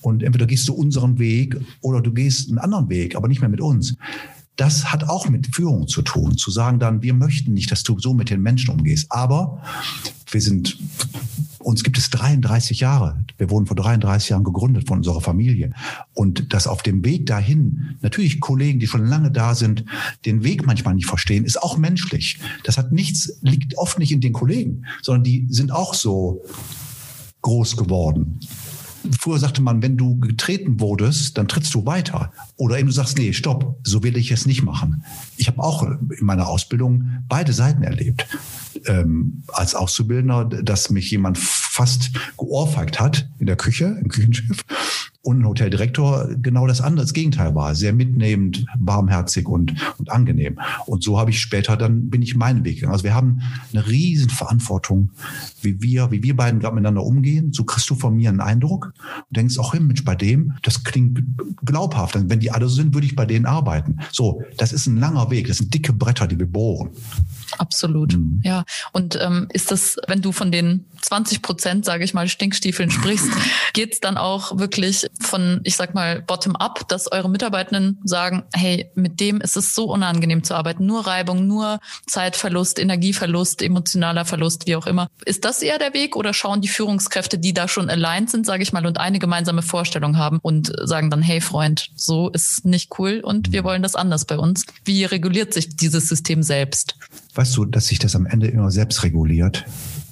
Und 0.00 0.22
entweder 0.22 0.46
gehst 0.46 0.68
du 0.68 0.74
unseren 0.74 1.18
Weg 1.18 1.56
oder 1.80 2.00
du 2.00 2.12
gehst 2.12 2.48
einen 2.48 2.58
anderen 2.58 2.88
Weg, 2.88 3.14
aber 3.14 3.28
nicht 3.28 3.40
mehr 3.40 3.50
mit 3.50 3.60
uns 3.60 3.96
das 4.56 4.92
hat 4.92 5.08
auch 5.08 5.28
mit 5.28 5.54
Führung 5.54 5.88
zu 5.88 6.02
tun, 6.02 6.36
zu 6.36 6.50
sagen 6.50 6.78
dann, 6.78 7.02
wir 7.02 7.14
möchten 7.14 7.54
nicht, 7.54 7.70
dass 7.70 7.82
du 7.82 7.98
so 7.98 8.12
mit 8.14 8.30
den 8.30 8.42
Menschen 8.42 8.70
umgehst, 8.70 9.10
aber 9.10 9.62
wir 10.30 10.40
sind 10.40 10.78
Uns 11.62 11.84
gibt 11.84 11.98
es 11.98 12.10
33 12.10 12.80
Jahre. 12.80 13.24
Wir 13.38 13.50
wurden 13.50 13.66
vor 13.66 13.76
33 13.76 14.30
Jahren 14.30 14.44
gegründet 14.44 14.88
von 14.88 14.98
unserer 14.98 15.20
Familie. 15.20 15.72
Und 16.14 16.52
dass 16.52 16.66
auf 16.66 16.82
dem 16.82 17.04
Weg 17.04 17.26
dahin 17.26 17.96
natürlich 18.00 18.40
Kollegen, 18.40 18.80
die 18.80 18.86
schon 18.86 19.06
lange 19.06 19.30
da 19.30 19.54
sind, 19.54 19.84
den 20.26 20.44
Weg 20.44 20.66
manchmal 20.66 20.94
nicht 20.94 21.06
verstehen, 21.06 21.44
ist 21.44 21.62
auch 21.62 21.76
menschlich. 21.76 22.38
Das 22.64 22.78
hat 22.78 22.92
nichts, 22.92 23.38
liegt 23.42 23.78
oft 23.78 23.98
nicht 23.98 24.12
in 24.12 24.20
den 24.20 24.32
Kollegen, 24.32 24.84
sondern 25.02 25.24
die 25.24 25.46
sind 25.48 25.72
auch 25.72 25.94
so 25.94 26.42
groß 27.42 27.76
geworden. 27.76 28.40
Früher 29.18 29.38
sagte 29.38 29.62
man, 29.62 29.82
wenn 29.82 29.96
du 29.96 30.18
getreten 30.18 30.80
wurdest, 30.80 31.38
dann 31.38 31.48
trittst 31.48 31.74
du 31.74 31.86
weiter. 31.86 32.32
Oder 32.56 32.78
eben 32.78 32.88
du 32.88 32.94
sagst, 32.94 33.18
nee, 33.18 33.32
stopp, 33.32 33.78
so 33.84 34.02
will 34.02 34.16
ich 34.16 34.30
es 34.30 34.46
nicht 34.46 34.62
machen. 34.62 35.04
Ich 35.36 35.48
habe 35.48 35.62
auch 35.62 35.82
in 35.82 36.08
meiner 36.20 36.46
Ausbildung 36.46 37.22
beide 37.28 37.52
Seiten 37.52 37.82
erlebt. 37.82 38.26
Ähm, 38.86 39.44
als 39.48 39.74
Auszubildender, 39.74 40.44
dass 40.44 40.90
mich 40.90 41.10
jemand 41.10 41.38
fast 41.38 42.10
geohrfeigt 42.36 43.00
hat 43.00 43.28
in 43.38 43.46
der 43.46 43.56
Küche, 43.56 43.98
im 44.02 44.08
Küchenschiff 44.08 44.64
und 45.22 45.40
ein 45.40 45.46
Hoteldirektor 45.46 46.28
genau 46.42 46.66
das 46.66 46.80
andere, 46.80 47.04
das 47.04 47.12
Gegenteil 47.12 47.54
war. 47.54 47.76
Sehr 47.76 47.92
mitnehmend, 47.92 48.66
warmherzig 48.78 49.48
und, 49.48 49.72
und 49.98 50.10
angenehm. 50.10 50.58
Und 50.86 51.04
so 51.04 51.18
habe 51.18 51.30
ich 51.30 51.40
später, 51.40 51.76
dann 51.76 52.10
bin 52.10 52.22
ich 52.22 52.34
meinen 52.34 52.64
Weg 52.64 52.76
gegangen. 52.76 52.92
Also 52.92 53.04
wir 53.04 53.14
haben 53.14 53.40
eine 53.72 53.86
riesen 53.86 54.30
Verantwortung, 54.30 55.10
wie 55.60 55.80
wir, 55.80 56.10
wie 56.10 56.24
wir 56.24 56.36
beiden 56.36 56.58
gerade 56.58 56.74
miteinander 56.74 57.04
umgehen. 57.04 57.52
So 57.52 57.62
kriegst 57.62 57.88
du 57.88 57.94
von 57.94 58.16
mir 58.16 58.30
einen 58.30 58.40
Eindruck 58.40 58.92
und 59.28 59.36
denkst 59.36 59.58
auch, 59.58 59.72
hey, 59.74 59.80
Mensch, 59.80 60.04
bei 60.04 60.16
dem, 60.16 60.54
das 60.62 60.82
klingt 60.82 61.22
glaubhaft. 61.64 62.18
Wenn 62.28 62.40
die 62.40 62.50
alle 62.50 62.68
so 62.68 62.74
sind, 62.74 62.92
würde 62.92 63.06
ich 63.06 63.14
bei 63.14 63.24
denen 63.24 63.46
arbeiten. 63.46 64.00
So, 64.10 64.42
das 64.56 64.72
ist 64.72 64.88
ein 64.88 64.96
langer 64.96 65.30
Weg. 65.30 65.46
Das 65.46 65.58
sind 65.58 65.72
dicke 65.72 65.92
Bretter, 65.92 66.26
die 66.26 66.38
wir 66.38 66.46
bohren. 66.46 66.90
Absolut. 67.58 68.14
Mhm. 68.14 68.40
Ja. 68.44 68.64
Und 68.92 69.18
ähm, 69.20 69.48
ist 69.52 69.70
das, 69.70 69.96
wenn 70.06 70.22
du 70.22 70.32
von 70.32 70.52
den 70.52 70.86
20 71.02 71.42
Prozent, 71.42 71.84
sage 71.84 72.04
ich 72.04 72.14
mal, 72.14 72.28
Stinkstiefeln 72.28 72.90
sprichst, 72.90 73.28
geht 73.72 73.92
es 73.94 74.00
dann 74.00 74.16
auch 74.16 74.58
wirklich 74.58 75.06
von, 75.20 75.60
ich 75.64 75.76
sag 75.76 75.94
mal, 75.94 76.22
bottom-up, 76.22 76.88
dass 76.88 77.10
eure 77.10 77.28
Mitarbeitenden 77.28 77.98
sagen, 78.04 78.44
hey, 78.52 78.90
mit 78.94 79.20
dem 79.20 79.40
ist 79.40 79.56
es 79.56 79.74
so 79.74 79.84
unangenehm 79.84 80.44
zu 80.44 80.54
arbeiten. 80.54 80.86
Nur 80.86 81.06
Reibung, 81.06 81.46
nur 81.46 81.80
Zeitverlust, 82.06 82.78
Energieverlust, 82.78 83.62
emotionaler 83.62 84.24
Verlust, 84.24 84.66
wie 84.66 84.76
auch 84.76 84.86
immer. 84.86 85.08
Ist 85.24 85.44
das 85.44 85.62
eher 85.62 85.78
der 85.78 85.94
Weg 85.94 86.16
oder 86.16 86.32
schauen 86.32 86.60
die 86.60 86.68
Führungskräfte, 86.68 87.38
die 87.38 87.52
da 87.52 87.68
schon 87.68 87.90
aligned 87.90 88.30
sind, 88.30 88.46
sage 88.46 88.62
ich 88.62 88.72
mal, 88.72 88.86
und 88.86 88.98
eine 88.98 89.18
gemeinsame 89.18 89.62
Vorstellung 89.62 90.16
haben 90.16 90.38
und 90.42 90.72
sagen 90.84 91.10
dann, 91.10 91.22
hey 91.22 91.40
Freund, 91.40 91.90
so 91.96 92.30
ist 92.30 92.64
nicht 92.64 92.98
cool 92.98 93.20
und 93.22 93.52
wir 93.52 93.64
wollen 93.64 93.82
das 93.82 93.94
anders 93.94 94.24
bei 94.24 94.38
uns. 94.38 94.64
Wie 94.84 95.04
reguliert 95.04 95.54
sich 95.54 95.76
dieses 95.76 96.08
System 96.08 96.42
selbst? 96.42 96.96
Weißt 97.42 97.56
du, 97.56 97.64
dass 97.64 97.88
sich 97.88 97.98
das 97.98 98.14
am 98.14 98.24
Ende 98.24 98.46
immer 98.46 98.70
selbst 98.70 99.02
reguliert? 99.02 99.64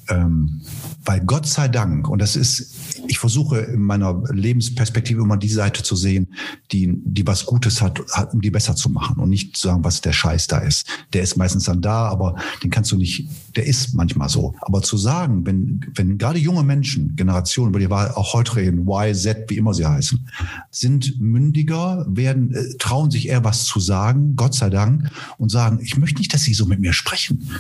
Ähm, 0.09 0.63
weil 1.05 1.21
Gott 1.21 1.47
sei 1.47 1.69
Dank, 1.69 2.09
und 2.09 2.21
das 2.21 2.35
ist, 2.35 2.90
ich 3.11 3.19
versuche 3.19 3.59
in 3.59 3.83
meiner 3.83 4.23
Lebensperspektive 4.31 5.21
immer 5.21 5.37
die 5.37 5.49
Seite 5.49 5.83
zu 5.83 5.97
sehen, 5.97 6.29
die, 6.71 6.95
die 7.05 7.27
was 7.27 7.45
Gutes 7.45 7.83
hat, 7.83 8.01
hat, 8.13 8.33
um 8.33 8.41
die 8.41 8.53
besser 8.53 8.77
zu 8.77 8.89
machen 8.89 9.19
und 9.19 9.29
nicht 9.29 9.57
zu 9.57 9.67
sagen, 9.67 9.83
was 9.83 10.01
der 10.01 10.13
Scheiß 10.13 10.47
da 10.47 10.59
ist. 10.59 10.87
Der 11.13 11.23
ist 11.23 11.37
meistens 11.37 11.65
dann 11.65 11.83
da, 11.83 12.07
aber 12.07 12.37
den 12.63 12.71
kannst 12.71 12.93
du 12.93 12.97
nicht, 12.97 13.29
der 13.57 13.67
ist 13.67 13.95
manchmal 13.95 14.29
so. 14.29 14.55
Aber 14.61 14.81
zu 14.83 14.97
sagen, 14.97 15.45
wenn, 15.45 15.81
wenn 15.97 16.19
gerade 16.19 16.39
junge 16.39 16.63
Menschen, 16.63 17.17
Generationen, 17.17 17.71
über 17.71 17.81
die 17.81 17.91
wir 17.91 18.17
auch 18.17 18.33
heute 18.33 18.55
reden, 18.55 18.87
Y, 18.87 19.13
Z, 19.13 19.51
wie 19.51 19.57
immer 19.57 19.75
sie 19.75 19.87
heißen, 19.87 20.29
sind 20.71 21.21
mündiger, 21.21 22.07
werden, 22.09 22.55
äh, 22.55 22.77
trauen 22.79 23.11
sich 23.11 23.27
eher 23.27 23.43
was 23.43 23.65
zu 23.65 23.81
sagen, 23.81 24.37
Gott 24.37 24.55
sei 24.55 24.71
Dank, 24.71 25.11
und 25.37 25.51
sagen, 25.51 25.81
ich 25.83 25.97
möchte 25.97 26.19
nicht, 26.19 26.33
dass 26.33 26.43
sie 26.43 26.55
so 26.55 26.65
mit 26.65 26.79
mir 26.79 26.93
sprechen. 26.93 27.51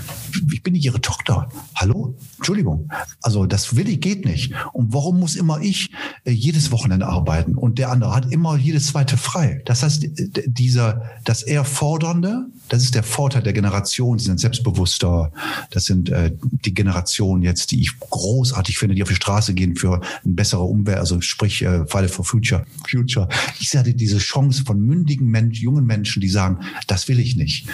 Ich 0.52 0.62
bin 0.62 0.74
nicht 0.74 0.84
ihre 0.84 1.00
Tochter. 1.00 1.48
Hallo? 1.74 2.16
Entschuldigung. 2.36 2.88
Also 3.20 3.46
das 3.46 3.74
will 3.74 3.88
ich, 3.88 4.00
geht 4.00 4.24
nicht. 4.24 4.54
Und 4.72 4.92
warum 4.92 5.18
muss 5.18 5.39
immer 5.40 5.60
ich 5.60 5.90
äh, 6.24 6.30
jedes 6.30 6.70
Wochenende 6.70 7.06
arbeiten 7.06 7.56
und 7.56 7.78
der 7.78 7.90
andere 7.90 8.14
hat 8.14 8.30
immer 8.30 8.56
jedes 8.56 8.88
zweite 8.88 9.16
frei? 9.16 9.62
Das 9.64 9.82
heißt, 9.82 10.06
dieser, 10.46 11.02
das 11.24 11.42
eher 11.42 11.64
fordernde, 11.64 12.46
das 12.68 12.82
ist 12.82 12.94
der 12.94 13.02
Vorteil 13.02 13.42
der 13.42 13.52
Generation, 13.52 14.18
die 14.18 14.24
sind 14.24 14.38
selbstbewusster. 14.38 15.32
Das 15.70 15.86
sind 15.86 16.08
äh, 16.10 16.32
die 16.64 16.72
Generationen 16.72 17.42
jetzt, 17.42 17.72
die 17.72 17.80
ich 17.80 17.98
großartig 17.98 18.78
finde, 18.78 18.94
die 18.94 19.02
auf 19.02 19.08
die 19.08 19.16
Straße 19.16 19.54
gehen 19.54 19.74
für 19.74 20.00
eine 20.24 20.34
bessere 20.34 20.62
Umwelt, 20.62 20.98
also 20.98 21.20
sprich 21.20 21.62
äh, 21.62 21.84
Friday 21.86 22.08
for 22.08 22.24
Future. 22.24 22.64
Future. 22.88 23.28
Ich 23.58 23.70
sehe 23.70 23.82
diese 23.82 24.18
Chance 24.18 24.62
von 24.64 24.80
mündigen 24.80 25.26
Menschen, 25.26 25.62
jungen 25.62 25.84
Menschen, 25.84 26.20
die 26.20 26.28
sagen, 26.28 26.60
das 26.86 27.08
will 27.08 27.18
ich 27.18 27.36
nicht. 27.36 27.66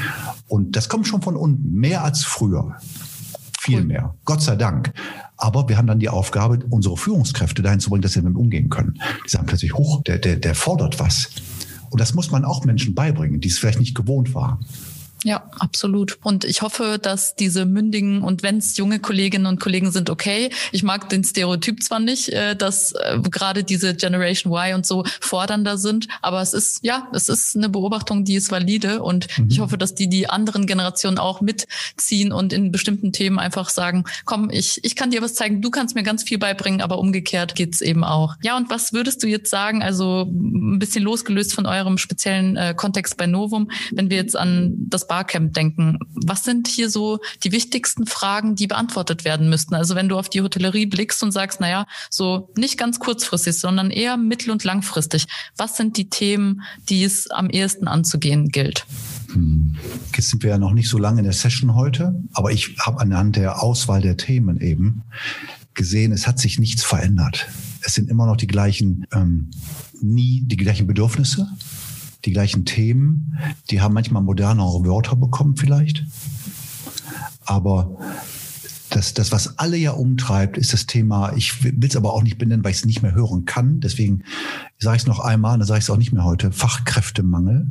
Und 0.49 0.77
das 0.77 0.89
kommt 0.89 1.07
schon 1.07 1.21
von 1.21 1.37
unten, 1.37 1.73
mehr 1.73 2.03
als 2.03 2.25
früher 2.25 2.77
viel 3.67 3.85
mehr. 3.85 4.15
Gott 4.25 4.43
sei 4.43 4.57
Dank. 4.57 4.93
Aber 5.37 5.69
wir 5.69 5.77
haben 5.77 5.87
dann 5.87 5.99
die 5.99 6.09
Aufgabe, 6.09 6.61
unsere 6.71 6.97
Führungskräfte 6.97 7.63
dahin 7.63 7.81
zu 7.81 7.91
bringen, 7.91 8.03
dass 8.03 8.13
sie 8.13 8.23
damit 8.23 8.37
umgehen 8.37 8.71
können. 8.71 9.01
Die 9.25 9.31
sagen 9.31 9.47
plötzlich, 9.47 9.75
hoch, 9.75 10.03
der, 10.05 10.19
der, 10.19 10.37
der 10.37 10.55
fordert 10.55 10.99
was. 10.99 11.31
Und 11.91 12.01
das 12.01 12.15
muss 12.15 12.31
man 12.31 12.45
auch 12.45 12.65
Menschen 12.65 12.95
beibringen, 12.95 13.41
die 13.41 13.49
es 13.49 13.59
vielleicht 13.59 13.81
nicht 13.81 13.95
gewohnt 13.95 14.35
waren. 14.35 14.65
Ja, 15.25 15.51
absolut. 15.59 16.19
Und 16.23 16.45
ich 16.45 16.63
hoffe, 16.63 16.99
dass 17.01 17.35
diese 17.35 17.65
mündigen 17.65 18.23
und 18.23 18.43
wenn 18.43 18.59
es 18.59 18.77
junge 18.77 19.01
Kolleginnen 19.01 19.47
und 19.47 19.61
Kollegen 19.61 19.91
sind, 19.91 20.11
okay. 20.11 20.51
Ich 20.73 20.83
mag 20.83 21.09
den 21.09 21.25
Stereotyp 21.25 21.83
zwar 21.83 22.01
nicht, 22.01 22.29
äh, 22.29 22.55
dass 22.55 22.93
äh, 22.93 23.19
gerade 23.31 23.65
diese 23.65 23.95
Generation 23.95 24.53
Y 24.53 24.75
und 24.75 24.87
so 24.87 25.05
fordernder 25.21 25.79
sind, 25.79 26.07
aber 26.23 26.43
es 26.43 26.53
ist 26.53 26.81
ja, 26.83 27.09
es 27.13 27.29
ist 27.29 27.57
eine 27.57 27.69
Beobachtung, 27.69 28.25
die 28.25 28.35
ist 28.35 28.51
valide 28.51 29.03
und 29.03 29.27
mhm. 29.39 29.49
ich 29.51 29.61
hoffe, 29.61 29.79
dass 29.79 29.95
die 29.95 30.09
die 30.09 30.29
anderen 30.29 30.67
Generationen 30.67 31.19
auch 31.19 31.41
mitziehen 31.41 32.31
und 32.31 32.53
in 32.53 32.71
bestimmten 32.71 33.13
Themen 33.13 33.39
einfach 33.39 33.71
sagen, 33.71 34.05
komm, 34.27 34.51
ich 34.51 34.85
ich 34.85 34.97
kann 34.97 35.11
dir 35.11 35.23
was 35.23 35.35
zeigen, 35.35 35.63
du 35.63 35.71
kannst 35.71 35.95
mir 35.95 36.03
ganz 36.03 36.25
viel 36.25 36.39
beibringen, 36.39 36.83
aber 36.83 36.99
umgekehrt 36.99 37.55
geht's 37.55 37.81
eben 37.81 38.05
auch. 38.05 38.37
Ja, 38.43 38.57
und 38.57 38.69
was 38.71 38.93
würdest 38.93 39.23
du 39.23 39.27
jetzt 39.27 39.51
sagen? 39.51 39.83
Also 39.83 40.23
ein 40.23 40.79
bisschen 40.79 41.03
losgelöst 41.03 41.55
von 41.55 41.67
eurem 41.67 41.97
speziellen 41.97 42.57
äh, 42.57 42.75
Kontext 42.77 43.17
bei 43.17 43.27
Novum, 43.27 43.71
wenn 43.93 44.11
wir 44.11 44.19
jetzt 44.19 44.37
an 44.37 44.75
das 44.77 45.06
Barcamp 45.07 45.55
denken. 45.55 45.99
Was 46.15 46.45
sind 46.45 46.69
hier 46.69 46.91
so 46.91 47.19
die 47.45 47.53
wichtigsten 47.53 48.07
Fragen, 48.07 48.57
die 48.57 48.67
beantwortet 48.67 49.25
werden 49.25 49.49
müssten? 49.49 49.75
Also 49.75 49.95
wenn 49.95 50.09
du 50.09 50.19
auf 50.19 50.29
die 50.29 50.43
Hotellerie 50.43 50.87
blickst 50.87 51.23
und 51.23 51.33
sagst, 51.33 51.61
naja, 51.61 51.87
so 52.11 52.51
nicht 52.57 52.79
ganz 52.79 52.99
kurzfristig, 52.99 53.59
sondern 53.59 53.91
eher 53.91 54.17
mittel- 54.17 54.51
und 54.51 54.65
langfristig. 54.65 55.27
Was 55.57 55.77
sind 55.77 55.97
die 55.97 56.11
Themen, 56.11 56.63
die 56.89 57.05
es 57.05 57.31
am 57.31 57.51
ehesten 57.51 57.89
anzugehen 57.89 58.49
gilt? 58.49 58.87
Hm. 59.33 59.77
Jetzt 60.15 60.31
sind 60.31 60.43
wir 60.43 60.51
ja 60.51 60.59
noch 60.59 60.73
nicht 60.73 60.89
so 60.89 60.99
lange 60.99 61.19
in 61.19 61.25
der 61.25 61.33
Session 61.33 61.75
heute, 61.75 62.15
aber 62.33 62.53
ich 62.53 62.77
habe 62.79 63.01
anhand 63.01 63.37
der 63.37 63.63
Auswahl 63.63 64.01
der 64.01 64.17
Themen 64.17 64.61
eben 64.61 65.03
gesehen, 65.75 66.13
es 66.13 66.27
hat 66.27 66.39
sich 66.39 66.59
nichts 66.59 66.83
verändert. 66.83 67.47
Es 67.83 67.95
sind 67.95 68.11
immer 68.11 68.27
noch 68.27 68.37
die 68.37 68.47
gleichen, 68.47 69.07
ähm, 69.13 69.51
nie 70.01 70.43
die 70.45 70.57
gleichen 70.57 70.87
Bedürfnisse, 70.87 71.49
die 72.27 72.33
gleichen 72.33 72.65
Themen. 72.65 73.39
Die 73.71 73.81
haben 73.81 73.95
manchmal 73.95 74.23
modernere 74.23 74.85
Wörter 74.85 75.17
bekommen 75.17 75.57
vielleicht. 75.57 76.05
Aber 77.45 77.97
das, 78.91 79.15
das, 79.15 79.33
was 79.33 79.59
alle 79.59 79.77
ja 79.77 79.93
umtreibt, 79.93 80.59
ist 80.59 80.73
das 80.73 80.87
Thema, 80.87 81.33
ich 81.35 81.63
will 81.65 81.85
es 81.85 81.97
aber 81.97 82.13
auch 82.13 82.23
nicht 82.23 82.39
benennen, 82.39 82.65
weil 82.65 82.73
ich 82.73 82.79
es 82.79 82.85
nicht 82.85 83.03
mehr 83.03 83.15
hören 83.15 83.45
kann. 83.45 83.81
Deswegen 83.81 84.23
sage 84.79 84.97
ich 84.97 85.03
es 85.03 85.07
noch 85.07 85.21
einmal, 85.21 85.59
dann 85.59 85.67
sage 85.67 85.79
ich 85.79 85.85
es 85.85 85.91
auch 85.91 85.97
nicht 85.97 86.13
mehr 86.13 86.25
heute. 86.25 86.53
Fachkräftemangel. 86.53 87.69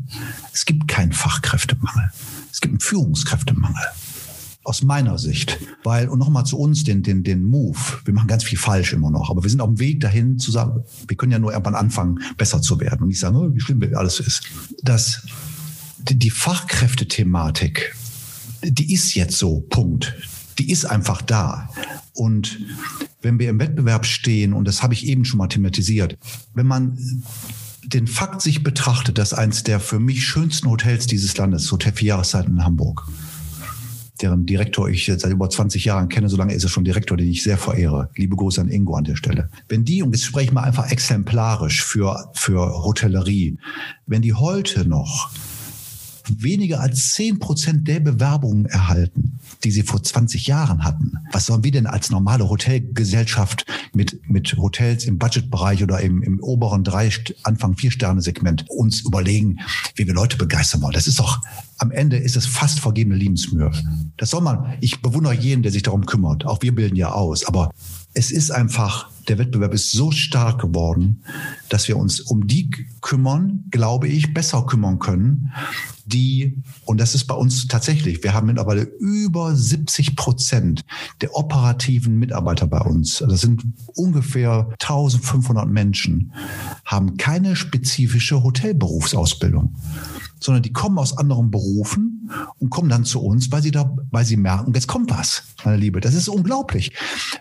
Es 0.53 0.65
gibt 0.65 0.87
keinen 0.87 1.13
Fachkräftemangel. 1.13 2.11
Es 2.51 2.61
gibt 2.61 2.73
einen 2.73 2.79
Führungskräftemangel 2.79 3.83
aus 4.65 4.83
meiner 4.83 5.17
Sicht. 5.17 5.59
Weil, 5.83 6.09
und 6.09 6.19
nochmal 6.19 6.45
zu 6.45 6.57
uns, 6.57 6.83
den, 6.83 7.03
den, 7.03 7.23
den 7.23 7.43
Move, 7.43 7.77
wir 8.03 8.13
machen 8.13 8.27
ganz 8.27 8.43
viel 8.43 8.57
falsch 8.57 8.93
immer 8.93 9.11
noch, 9.11 9.29
aber 9.29 9.43
wir 9.43 9.49
sind 9.49 9.61
auf 9.61 9.69
dem 9.69 9.79
Weg 9.79 10.01
dahin 10.01 10.37
zu 10.37 10.51
sagen, 10.51 10.83
wir 11.07 11.15
können 11.15 11.31
ja 11.31 11.39
nur 11.39 11.51
irgendwann 11.51 11.75
anfangen, 11.75 12.19
besser 12.37 12.61
zu 12.61 12.79
werden 12.79 13.01
und 13.01 13.07
nicht 13.09 13.19
sagen, 13.19 13.35
oh, 13.35 13.53
wie 13.53 13.59
schlimm 13.59 13.81
alles 13.95 14.19
ist. 14.19 14.43
Dass 14.83 15.25
die 15.97 16.29
Fachkräftethematik, 16.29 17.95
die 18.63 18.93
ist 18.93 19.13
jetzt 19.15 19.37
so, 19.37 19.61
Punkt. 19.61 20.15
Die 20.57 20.71
ist 20.71 20.85
einfach 20.85 21.21
da. 21.21 21.69
Und 22.13 22.59
wenn 23.21 23.39
wir 23.39 23.49
im 23.49 23.59
Wettbewerb 23.59 24.05
stehen, 24.05 24.53
und 24.53 24.67
das 24.67 24.81
habe 24.81 24.93
ich 24.93 25.05
eben 25.05 25.25
schon 25.25 25.37
mal 25.37 25.47
thematisiert, 25.47 26.17
wenn 26.53 26.65
man 26.65 26.97
den 27.83 28.07
Fakt 28.07 28.41
sich 28.41 28.63
betrachtet, 28.63 29.17
dass 29.17 29.33
eins 29.33 29.63
der 29.63 29.79
für 29.79 29.99
mich 29.99 30.25
schönsten 30.25 30.69
Hotels 30.69 31.07
dieses 31.07 31.37
Landes, 31.37 31.71
Hotel 31.71 31.93
Vier 31.93 32.07
Jahreszeiten 32.09 32.53
in 32.53 32.63
Hamburg, 32.63 33.07
deren 34.21 34.45
Direktor 34.45 34.89
ich 34.89 35.05
seit 35.05 35.31
über 35.31 35.49
20 35.49 35.85
Jahren 35.85 36.09
kenne, 36.09 36.29
so 36.29 36.37
lange 36.37 36.53
ist 36.53 36.63
er 36.63 36.69
schon 36.69 36.85
Direktor, 36.85 37.17
den 37.17 37.29
ich 37.29 37.43
sehr 37.43 37.57
verehre. 37.57 38.09
Liebe 38.15 38.35
Grüße 38.35 38.61
an 38.61 38.69
Ingo 38.69 38.95
an 38.95 39.03
der 39.03 39.15
Stelle. 39.15 39.49
Wenn 39.67 39.85
die, 39.85 40.03
und 40.03 40.13
jetzt 40.13 40.25
spreche 40.25 40.45
ich 40.45 40.51
mal 40.51 40.63
einfach 40.63 40.91
exemplarisch 40.91 41.83
für, 41.83 42.31
für 42.33 42.83
Hotellerie, 42.83 43.57
wenn 44.07 44.21
die 44.21 44.33
heute 44.33 44.87
noch 44.87 45.29
weniger 46.29 46.79
als 46.79 47.13
zehn 47.13 47.39
Prozent 47.39 47.87
der 47.87 47.99
Bewerbungen 47.99 48.65
erhalten, 48.65 49.39
die 49.63 49.71
sie 49.71 49.83
vor 49.83 50.01
20 50.01 50.47
Jahren 50.47 50.83
hatten. 50.83 51.13
Was 51.31 51.45
sollen 51.45 51.63
wir 51.63 51.71
denn 51.71 51.87
als 51.87 52.09
normale 52.09 52.49
Hotelgesellschaft 52.49 53.65
mit, 53.93 54.29
mit 54.29 54.57
Hotels 54.57 55.05
im 55.05 55.17
Budgetbereich 55.17 55.83
oder 55.83 55.99
im, 56.01 56.21
im 56.23 56.39
oberen 56.41 56.83
drei, 56.83 57.09
Anfang 57.43 57.75
vier 57.75 57.91
Sterne 57.91 58.21
Segment 58.21 58.65
uns 58.69 59.01
überlegen, 59.01 59.59
wie 59.95 60.07
wir 60.07 60.13
Leute 60.13 60.37
begeistern 60.37 60.81
wollen? 60.81 60.93
Das 60.93 61.07
ist 61.07 61.19
doch, 61.19 61.41
am 61.77 61.91
Ende 61.91 62.17
ist 62.17 62.35
es 62.35 62.45
fast 62.45 62.79
vergebene 62.79 63.15
Liebensmühe. 63.15 63.71
Das 64.17 64.29
soll 64.29 64.41
man, 64.41 64.77
ich 64.81 65.01
bewundere 65.01 65.33
jeden, 65.33 65.63
der 65.63 65.71
sich 65.71 65.83
darum 65.83 66.05
kümmert. 66.05 66.45
Auch 66.45 66.61
wir 66.61 66.73
bilden 66.73 66.95
ja 66.95 67.11
aus, 67.11 67.45
aber 67.45 67.71
es 68.15 68.31
ist 68.31 68.49
einfach, 68.49 69.09
der 69.27 69.37
Wettbewerb 69.37 69.73
ist 69.73 69.91
so 69.91 70.09
stark 70.09 70.61
geworden, 70.61 71.21
dass 71.69 71.87
wir 71.87 71.97
uns 71.97 72.21
um 72.21 72.47
die 72.47 72.71
kümmern, 73.01 73.65
glaube 73.71 74.07
ich, 74.07 74.33
besser 74.33 74.65
kümmern 74.65 74.99
können, 74.99 75.51
die, 76.05 76.63
und 76.85 76.99
das 76.99 77.13
ist 77.13 77.25
bei 77.25 77.35
uns 77.35 77.67
tatsächlich, 77.67 78.23
wir 78.23 78.33
haben 78.33 78.47
mittlerweile 78.47 78.83
über 78.83 79.55
70 79.55 80.15
Prozent 80.15 80.85
der 81.21 81.35
operativen 81.35 82.17
Mitarbeiter 82.17 82.67
bei 82.67 82.79
uns, 82.79 83.21
also 83.21 83.33
das 83.33 83.41
sind 83.41 83.63
ungefähr 83.95 84.69
1500 84.73 85.67
Menschen, 85.67 86.31
haben 86.85 87.17
keine 87.17 87.55
spezifische 87.55 88.43
Hotelberufsausbildung 88.43 89.75
sondern 90.45 90.61
die 90.61 90.71
kommen 90.71 90.99
aus 90.99 91.17
anderen 91.17 91.49
Berufen 91.49 92.29
und 92.59 92.69
kommen 92.69 92.87
dann 92.87 93.03
zu 93.03 93.19
uns, 93.19 93.51
weil 93.51 93.63
sie 93.63 93.71
da, 93.71 93.91
weil 94.11 94.25
sie 94.25 94.37
merken, 94.37 94.73
jetzt 94.75 94.87
kommt 94.87 95.09
was, 95.09 95.43
meine 95.63 95.77
Liebe. 95.77 95.99
Das 95.99 96.13
ist 96.13 96.29
unglaublich. 96.29 96.93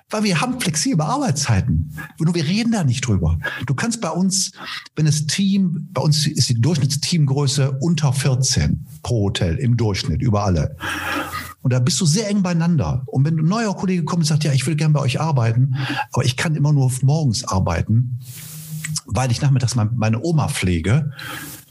Weil 0.08 0.24
wir 0.24 0.40
haben 0.40 0.58
flexible 0.58 1.04
Arbeitszeiten. 1.04 1.94
Nur 2.18 2.34
wir 2.34 2.44
reden 2.44 2.72
da 2.72 2.82
nicht 2.82 3.06
drüber. 3.06 3.38
Du 3.66 3.74
kannst 3.74 4.00
bei 4.00 4.08
uns, 4.08 4.52
wenn 4.96 5.04
das 5.04 5.26
Team, 5.26 5.88
bei 5.92 6.00
uns 6.00 6.26
ist 6.26 6.48
die 6.48 6.60
Durchschnittsteamgröße 6.60 7.78
unter 7.80 8.12
14 8.12 8.86
pro 9.02 9.26
Hotel 9.26 9.56
im 9.56 9.76
Durchschnitt, 9.76 10.22
über 10.22 10.44
alle. 10.44 10.76
Und 11.60 11.72
da 11.72 11.80
bist 11.80 12.00
du 12.00 12.06
sehr 12.06 12.28
eng 12.28 12.42
beieinander. 12.42 13.02
Und 13.06 13.24
wenn 13.24 13.38
ein 13.38 13.44
neuer 13.44 13.76
Kollege 13.76 14.04
kommt 14.04 14.20
und 14.20 14.26
sagt, 14.26 14.44
ja, 14.44 14.52
ich 14.52 14.66
will 14.66 14.76
gerne 14.76 14.94
bei 14.94 15.00
euch 15.00 15.20
arbeiten, 15.20 15.76
aber 16.12 16.24
ich 16.24 16.36
kann 16.36 16.56
immer 16.56 16.72
nur 16.72 16.90
morgens 17.02 17.44
arbeiten, 17.44 18.18
weil 19.06 19.30
ich 19.30 19.42
nachmittags 19.42 19.74
meine 19.74 20.22
Oma 20.22 20.48
pflege, 20.48 21.12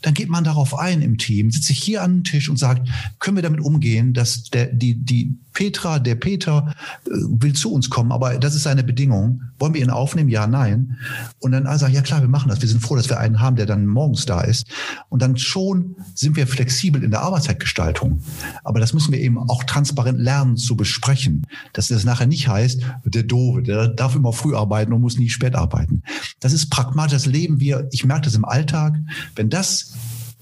dann 0.03 0.13
geht 0.13 0.29
man 0.29 0.43
darauf 0.43 0.77
ein 0.77 1.01
im 1.01 1.17
Team, 1.17 1.49
sitzt 1.49 1.67
sich 1.67 1.81
hier 1.81 2.03
an 2.03 2.17
den 2.17 2.23
Tisch 2.23 2.49
und 2.49 2.57
sagt, 2.57 2.87
können 3.19 3.37
wir 3.37 3.41
damit 3.41 3.61
umgehen, 3.61 4.13
dass 4.13 4.43
der, 4.43 4.67
die, 4.67 4.95
die 4.95 5.37
Petra, 5.53 5.99
der 5.99 6.15
Peter 6.15 6.75
äh, 7.05 7.11
will 7.11 7.53
zu 7.53 7.71
uns 7.71 7.89
kommen, 7.89 8.11
aber 8.11 8.37
das 8.37 8.55
ist 8.55 8.63
seine 8.63 8.83
Bedingung. 8.83 9.41
Wollen 9.59 9.73
wir 9.73 9.81
ihn 9.81 9.89
aufnehmen? 9.89 10.29
Ja, 10.29 10.45
nein. 10.47 10.97
Und 11.39 11.51
dann 11.53 11.67
also, 11.67 11.87
ja 11.87 12.01
klar, 12.01 12.21
wir 12.21 12.27
machen 12.27 12.49
das. 12.49 12.61
Wir 12.61 12.67
sind 12.67 12.81
froh, 12.81 12.95
dass 12.95 13.09
wir 13.09 13.19
einen 13.19 13.39
haben, 13.39 13.55
der 13.55 13.65
dann 13.65 13.85
morgens 13.85 14.25
da 14.25 14.41
ist. 14.41 14.67
Und 15.09 15.21
dann 15.21 15.37
schon 15.37 15.95
sind 16.15 16.35
wir 16.35 16.47
flexibel 16.47 17.03
in 17.03 17.11
der 17.11 17.21
Arbeitszeitgestaltung. 17.21 18.21
Aber 18.63 18.79
das 18.79 18.93
müssen 18.93 19.13
wir 19.13 19.19
eben 19.19 19.37
auch 19.37 19.63
transparent 19.63 20.19
lernen 20.19 20.57
zu 20.57 20.75
besprechen. 20.75 21.47
Dass 21.71 21.87
das 21.87 22.03
nachher 22.03 22.27
nicht 22.27 22.47
heißt, 22.47 22.81
der 23.05 23.23
Dove, 23.23 23.63
der 23.63 23.87
darf 23.87 24.15
immer 24.15 24.33
früh 24.33 24.55
arbeiten 24.55 24.91
und 24.91 25.01
muss 25.01 25.17
nie 25.17 25.29
spät 25.29 25.55
arbeiten. 25.55 26.03
Das 26.39 26.51
ist 26.51 26.69
pragmatisch. 26.69 27.13
Das 27.13 27.25
leben 27.25 27.59
wir. 27.59 27.87
Ich 27.91 28.05
merke 28.05 28.25
das 28.25 28.35
im 28.35 28.45
Alltag. 28.45 28.95
Wenn 29.35 29.49
das 29.49 29.92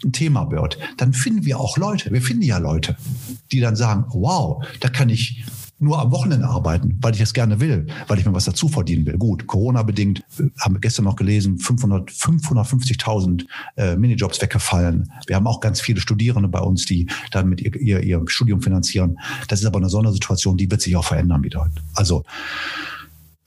ein 0.03 0.11
Thema 0.11 0.51
wird, 0.51 0.77
dann 0.97 1.13
finden 1.13 1.45
wir 1.45 1.59
auch 1.59 1.77
Leute. 1.77 2.11
Wir 2.11 2.21
finden 2.21 2.43
ja 2.43 2.57
Leute, 2.57 2.95
die 3.51 3.59
dann 3.59 3.75
sagen, 3.75 4.05
wow, 4.09 4.63
da 4.79 4.89
kann 4.89 5.09
ich 5.09 5.43
nur 5.81 5.99
am 5.99 6.11
Wochenende 6.11 6.47
arbeiten, 6.47 6.97
weil 7.01 7.13
ich 7.13 7.19
das 7.19 7.33
gerne 7.33 7.59
will, 7.59 7.87
weil 8.07 8.19
ich 8.19 8.25
mir 8.25 8.33
was 8.33 8.45
dazu 8.45 8.69
verdienen 8.69 9.05
will. 9.07 9.17
Gut, 9.17 9.47
Corona-bedingt, 9.47 10.19
äh, 10.39 10.43
haben 10.59 10.75
wir 10.75 10.79
gestern 10.79 11.05
noch 11.05 11.15
gelesen, 11.15 11.57
500, 11.57 12.11
550.000 12.11 13.45
äh, 13.77 13.95
Minijobs 13.95 14.41
weggefallen. 14.41 15.11
Wir 15.25 15.35
haben 15.35 15.47
auch 15.47 15.59
ganz 15.59 15.81
viele 15.81 15.99
Studierende 15.99 16.47
bei 16.47 16.59
uns, 16.59 16.85
die 16.85 17.07
damit 17.31 17.61
ihr, 17.61 17.75
ihr, 17.75 17.99
ihr 18.01 18.21
Studium 18.27 18.61
finanzieren. 18.61 19.17
Das 19.47 19.59
ist 19.59 19.65
aber 19.65 19.79
eine 19.79 19.89
Sondersituation, 19.89 20.55
die 20.55 20.69
wird 20.69 20.81
sich 20.81 20.95
auch 20.95 21.05
verändern 21.05 21.43
wieder. 21.43 21.67
Also 21.95 22.23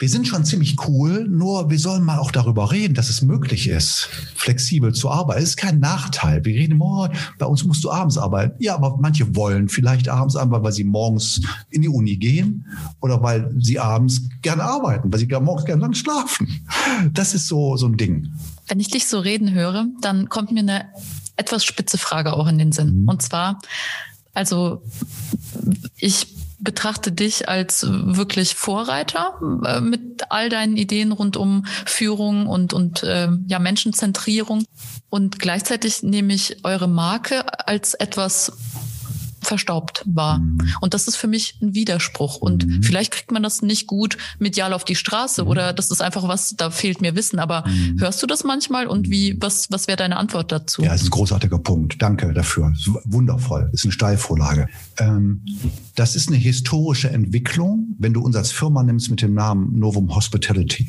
wir 0.05 0.11
sind 0.11 0.29
schon 0.29 0.45
ziemlich 0.45 0.77
cool, 0.87 1.27
nur 1.27 1.71
wir 1.71 1.79
sollen 1.79 2.05
mal 2.05 2.19
auch 2.19 2.31
darüber 2.31 2.71
reden, 2.71 2.93
dass 2.93 3.09
es 3.09 3.23
möglich 3.23 3.69
ist, 3.69 4.11
flexibel 4.35 4.93
zu 4.93 5.11
arbeiten. 5.11 5.43
Es 5.43 5.49
ist 5.49 5.57
kein 5.57 5.81
Nachteil. 5.81 6.45
Wir 6.45 6.57
reden 6.57 6.73
immer, 6.73 7.09
oh, 7.11 7.17
bei 7.39 7.47
uns 7.47 7.65
musst 7.65 7.83
du 7.85 7.91
abends 7.91 8.19
arbeiten. 8.19 8.55
Ja, 8.63 8.75
aber 8.75 8.99
manche 9.01 9.35
wollen 9.35 9.71
vielleicht 9.71 10.11
abends 10.11 10.37
arbeiten, 10.37 10.63
weil 10.63 10.73
sie 10.73 10.85
morgens 10.85 11.41
in 11.71 11.81
die 11.81 11.89
Uni 11.89 12.17
gehen 12.17 12.67
oder 13.01 13.23
weil 13.23 13.51
sie 13.59 13.81
abends 13.81 14.29
gerne 14.43 14.65
arbeiten, 14.65 15.11
weil 15.11 15.21
sie 15.21 15.27
morgens 15.27 15.65
gerne 15.65 15.81
lang 15.81 15.95
schlafen. 15.95 16.67
Das 17.15 17.33
ist 17.33 17.49
so, 17.49 17.79
so 17.79 17.87
ein 17.87 17.97
Ding. 17.97 18.31
Wenn 18.69 18.81
ich 18.81 18.89
dich 18.89 19.07
so 19.07 19.21
reden 19.21 19.55
höre, 19.55 19.87
dann 20.03 20.29
kommt 20.29 20.53
mir 20.53 20.61
eine 20.61 20.85
etwas 21.37 21.65
spitze 21.65 21.97
Frage 21.97 22.35
auch 22.35 22.47
in 22.47 22.59
den 22.59 22.73
Sinn. 22.73 23.05
Mhm. 23.05 23.09
Und 23.09 23.23
zwar, 23.23 23.59
also 24.35 24.83
ich 25.97 26.34
betrachte 26.59 27.13
dich 27.13 27.49
als 27.49 27.87
wirklich 27.89 28.55
Vorreiter 28.55 29.39
äh, 29.65 29.81
mit 29.81 30.31
all 30.31 30.49
deinen 30.49 30.77
Ideen 30.77 31.13
rund 31.13 31.37
um 31.37 31.67
Führung 31.87 32.47
und, 32.47 32.73
und 32.73 33.03
äh, 33.03 33.29
ja, 33.47 33.59
Menschenzentrierung. 33.59 34.65
Und 35.11 35.39
gleichzeitig 35.39 36.03
nehme 36.03 36.35
ich 36.35 36.65
eure 36.65 36.89
Marke 36.89 37.45
als 37.67 37.95
etwas 37.95 38.53
verstaubt 39.45 40.03
war. 40.07 40.39
Mhm. 40.39 40.59
Und 40.81 40.95
das 40.95 41.09
ist 41.09 41.17
für 41.17 41.27
mich 41.27 41.59
ein 41.63 41.75
Widerspruch. 41.75 42.37
Und 42.37 42.67
mhm. 42.67 42.83
vielleicht 42.83 43.13
kriegt 43.13 43.31
man 43.31 43.43
das 43.43 43.63
nicht 43.63 43.87
gut 43.87 44.17
medial 44.39 44.73
auf 44.73 44.85
die 44.85 44.95
Straße 44.95 45.43
mhm. 45.43 45.49
oder 45.49 45.73
das 45.73 45.91
ist 45.91 46.01
einfach 46.01 46.27
was, 46.29 46.55
da 46.57 46.71
fehlt 46.71 47.01
mir 47.01 47.15
Wissen. 47.15 47.39
Aber 47.39 47.65
mhm. 47.67 48.01
hörst 48.01 48.23
du 48.23 48.27
das 48.27 48.45
manchmal 48.45 48.87
und 48.87 49.11
wie, 49.11 49.37
was, 49.41 49.71
was 49.71 49.87
wäre 49.87 49.97
deine 49.97 50.17
Antwort 50.17 50.53
dazu? 50.53 50.83
Ja, 50.83 50.95
es 50.95 51.03
ist 51.03 51.09
ein 51.09 51.11
großartiger 51.11 51.59
Punkt. 51.59 52.01
Danke 52.01 52.33
dafür. 52.33 52.73
wundervoll. 53.05 53.69
Das 53.71 53.81
ist 53.81 53.85
eine 53.85 53.93
Steilvorlage. 53.93 54.69
Ähm, 54.99 55.43
das 55.95 56.17
ist 56.17 56.29
eine 56.29 56.37
historische 56.37 57.11
Entwicklung. 57.11 57.95
Wenn 57.99 58.13
du 58.13 58.21
uns 58.21 58.37
als 58.37 58.53
Firma 58.53 58.83
nimmst 58.83 59.11
mit 59.11 59.23
dem 59.23 59.35
Namen 59.35 59.79
Novum 59.79 60.15
Hospitality, 60.15 60.89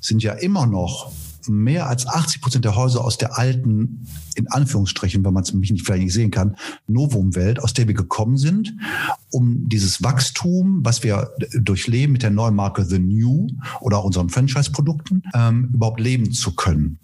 sind 0.00 0.22
ja 0.22 0.32
immer 0.32 0.66
noch 0.66 1.12
mehr 1.48 1.88
als 1.88 2.06
80 2.06 2.40
Prozent 2.40 2.64
der 2.64 2.76
Häuser 2.76 3.04
aus 3.04 3.18
der 3.18 3.38
alten, 3.38 4.06
in 4.34 4.48
Anführungsstrichen, 4.48 5.24
wenn 5.24 5.32
man 5.32 5.42
es 5.42 5.52
mich 5.52 5.70
nicht 5.70 5.84
vielleicht 5.84 6.04
nicht 6.04 6.12
sehen 6.12 6.30
kann, 6.30 6.56
Novum-Welt, 6.86 7.62
aus 7.62 7.72
der 7.72 7.86
wir 7.86 7.94
gekommen 7.94 8.36
sind, 8.36 8.74
um 9.30 9.68
dieses 9.68 10.02
Wachstum, 10.02 10.80
was 10.84 11.02
wir 11.02 11.30
durchleben 11.52 12.12
mit 12.12 12.22
der 12.22 12.30
neuen 12.30 12.54
Marke 12.54 12.84
The 12.84 12.98
New 12.98 13.48
oder 13.80 13.98
auch 13.98 14.04
unseren 14.04 14.28
Franchise-Produkten, 14.28 15.22
ähm, 15.34 15.70
überhaupt 15.72 16.00
leben 16.00 16.32
zu 16.32 16.54
können. 16.54 16.98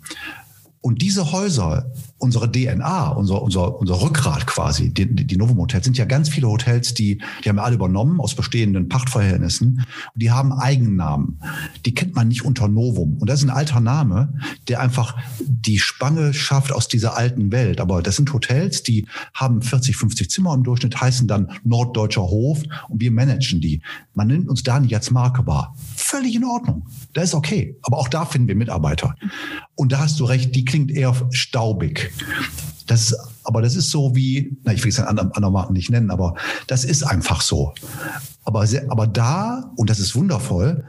Und 0.81 1.03
diese 1.03 1.33
Häuser, 1.33 1.91
unsere 2.18 2.51
DNA, 2.51 3.09
unser, 3.09 3.43
unser, 3.43 3.79
unser 3.79 4.01
Rückgrat 4.03 4.47
quasi, 4.47 4.93
die, 4.93 5.07
die 5.27 5.37
Novum 5.37 5.59
Hotels, 5.59 5.85
sind 5.85 5.99
ja 5.99 6.05
ganz 6.05 6.29
viele 6.29 6.49
Hotels, 6.49 6.95
die, 6.95 7.20
die 7.43 7.49
haben 7.49 7.57
wir 7.57 7.64
alle 7.64 7.74
übernommen 7.74 8.20
aus 8.20 8.35
bestehenden 8.35 8.89
Pachtverhältnissen. 8.89 9.85
Und 10.14 10.22
die 10.22 10.31
haben 10.31 10.53
Eigennamen. 10.53 11.41
Die 11.85 11.95
kennt 11.95 12.14
man 12.14 12.29
nicht 12.29 12.45
unter 12.45 12.68
Novum. 12.68 13.16
Und 13.18 13.29
das 13.29 13.41
ist 13.41 13.49
ein 13.49 13.57
alter 13.57 13.81
Name, 13.81 14.35
der 14.68 14.81
einfach 14.81 15.16
die 15.41 15.79
Spange 15.79 16.33
schafft 16.35 16.72
aus 16.72 16.89
dieser 16.89 17.16
alten 17.16 17.51
Welt. 17.51 17.81
Aber 17.81 18.03
das 18.03 18.16
sind 18.16 18.33
Hotels, 18.33 18.83
die 18.83 19.07
haben 19.35 19.62
40, 19.62 19.97
50 19.97 20.31
Zimmer 20.31 20.55
im 20.55 20.62
Durchschnitt, 20.62 21.01
heißen 21.01 21.27
dann 21.27 21.51
Norddeutscher 21.64 22.22
Hof 22.22 22.62
und 22.89 23.01
wir 23.01 23.11
managen 23.11 23.61
die. 23.61 23.81
Man 24.14 24.29
nimmt 24.29 24.49
uns 24.49 24.62
da 24.62 24.79
nicht 24.79 24.95
als 24.95 25.11
Marke 25.11 25.47
wahr. 25.47 25.74
Völlig 25.97 26.35
in 26.35 26.45
Ordnung. 26.45 26.87
Das 27.17 27.31
ist 27.31 27.35
okay. 27.35 27.75
Aber 27.81 27.97
auch 27.97 28.09
da 28.09 28.27
finden 28.27 28.47
wir 28.47 28.55
Mitarbeiter. 28.55 29.14
Und 29.75 29.91
da 29.91 30.01
hast 30.01 30.21
du 30.21 30.27
recht, 30.27 30.55
die 30.55 30.67
klingt 30.67 30.91
eher 30.91 31.14
staubig. 31.31 32.12
Das, 32.87 33.17
aber 33.43 33.62
das 33.62 33.75
ist 33.75 33.91
so 33.91 34.14
wie, 34.14 34.55
na, 34.64 34.75
ich 34.75 34.85
will 34.85 34.91
es 34.91 35.01
an 35.01 35.19
anderen, 35.19 35.53
Marken 35.53 35.73
nicht 35.73 35.89
nennen, 35.89 36.11
aber 36.11 36.35
das 36.67 36.85
ist 36.85 37.05
einfach 37.05 37.41
so. 37.41 37.73
Aber, 38.45 38.69
aber 38.89 39.07
da, 39.07 39.73
und 39.77 39.89
das 39.89 39.99
ist 39.99 40.14
wundervoll, 40.14 40.85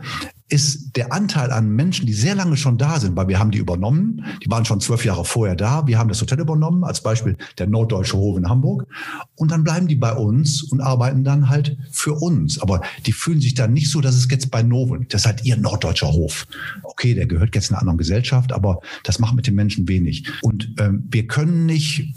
ist 0.49 0.95
der 0.95 1.11
Anteil 1.11 1.51
an 1.51 1.69
Menschen, 1.69 2.05
die 2.05 2.13
sehr 2.13 2.33
lange 2.33 2.55
schon 2.55 2.77
da 2.77 2.99
sind, 2.99 3.17
weil 3.17 3.27
wir 3.27 3.37
haben 3.37 3.51
die 3.51 3.57
übernommen, 3.57 4.23
die 4.43 4.49
waren 4.49 4.63
schon 4.63 4.79
zwölf 4.79 5.03
Jahre 5.03 5.25
vorher 5.25 5.55
da, 5.55 5.85
wir 5.87 5.99
haben 5.99 6.07
das 6.07 6.21
Hotel 6.21 6.39
übernommen, 6.39 6.85
als 6.85 7.01
Beispiel 7.01 7.35
der 7.57 7.67
Norddeutsche 7.67 8.15
Hof 8.15 8.37
in 8.37 8.47
Hamburg, 8.47 8.87
und 9.35 9.51
dann 9.51 9.65
bleiben 9.65 9.87
die 9.87 9.95
bei 9.95 10.13
uns 10.13 10.63
und 10.63 10.79
arbeiten 10.79 11.25
dann 11.25 11.49
halt 11.49 11.77
für 11.91 12.13
uns. 12.13 12.59
Aber 12.61 12.81
die 13.05 13.11
fühlen 13.11 13.41
sich 13.41 13.55
dann 13.55 13.73
nicht 13.73 13.91
so, 13.91 13.99
dass 13.99 14.15
es 14.15 14.27
jetzt 14.31 14.49
bei 14.49 14.63
Novo, 14.63 14.95
das 14.95 15.21
ist 15.21 15.27
halt 15.27 15.43
ihr 15.43 15.57
Norddeutscher 15.57 16.11
Hof. 16.11 16.47
Okay, 16.83 17.13
der 17.13 17.27
gehört 17.27 17.53
jetzt 17.53 17.69
einer 17.69 17.81
anderen 17.81 17.97
Gesellschaft, 17.97 18.53
aber 18.53 18.79
das 19.03 19.19
macht 19.19 19.35
mit 19.35 19.47
den 19.47 19.55
Menschen 19.55 19.87
wenig. 19.87 20.27
Und 20.41 20.73
ähm, 20.79 21.03
wir 21.09 21.27
können 21.27 21.65
nicht 21.65 22.13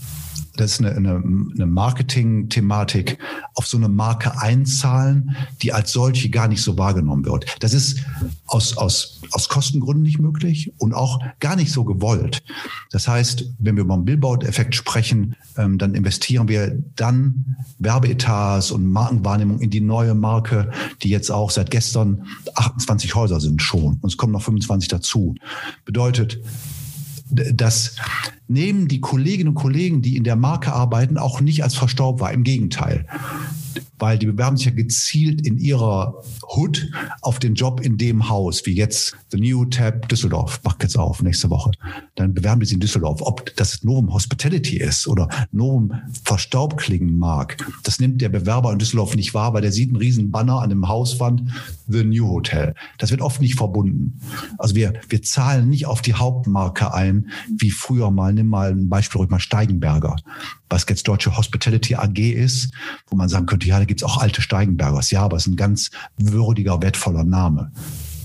das 0.61 0.73
ist 0.73 0.81
eine, 0.81 0.95
eine, 0.95 1.23
eine 1.55 1.67
Marketing-Thematik, 1.67 3.19
auf 3.55 3.67
so 3.67 3.79
eine 3.79 3.89
Marke 3.89 4.41
einzahlen, 4.41 5.37
die 5.63 5.73
als 5.73 5.93
solche 5.93 6.29
gar 6.29 6.49
nicht 6.49 6.63
so 6.63 6.77
wahrgenommen 6.77 7.25
wird. 7.25 7.47
Das 7.61 7.73
ist 7.73 8.01
aus, 8.47 8.77
aus, 8.77 9.21
aus 9.33 9.49
Kostengründen 9.49 10.03
nicht 10.03 10.19
möglich 10.19 10.73
und 10.79 10.93
auch 10.93 11.21
gar 11.41 11.57
nicht 11.57 11.73
so 11.73 11.85
gewollt. 11.85 12.43
Das 12.91 13.09
heißt, 13.09 13.45
wenn 13.59 13.77
wir 13.77 13.85
über 13.85 13.95
einen 13.95 14.05
Billboard-Effekt 14.05 14.75
sprechen, 14.75 15.35
ähm, 15.57 15.79
dann 15.79 15.95
investieren 15.95 16.49
wir 16.49 16.77
dann 16.97 17.57
Werbeetats 17.79 18.71
und 18.71 18.87
Markenwahrnehmung 18.87 19.61
in 19.61 19.71
die 19.71 19.81
neue 19.81 20.15
Marke, 20.15 20.71
die 21.03 21.09
jetzt 21.09 21.31
auch 21.31 21.51
seit 21.51 21.71
gestern 21.71 22.27
28 22.55 23.15
Häuser 23.15 23.41
sind 23.41 23.63
schon. 23.63 23.99
Und 24.01 24.11
es 24.11 24.17
kommen 24.17 24.33
noch 24.33 24.43
25 24.43 24.89
dazu. 24.89 25.35
Bedeutet, 25.87 26.39
das 27.31 27.97
nehmen 28.49 28.89
die 28.89 29.01
Kolleginnen 29.01 29.51
und 29.51 29.55
Kollegen, 29.55 30.03
die 30.03 30.17
in 30.17 30.25
der 30.25 30.37
Marke 30.37 30.73
arbeiten, 30.73 31.19
auch 31.19 31.41
nicht 31.41 31.63
als 31.63 31.75
verstaubt 31.75 32.21
wahr. 32.21 32.33
Im 32.33 32.43
Gegenteil. 32.43 33.07
Weil 34.01 34.19
die 34.19 34.27
bewerben 34.27 34.57
sich 34.57 34.67
ja 34.67 34.73
gezielt 34.73 35.47
in 35.47 35.59
ihrer 35.59 36.23
Hood 36.43 36.91
auf 37.23 37.39
den 37.39 37.55
Job 37.55 37.81
in 37.81 37.99
dem 37.99 38.29
Haus, 38.29 38.67
wie 38.67 38.75
jetzt 38.75 39.17
The 39.31 39.39
New 39.39 39.67
Tab 39.67 40.09
Düsseldorf 40.09 40.61
macht 40.65 40.83
jetzt 40.83 40.99
auf 40.99 41.23
nächste 41.23 41.51
Woche. 41.51 41.71
Dann 42.17 42.35
bewerben 42.35 42.61
die 42.61 42.67
sich 42.67 42.75
in 42.75 42.81
Düsseldorf. 42.81 43.21
Ob 43.23 43.55
das 43.57 43.85
Novum 43.85 44.13
Hospitality 44.13 44.79
ist 44.79 45.07
oder 45.07 45.29
Novum 45.53 45.93
verstaubt 46.25 46.79
klingen 46.79 47.19
mag, 47.19 47.57
das 47.85 48.01
nimmt 48.01 48.21
der 48.21 48.29
Bewerber 48.29 48.73
in 48.73 48.79
Düsseldorf 48.79 49.15
nicht 49.15 49.35
wahr, 49.35 49.55
weil 49.55 49.63
der 49.63 49.73
sieht 49.73 49.91
einen 49.91 49.97
riesen 49.97 50.31
Banner 50.31 50.61
an 50.61 50.71
dem 50.71 50.89
Hauswand 50.89 51.43
The 51.89 52.05
New 52.05 52.29
Hotel. 52.29 52.75
Das 52.99 53.11
wird 53.11 53.21
oft 53.21 53.41
nicht 53.41 53.57
verbunden. 53.57 54.21
Also 54.59 54.75
wir, 54.75 54.95
wir 55.09 55.23
zahlen 55.23 55.69
nicht 55.69 55.87
auf 55.87 56.03
die 56.03 56.15
Hauptmarke 56.15 56.95
ein, 56.95 57.31
wie 57.59 57.71
früher 57.71 58.11
mal, 58.11 58.33
nimm 58.33 58.47
mal 58.47 58.71
ein 58.71 58.89
Beispiel 58.89 59.19
ruhig 59.19 59.31
mal 59.31 59.41
Steigenberger, 59.41 60.17
was 60.69 60.87
jetzt 60.89 61.07
Deutsche 61.09 61.37
Hospitality 61.37 61.97
AG 61.97 62.19
ist, 62.19 62.73
wo 63.09 63.17
man 63.17 63.29
sagen 63.29 63.47
könnte, 63.47 63.67
ja, 63.67 63.79
gibt's 63.91 64.05
auch 64.05 64.19
alte 64.19 64.41
Steigenbergers. 64.41 65.11
Ja, 65.11 65.23
aber 65.23 65.37
es 65.37 65.47
ist 65.47 65.53
ein 65.53 65.57
ganz 65.57 65.91
würdiger, 66.17 66.81
wertvoller 66.81 67.25
Name. 67.25 67.73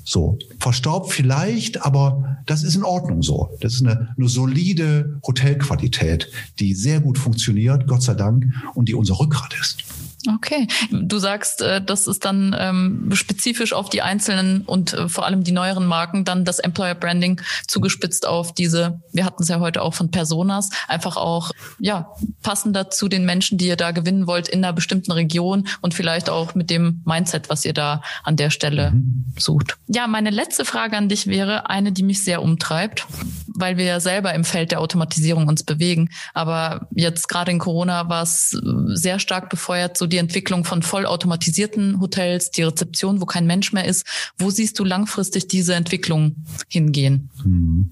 So, 0.03 0.37
verstaubt 0.59 1.11
vielleicht, 1.11 1.83
aber 1.83 2.37
das 2.45 2.61
ist 2.61 2.75
in 2.75 2.83
Ordnung 2.83 3.23
so. 3.23 3.49
Das 3.61 3.73
ist 3.73 3.81
eine, 3.81 4.13
eine 4.15 4.29
solide 4.29 5.19
Hotelqualität, 5.25 6.29
die 6.59 6.75
sehr 6.75 7.01
gut 7.01 7.17
funktioniert, 7.17 7.87
Gott 7.87 8.03
sei 8.03 8.13
Dank, 8.13 8.45
und 8.75 8.87
die 8.87 8.93
unser 8.93 9.19
Rückgrat 9.19 9.55
ist. 9.59 9.83
Okay, 10.27 10.67
du 10.91 11.17
sagst, 11.19 11.61
äh, 11.61 11.81
das 11.81 12.07
ist 12.07 12.25
dann 12.25 12.55
ähm, 12.57 13.09
spezifisch 13.13 13.73
auf 13.73 13.89
die 13.89 14.01
einzelnen 14.01 14.61
und 14.61 14.93
äh, 14.93 15.09
vor 15.09 15.25
allem 15.25 15.43
die 15.43 15.51
neueren 15.51 15.85
Marken 15.85 16.25
dann 16.25 16.45
das 16.45 16.59
Employer 16.59 16.95
Branding 16.95 17.41
zugespitzt 17.67 18.25
auf 18.25 18.53
diese, 18.53 19.01
wir 19.11 19.25
hatten 19.25 19.43
es 19.43 19.49
ja 19.49 19.59
heute 19.59 19.81
auch 19.81 19.93
von 19.93 20.11
Personas, 20.11 20.69
einfach 20.87 21.17
auch 21.17 21.51
ja 21.79 22.09
passender 22.41 22.89
zu 22.89 23.07
den 23.07 23.25
Menschen, 23.25 23.57
die 23.57 23.67
ihr 23.67 23.75
da 23.75 23.91
gewinnen 23.91 24.27
wollt 24.27 24.47
in 24.47 24.63
einer 24.63 24.73
bestimmten 24.73 25.11
Region 25.11 25.67
und 25.81 25.93
vielleicht 25.93 26.29
auch 26.29 26.55
mit 26.55 26.69
dem 26.69 27.01
Mindset, 27.05 27.49
was 27.49 27.65
ihr 27.65 27.73
da 27.73 28.01
an 28.23 28.35
der 28.35 28.49
Stelle 28.49 28.91
mhm. 28.91 29.25
sucht. 29.37 29.77
Ja, 29.87 30.07
meine 30.07 30.29
letzte 30.29 30.65
Frage 30.65 30.97
an 30.97 31.09
dich 31.09 31.27
wäre 31.27 31.69
eine, 31.69 31.91
die 31.91 32.03
mich 32.03 32.23
sehr 32.23 32.41
umtreibt, 32.41 33.05
weil 33.47 33.77
wir 33.77 33.85
ja 33.85 33.99
selber 33.99 34.33
im 34.33 34.43
Feld 34.43 34.71
der 34.71 34.81
Automatisierung 34.81 35.47
uns 35.47 35.63
bewegen, 35.63 36.09
aber 36.33 36.87
jetzt 36.95 37.27
gerade 37.27 37.51
in 37.51 37.59
Corona 37.59 38.09
war 38.09 38.23
es 38.23 38.53
äh, 38.53 38.95
sehr 38.95 39.19
stark 39.19 39.49
befeuert 39.49 39.97
so 39.97 40.07
die 40.07 40.14
die 40.15 40.19
Entwicklung 40.19 40.63
von 40.63 40.81
vollautomatisierten 40.81 41.99
Hotels, 41.99 42.49
die 42.49 42.63
Rezeption, 42.63 43.19
wo 43.19 43.25
kein 43.25 43.45
Mensch 43.45 43.73
mehr 43.73 43.83
ist. 43.83 44.05
Wo 44.37 44.49
siehst 44.49 44.79
du 44.79 44.85
langfristig 44.85 45.49
diese 45.49 45.75
Entwicklung 45.75 46.37
hingehen? 46.69 47.29
Mhm. 47.43 47.91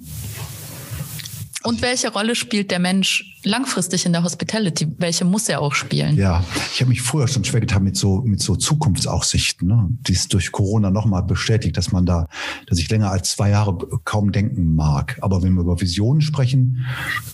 Und 1.63 1.81
welche 1.81 2.11
Rolle 2.11 2.35
spielt 2.35 2.71
der 2.71 2.79
Mensch 2.79 3.39
langfristig 3.43 4.05
in 4.05 4.13
der 4.13 4.23
Hospitality? 4.23 4.87
Welche 4.99 5.25
muss 5.25 5.49
er 5.49 5.61
auch 5.61 5.73
spielen? 5.73 6.15
Ja, 6.15 6.43
ich 6.73 6.79
habe 6.79 6.89
mich 6.89 7.01
früher 7.01 7.27
schon 7.27 7.43
schwer 7.43 7.61
getan 7.61 7.83
mit 7.83 7.97
so 7.97 8.21
mit 8.21 8.41
so 8.41 8.55
Zukunftsaussichten. 8.55 9.67
Ne? 9.67 9.89
Die 10.07 10.13
ist 10.13 10.33
durch 10.33 10.51
Corona 10.51 10.91
nochmal 10.91 11.23
bestätigt, 11.23 11.75
dass 11.75 11.91
man 11.91 12.05
da, 12.05 12.27
dass 12.67 12.79
ich 12.79 12.89
länger 12.89 13.11
als 13.11 13.31
zwei 13.31 13.49
Jahre 13.49 13.77
kaum 14.05 14.31
denken 14.31 14.75
mag. 14.75 15.17
Aber 15.21 15.41
wenn 15.43 15.55
wir 15.55 15.61
über 15.61 15.79
Visionen 15.79 16.21
sprechen 16.21 16.85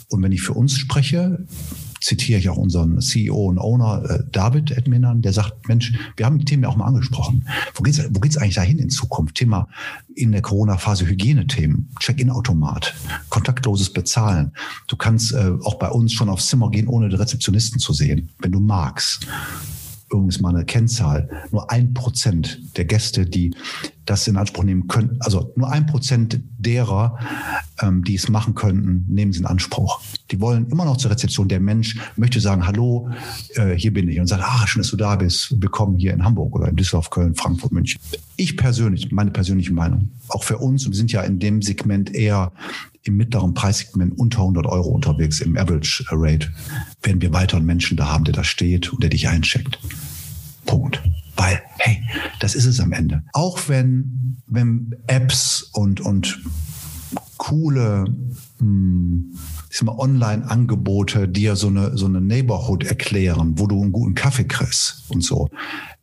und 0.09 0.21
wenn 0.23 0.31
ich 0.31 0.41
für 0.41 0.53
uns 0.53 0.77
spreche, 0.77 1.45
zitiere 2.01 2.39
ich 2.39 2.49
auch 2.49 2.57
unseren 2.57 3.01
CEO 3.01 3.45
und 3.47 3.59
Owner 3.59 4.03
äh, 4.09 4.23
David 4.31 4.71
Edminan, 4.71 5.21
der 5.21 5.33
sagt, 5.33 5.67
Mensch, 5.67 5.93
wir 6.15 6.25
haben 6.25 6.39
die 6.39 6.45
Themen 6.45 6.63
ja 6.63 6.69
auch 6.69 6.75
mal 6.75 6.85
angesprochen. 6.85 7.47
Wo 7.73 7.83
geht's, 7.83 8.01
wo 8.09 8.19
geht's 8.19 8.37
eigentlich 8.37 8.55
dahin 8.55 8.79
in 8.79 8.89
Zukunft? 8.89 9.35
Thema 9.35 9.67
in 10.15 10.31
der 10.31 10.41
Corona-Phase 10.41 11.05
Hygienethemen, 11.07 11.89
Check-in-Automat, 11.99 12.93
kontaktloses 13.29 13.93
Bezahlen. 13.93 14.51
Du 14.87 14.95
kannst 14.95 15.33
äh, 15.33 15.51
auch 15.63 15.75
bei 15.75 15.89
uns 15.89 16.13
schon 16.13 16.29
aufs 16.29 16.47
Zimmer 16.47 16.69
gehen, 16.71 16.87
ohne 16.87 17.09
den 17.09 17.19
Rezeptionisten 17.19 17.79
zu 17.79 17.93
sehen, 17.93 18.29
wenn 18.39 18.51
du 18.51 18.59
magst 18.59 19.27
übrigens 20.11 20.41
mal 20.41 20.55
eine 20.55 20.65
Kennzahl. 20.65 21.29
Nur 21.51 21.69
ein 21.69 21.93
Prozent 21.93 22.59
der 22.77 22.85
Gäste, 22.85 23.25
die 23.25 23.53
das 24.09 24.27
in 24.27 24.37
Anspruch 24.37 24.63
nehmen 24.63 24.87
können, 24.87 25.17
also 25.19 25.53
nur 25.55 25.71
ein 25.71 25.85
Prozent 25.85 26.39
derer, 26.57 27.17
ähm, 27.79 28.03
die 28.03 28.15
es 28.15 28.27
machen 28.27 28.55
könnten, 28.55 29.05
nehmen 29.07 29.31
sie 29.31 29.39
in 29.39 29.45
Anspruch. 29.45 30.01
Die 30.31 30.41
wollen 30.41 30.67
immer 30.69 30.83
noch 30.85 30.97
zur 30.97 31.11
Rezeption. 31.11 31.47
Der 31.47 31.59
Mensch 31.59 31.95
möchte 32.15 32.39
sagen, 32.39 32.65
hallo, 32.65 33.09
äh, 33.55 33.75
hier 33.75 33.93
bin 33.93 34.09
ich 34.09 34.19
und 34.19 34.25
sagt, 34.25 34.43
ah, 34.43 34.65
schön, 34.65 34.81
dass 34.81 34.89
du 34.89 34.97
da 34.97 35.15
bist. 35.15 35.61
Willkommen 35.61 35.97
hier 35.97 36.13
in 36.13 36.23
Hamburg 36.23 36.55
oder 36.55 36.69
in 36.69 36.75
Düsseldorf, 36.75 37.11
Köln, 37.11 37.35
Frankfurt, 37.35 37.71
München. 37.71 38.01
Ich 38.35 38.57
persönlich, 38.57 39.11
meine 39.11 39.29
persönliche 39.29 39.73
Meinung, 39.73 40.09
auch 40.29 40.43
für 40.43 40.57
uns, 40.57 40.85
und 40.85 40.93
wir 40.93 40.97
sind 40.97 41.11
ja 41.11 41.21
in 41.21 41.37
dem 41.37 41.61
Segment 41.61 42.13
eher 42.13 42.51
im 43.03 43.15
mittleren 43.15 43.53
Preissegment 43.53 44.17
unter 44.17 44.39
100 44.39 44.65
Euro 44.65 44.89
unterwegs, 44.89 45.39
im 45.39 45.55
Average 45.55 46.05
Rate, 46.09 46.51
werden 47.03 47.21
wir 47.21 47.31
weiter 47.31 47.57
einen 47.57 47.67
Menschen 47.67 47.95
da 47.95 48.07
haben, 48.07 48.23
der 48.23 48.33
da 48.33 48.43
steht 48.43 48.91
und 48.91 49.03
der 49.03 49.11
dich 49.11 49.27
eincheckt. 49.27 49.79
Punkt. 50.65 51.01
Weil, 51.35 51.61
hey, 51.77 52.03
das 52.39 52.55
ist 52.55 52.65
es 52.65 52.79
am 52.79 52.93
Ende. 52.93 53.23
Auch 53.33 53.59
wenn, 53.67 54.37
wenn 54.47 54.95
Apps 55.07 55.63
und, 55.73 56.01
und 56.01 56.39
coole 57.37 58.05
hm, 58.59 59.35
Online-Angebote 59.87 61.27
dir 61.27 61.55
so 61.55 61.67
eine, 61.67 61.97
so 61.97 62.05
eine 62.05 62.21
Neighborhood 62.21 62.85
erklären, 62.85 63.53
wo 63.57 63.67
du 63.67 63.81
einen 63.81 63.91
guten 63.91 64.15
Kaffee 64.15 64.45
kriegst 64.45 65.05
und 65.09 65.23
so 65.23 65.49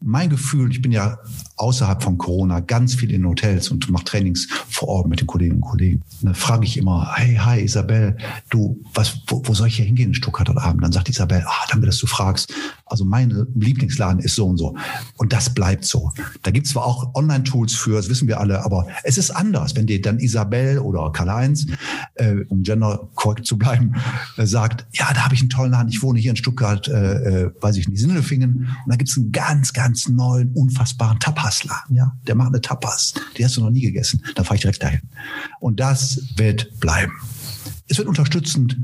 mein 0.00 0.28
Gefühl, 0.28 0.70
ich 0.70 0.82
bin 0.82 0.92
ja 0.92 1.18
außerhalb 1.56 2.02
von 2.02 2.18
Corona 2.18 2.60
ganz 2.60 2.94
viel 2.94 3.10
in 3.10 3.26
Hotels 3.26 3.70
und 3.70 3.88
mache 3.90 4.04
Trainings 4.04 4.46
vor 4.68 4.88
Ort 4.88 5.08
mit 5.08 5.20
den 5.20 5.26
Kolleginnen 5.26 5.62
und 5.62 5.68
Kollegen. 5.68 6.02
Und 6.20 6.26
dann 6.26 6.34
frage 6.34 6.64
ich 6.66 6.76
immer, 6.76 7.14
hey, 7.14 7.36
hi 7.36 7.60
Isabel, 7.60 8.16
du, 8.50 8.82
was, 8.92 9.20
wo, 9.26 9.42
wo 9.44 9.54
soll 9.54 9.68
ich 9.68 9.76
hier 9.76 9.86
hingehen 9.86 10.08
in 10.08 10.14
Stuttgart 10.14 10.48
heute 10.48 10.60
Abend? 10.60 10.84
Dann 10.84 10.92
sagt 10.92 11.08
Isabel, 11.08 11.42
ah, 11.46 11.66
danke, 11.70 11.86
dass 11.86 11.98
du 11.98 12.06
fragst. 12.06 12.52
Also 12.84 13.04
mein 13.04 13.46
Lieblingsladen 13.54 14.20
ist 14.20 14.36
so 14.36 14.46
und 14.46 14.58
so. 14.58 14.76
Und 15.16 15.32
das 15.32 15.54
bleibt 15.54 15.84
so. 15.84 16.12
Da 16.42 16.50
gibt 16.50 16.66
es 16.66 16.72
zwar 16.72 16.84
auch 16.84 17.14
Online-Tools 17.14 17.74
für, 17.74 17.96
das 17.96 18.08
wissen 18.10 18.28
wir 18.28 18.38
alle, 18.38 18.64
aber 18.64 18.86
es 19.02 19.16
ist 19.16 19.30
anders, 19.30 19.74
wenn 19.76 19.86
dir 19.86 20.00
dann 20.00 20.18
Isabel 20.18 20.78
oder 20.78 21.10
Karl-Heinz, 21.10 21.66
äh, 22.16 22.44
um 22.48 22.62
gender 22.62 23.08
korrekt 23.14 23.46
zu 23.46 23.56
bleiben, 23.56 23.94
äh, 24.36 24.46
sagt, 24.46 24.86
ja, 24.92 25.12
da 25.14 25.24
habe 25.24 25.34
ich 25.34 25.40
einen 25.40 25.48
tollen 25.48 25.72
Laden, 25.72 25.88
ich 25.88 26.02
wohne 26.02 26.18
hier 26.18 26.30
in 26.30 26.36
Stuttgart, 26.36 26.86
äh, 26.88 27.44
äh, 27.44 27.50
weiß 27.60 27.76
ich 27.78 27.88
nicht, 27.88 28.00
Sinnelfingen. 28.00 28.68
Und 28.84 28.90
da 28.90 28.96
gibt 28.96 29.08
es 29.08 29.16
einen 29.16 29.32
ganz, 29.32 29.72
ganz 29.72 29.85
neuen, 30.08 30.52
unfassbaren 30.52 31.18
Tapasladen. 31.18 31.96
Ja, 31.96 32.16
der 32.26 32.34
macht 32.34 32.48
eine 32.48 32.60
Tapas. 32.60 33.14
Die 33.36 33.44
hast 33.44 33.56
du 33.56 33.60
noch 33.62 33.70
nie 33.70 33.82
gegessen. 33.82 34.22
Da 34.34 34.44
fahre 34.44 34.56
ich 34.56 34.62
direkt 34.62 34.82
dahin. 34.82 35.00
Und 35.60 35.80
das 35.80 36.20
wird 36.36 36.78
bleiben. 36.80 37.12
Es 37.88 37.98
wird 37.98 38.08
unterstützend 38.08 38.76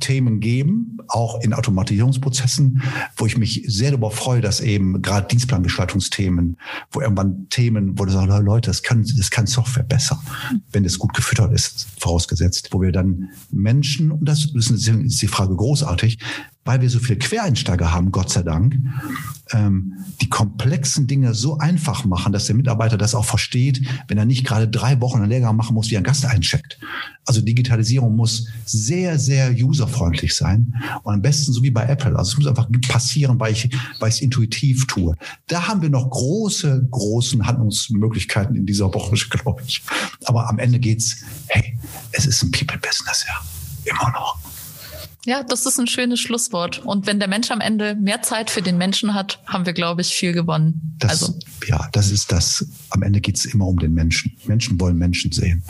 Themen 0.00 0.40
geben, 0.40 0.96
auch 1.08 1.42
in 1.42 1.52
Automatisierungsprozessen, 1.52 2.82
wo 3.16 3.26
ich 3.26 3.36
mich 3.36 3.64
sehr 3.66 3.90
darüber 3.90 4.10
freue, 4.10 4.40
dass 4.40 4.60
eben 4.60 5.02
gerade 5.02 5.28
Dienstplangestaltungsthemen, 5.28 6.56
wo 6.90 7.02
irgendwann 7.02 7.48
Themen, 7.50 7.98
wo 7.98 8.06
du 8.06 8.12
sagst, 8.12 8.28
Leute, 8.42 8.70
das 8.70 8.82
kann, 8.82 9.04
das 9.16 9.30
kann 9.30 9.46
Software 9.46 9.82
besser, 9.82 10.22
wenn 10.72 10.86
es 10.86 10.98
gut 10.98 11.12
gefüttert 11.12 11.52
ist, 11.52 11.86
vorausgesetzt, 11.98 12.68
wo 12.72 12.80
wir 12.80 12.92
dann 12.92 13.28
Menschen, 13.50 14.10
und 14.10 14.24
das 14.24 14.46
ist 14.46 15.22
die 15.22 15.28
Frage 15.28 15.54
großartig, 15.54 16.18
weil 16.66 16.80
wir 16.80 16.90
so 16.90 16.98
viele 16.98 17.18
Quereinsteiger 17.18 17.92
haben, 17.92 18.12
Gott 18.12 18.30
sei 18.30 18.42
Dank, 18.42 18.76
ähm, 19.52 19.94
die 20.20 20.28
komplexen 20.28 21.06
Dinge 21.06 21.34
so 21.34 21.58
einfach 21.58 22.04
machen, 22.04 22.32
dass 22.32 22.46
der 22.46 22.56
Mitarbeiter 22.56 22.98
das 22.98 23.14
auch 23.14 23.24
versteht, 23.24 23.86
wenn 24.08 24.18
er 24.18 24.24
nicht 24.24 24.44
gerade 24.44 24.68
drei 24.68 25.00
Wochen 25.00 25.18
einen 25.18 25.30
Lehrgang 25.30 25.56
machen 25.56 25.74
muss, 25.74 25.90
wie 25.90 25.96
ein 25.96 26.02
Gast 26.02 26.26
eincheckt. 26.26 26.78
Also 27.24 27.40
Digitalisierung 27.40 28.16
muss 28.16 28.48
sehr, 28.64 29.18
sehr 29.18 29.52
userfreundlich 29.52 30.34
sein 30.34 30.74
und 31.02 31.14
am 31.14 31.22
besten 31.22 31.52
so 31.52 31.62
wie 31.62 31.70
bei 31.70 31.86
Apple. 31.86 32.16
Also 32.16 32.32
es 32.32 32.38
muss 32.38 32.46
einfach 32.46 32.68
passieren, 32.88 33.38
weil 33.38 33.52
ich, 33.52 33.70
weil 34.00 34.08
ich 34.08 34.16
es 34.16 34.20
intuitiv 34.20 34.86
tue. 34.86 35.16
Da 35.46 35.68
haben 35.68 35.82
wir 35.82 35.90
noch 35.90 36.10
große, 36.10 36.88
großen 36.90 37.46
Handlungsmöglichkeiten 37.46 38.56
in 38.56 38.66
dieser 38.66 38.88
Branche, 38.88 39.28
glaube 39.30 39.62
ich. 39.66 39.82
Aber 40.24 40.48
am 40.48 40.58
Ende 40.58 40.78
geht's, 40.78 41.18
hey, 41.46 41.78
es 42.12 42.26
ist 42.26 42.42
ein 42.42 42.50
People-Business, 42.50 43.24
ja. 43.28 43.40
Immer 43.84 44.10
noch. 44.10 44.55
Ja, 45.26 45.42
das 45.42 45.66
ist 45.66 45.78
ein 45.78 45.88
schönes 45.88 46.20
Schlusswort. 46.20 46.78
Und 46.84 47.06
wenn 47.06 47.18
der 47.18 47.28
Mensch 47.28 47.50
am 47.50 47.60
Ende 47.60 47.96
mehr 47.96 48.22
Zeit 48.22 48.48
für 48.48 48.62
den 48.62 48.78
Menschen 48.78 49.12
hat, 49.12 49.40
haben 49.44 49.66
wir, 49.66 49.72
glaube 49.72 50.00
ich, 50.00 50.14
viel 50.14 50.32
gewonnen. 50.32 50.96
Das, 50.98 51.10
also. 51.10 51.38
Ja, 51.66 51.88
das 51.92 52.12
ist 52.12 52.30
das. 52.30 52.64
Am 52.90 53.02
Ende 53.02 53.20
geht 53.20 53.36
es 53.36 53.44
immer 53.44 53.66
um 53.66 53.78
den 53.78 53.92
Menschen. 53.92 54.36
Menschen 54.46 54.80
wollen 54.80 54.96
Menschen 54.96 55.32
sehen. 55.32 55.64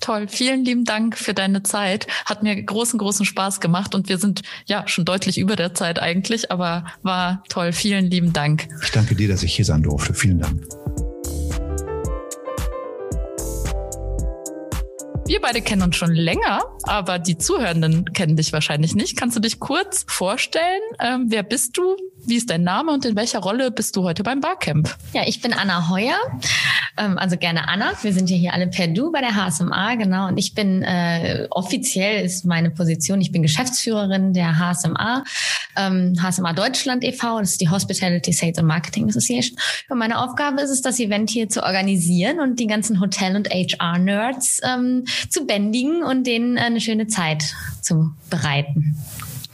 Toll. 0.00 0.26
Vielen 0.28 0.64
lieben 0.64 0.84
Dank 0.84 1.16
für 1.16 1.34
deine 1.34 1.62
Zeit. 1.62 2.08
Hat 2.24 2.42
mir 2.42 2.60
großen, 2.60 2.98
großen 2.98 3.24
Spaß 3.24 3.60
gemacht 3.60 3.94
und 3.94 4.08
wir 4.08 4.18
sind 4.18 4.42
ja 4.66 4.86
schon 4.88 5.04
deutlich 5.04 5.38
über 5.38 5.54
der 5.54 5.72
Zeit 5.72 6.00
eigentlich, 6.00 6.50
aber 6.50 6.84
war 7.02 7.44
toll. 7.48 7.72
Vielen 7.72 8.10
lieben 8.10 8.32
Dank. 8.32 8.68
Ich 8.82 8.90
danke 8.90 9.14
dir, 9.14 9.28
dass 9.28 9.44
ich 9.44 9.54
hier 9.54 9.64
sein 9.64 9.82
durfte. 9.82 10.14
Vielen 10.14 10.40
Dank. 10.40 10.66
Wir 15.26 15.40
beide 15.40 15.60
kennen 15.60 15.82
uns 15.82 15.96
schon 15.96 16.14
länger, 16.14 16.62
aber 16.84 17.18
die 17.18 17.36
Zuhörenden 17.36 18.12
kennen 18.12 18.36
dich 18.36 18.52
wahrscheinlich 18.52 18.94
nicht. 18.94 19.16
Kannst 19.16 19.36
du 19.36 19.40
dich 19.40 19.58
kurz 19.58 20.04
vorstellen? 20.06 20.80
Ähm, 21.00 21.26
wer 21.28 21.42
bist 21.42 21.76
du? 21.76 21.96
Wie 22.24 22.36
ist 22.36 22.48
dein 22.48 22.62
Name 22.62 22.92
und 22.92 23.04
in 23.04 23.16
welcher 23.16 23.40
Rolle 23.40 23.72
bist 23.72 23.96
du 23.96 24.04
heute 24.04 24.22
beim 24.22 24.40
Barcamp? 24.40 24.96
Ja, 25.12 25.22
ich 25.26 25.40
bin 25.40 25.52
Anna 25.52 25.88
Heuer. 25.90 26.16
Ähm, 26.96 27.18
also 27.18 27.36
gerne 27.36 27.68
Anna. 27.68 27.92
Wir 28.02 28.12
sind 28.12 28.30
ja 28.30 28.36
hier 28.36 28.52
alle 28.52 28.68
per 28.68 28.88
Du 28.88 29.12
bei 29.12 29.20
der 29.20 29.34
HSMA, 29.34 29.96
genau. 29.96 30.28
Und 30.28 30.38
ich 30.38 30.54
bin 30.54 30.82
äh, 30.82 31.46
offiziell 31.50 32.24
ist 32.24 32.44
meine 32.44 32.70
Position, 32.70 33.20
ich 33.20 33.32
bin 33.32 33.42
Geschäftsführerin 33.42 34.32
der 34.32 34.58
HSMA, 34.58 35.24
ähm, 35.76 36.14
HSMA 36.20 36.52
Deutschland 36.52 37.04
e.V., 37.04 37.40
das 37.40 37.52
ist 37.52 37.60
die 37.60 37.68
Hospitality 37.68 38.32
Sales 38.32 38.58
and 38.58 38.66
Marketing 38.66 39.08
Association. 39.08 39.58
Und 39.88 39.98
meine 39.98 40.18
Aufgabe 40.20 40.60
ist 40.62 40.70
es, 40.70 40.82
das 40.82 40.98
Event 40.98 41.30
hier 41.30 41.48
zu 41.48 41.62
organisieren 41.62 42.40
und 42.40 42.58
die 42.58 42.66
ganzen 42.66 43.00
Hotel- 43.00 43.36
und 43.36 43.48
HR-Nerds 43.50 44.60
ähm, 44.64 45.04
zu 45.28 45.46
bändigen 45.46 46.02
und 46.02 46.26
denen 46.26 46.58
eine 46.58 46.80
schöne 46.80 47.06
Zeit 47.06 47.44
zu 47.80 48.12
bereiten. 48.30 48.96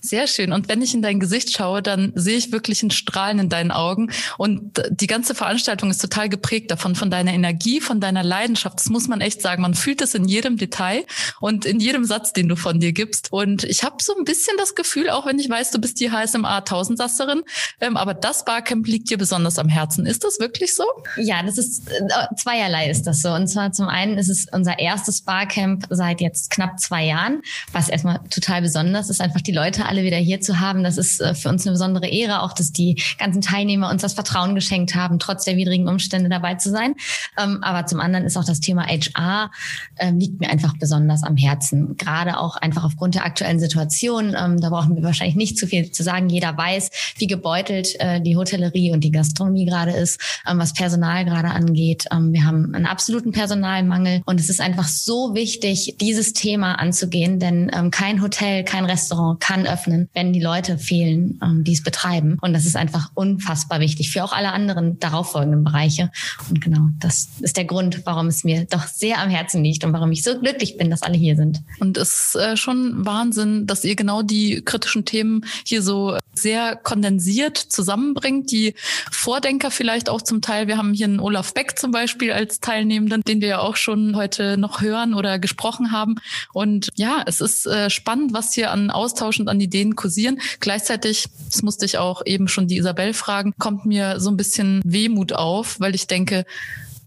Sehr 0.05 0.27
schön. 0.27 0.53
Und 0.53 0.69
wenn 0.69 0.83
ich 0.83 0.95
in 0.95 1.03
dein 1.03 1.21
Gesicht 1.21 1.57
schaue, 1.57 1.81
dann 1.81 2.13
sehe 2.17 2.37
ich 2.37 2.51
wirklich 2.51 2.83
ein 2.83 2.91
Strahlen 2.91 3.39
in 3.39 3.49
deinen 3.49 3.71
Augen. 3.71 4.11
Und 4.37 4.83
die 4.91 5.07
ganze 5.07 5.35
Veranstaltung 5.35 5.91
ist 5.91 6.01
total 6.01 6.29
geprägt 6.29 6.73
davon, 6.73 6.97
von 6.97 7.09
deiner 7.09 7.33
Energie, 7.33 7.81
von 7.81 8.01
deiner 8.01 8.25
Leidenschaft. 8.25 8.81
Das 8.81 8.87
muss 8.91 9.07
man 9.07 9.21
echt 9.21 9.41
sagen. 9.41 9.63
Man 9.63 9.75
fühlt 9.75 10.03
es 10.03 10.17
in 10.17 10.25
jedem 10.25 10.57
Detail 10.57 11.05
und 11.41 11.65
in 11.65 11.79
jedem 11.79 12.05
Satz, 12.05 12.33
den 12.33 12.49
du 12.49 12.57
von 12.57 12.81
dir 12.81 12.93
gibst. 12.93 13.33
Und 13.33 13.63
ich 13.63 13.85
habe 13.85 13.97
so 14.03 14.17
ein 14.17 14.25
bisschen 14.25 14.57
das 14.59 14.75
Gefühl, 14.75 15.09
auch 15.09 15.25
wenn 15.25 15.39
ich 15.39 15.49
weiß, 15.49 15.71
du 15.71 15.81
bist 15.81 16.01
die 16.01 16.11
HSMA 16.11 16.63
Tausendsasserin, 16.63 17.43
ähm, 17.81 17.97
aber 17.97 18.13
das 18.15 18.45
Barcamp 18.45 18.89
liegt 18.89 19.09
dir 19.09 19.19
besonders 19.19 19.59
am 19.61 19.69
Herzen. 19.69 20.05
Ist 20.05 20.25
das 20.25 20.41
wirklich 20.41 20.75
so? 20.75 20.85
Ja, 21.17 21.45
das 21.45 21.59
ist 21.59 21.89
äh, 21.89 22.35
zweierlei 22.37 22.91
ist 22.91 23.07
das 23.07 23.21
so. 23.21 23.31
Und 23.31 23.47
zwar 23.47 23.71
zum 23.71 23.87
einen 23.87 24.19
ist 24.19 24.29
es 24.29 24.47
unser 24.51 24.81
erstes 24.81 25.23
Barcamp 25.23 25.87
seit 25.91 26.21
jetzt 26.21 26.51
knapp 26.51 26.81
zwei 26.81 27.05
Jahren, 27.05 27.43
was 27.73 27.89
erstmal 27.89 28.19
total 28.31 28.63
besonders 28.63 29.09
ist, 29.09 29.21
einfach 29.21 29.41
die 29.41 29.53
Leute 29.53 29.87
alle 29.93 30.05
wieder 30.05 30.17
hier 30.17 30.41
zu 30.41 30.59
haben. 30.59 30.83
Das 30.83 30.97
ist 30.97 31.21
äh, 31.21 31.35
für 31.35 31.51
uns 31.51 31.67
eine 31.67 31.73
besondere 31.73 32.09
Ehre, 32.09 32.41
auch 32.41 32.55
dass 32.55 32.73
die 32.73 33.01
ganzen 33.19 33.43
Teilnehmer 33.43 33.91
uns 33.91 34.01
das 34.01 34.15
Vertrauen 34.15 34.55
geschenkt 34.55 34.95
haben, 34.95 35.19
trotz 35.19 35.45
der 35.45 35.57
widrigen 35.59 35.87
Umstände 35.87 36.31
dabei 36.31 36.55
zu 36.55 36.71
sein. 36.71 36.95
Ähm, 37.39 37.63
aber 37.63 37.85
zum 37.85 38.01
anderen 38.01 38.25
ist 38.25 38.39
auch 38.39 38.45
das 38.45 38.61
Thema 38.61 38.87
HR 38.87 39.51
ähm, 39.99 40.19
liegt 40.19 40.41
mir 40.41 40.49
einfach 40.49 40.75
besonders 40.79 41.25
am 41.25 41.37
Herzen. 41.37 41.99
Gerade 41.99 42.39
auch 42.39 42.57
einfach 42.57 42.85
aufgrund 42.85 43.17
der 43.17 43.27
aktuellen 43.27 43.61
Situation. 43.61 44.35
Ähm, 44.35 44.63
da 44.63 44.71
brauchen 44.71 44.97
wir 44.97 45.03
wahrscheinlich 45.03 45.37
nicht 45.37 45.59
zu 45.59 45.67
viel 45.67 45.91
zu 45.91 46.03
sagen. 46.03 46.31
Jeder 46.31 46.57
weiß, 46.57 46.91
wie 47.19 47.27
gebeutelt 47.27 47.95
äh, 48.01 48.23
die 48.23 48.39
Hotellerie 48.39 48.93
und 48.93 49.05
die 49.05 49.11
Gastronomie 49.11 49.67
gerade 49.67 49.93
ist, 49.93 50.21
was 50.45 50.73
Personal 50.73 51.25
gerade 51.25 51.49
angeht. 51.49 52.07
Wir 52.11 52.45
haben 52.45 52.75
einen 52.75 52.87
absoluten 52.87 53.33
Personalmangel 53.33 54.23
und 54.25 54.41
es 54.41 54.49
ist 54.49 54.61
einfach 54.61 54.89
so 54.89 55.35
wichtig, 55.35 55.97
dieses 56.01 56.33
Thema 56.33 56.79
anzugehen, 56.79 57.39
denn 57.39 57.71
kein 57.91 58.23
Hotel, 58.23 58.65
kein 58.65 58.85
Restaurant 58.85 59.41
kann 59.41 59.67
öffnen 59.67 59.82
öffnen, 59.83 60.09
wenn 60.15 60.33
die 60.33 60.41
Leute 60.41 60.79
fehlen, 60.79 61.39
ähm, 61.43 61.65
die 61.65 61.73
es 61.73 61.83
betreiben. 61.83 62.39
Und 62.41 62.53
das 62.53 62.65
ist 62.65 62.77
einfach 62.77 63.11
unfassbar 63.15 63.81
wichtig 63.81 64.11
für 64.11 64.25
auch 64.25 64.33
alle 64.33 64.53
anderen 64.53 64.99
darauffolgenden 65.01 65.65
Bereiche. 65.65 66.11
Und 66.49 66.61
genau, 66.61 66.89
das 67.01 67.29
ist 67.41 67.57
der 67.57 67.65
Grund, 67.65 68.03
warum 68.05 68.29
es 68.29 68.45
mir 68.45 68.67
doch 68.71 68.87
sehr 68.87 69.19
am 69.19 69.31
Herzen 69.31 69.65
liegt 69.65 69.85
und 69.85 69.93
warum 69.93 70.13
ich 70.13 70.23
so 70.23 70.39
glücklich 70.39 70.77
bin, 70.77 70.91
dass 70.91 71.03
alle 71.03 71.17
hier 71.17 71.37
sind. 71.37 71.63
Und 71.81 71.97
es 71.97 72.35
ist 72.35 72.37
äh, 72.37 72.57
schon 72.57 73.05
Wahnsinn, 73.05 73.67
dass 73.67 73.85
ihr 73.85 73.97
genau 73.97 74.23
die 74.23 74.63
kritischen 74.65 75.05
Themen 75.05 75.45
hier 75.65 75.83
so 75.83 76.17
sehr 76.35 76.77
kondensiert 76.77 77.59
zusammenbringt. 77.59 78.51
Die 78.51 78.75
Vordenker 79.11 79.71
vielleicht 79.71 80.09
auch 80.09 80.23
zum 80.23 80.41
Teil. 80.41 80.67
Wir 80.67 80.79
haben 80.79 80.95
hier 80.95 81.07
einen 81.07 81.21
Olaf 81.21 81.55
Beck 81.55 81.79
zum 81.79 81.91
Beispiel 81.91 82.33
als 82.33 82.61
Teilnehmenden, 82.61 83.23
den 83.23 83.41
wir 83.41 83.49
ja 83.49 83.59
auch 83.61 83.77
schon 83.77 84.17
heute 84.17 84.57
noch 84.57 84.81
hören 84.81 85.15
oder 85.15 85.39
gesprochen 85.39 85.93
haben. 85.93 86.17
Und 86.53 86.91
ja, 86.97 87.23
es 87.27 87.41
ist 87.41 87.67
äh, 87.67 87.91
spannend, 87.91 88.33
was 88.33 88.55
hier 88.55 88.71
an 88.71 88.91
Austausch 88.91 89.41
und 89.41 89.49
an 89.49 89.61
Ideen 89.61 89.72
Ideen 89.73 89.97
kursieren. 89.97 90.41
Gleichzeitig, 90.61 91.27
das 91.51 91.63
musste 91.63 91.87
ich 91.87 91.99
auch 91.99 92.23
eben 92.27 92.49
schon 92.49 92.67
die 92.67 92.77
Isabel 92.77 93.15
fragen, 93.15 93.55
kommt 93.59 93.87
mir 93.87 94.21
so 94.21 94.31
ein 94.31 94.37
bisschen 94.37 94.83
Wehmut 94.85 95.33
auf, 95.33 95.81
weil 95.81 95.95
ich 95.95 96.07
denke, 96.07 96.45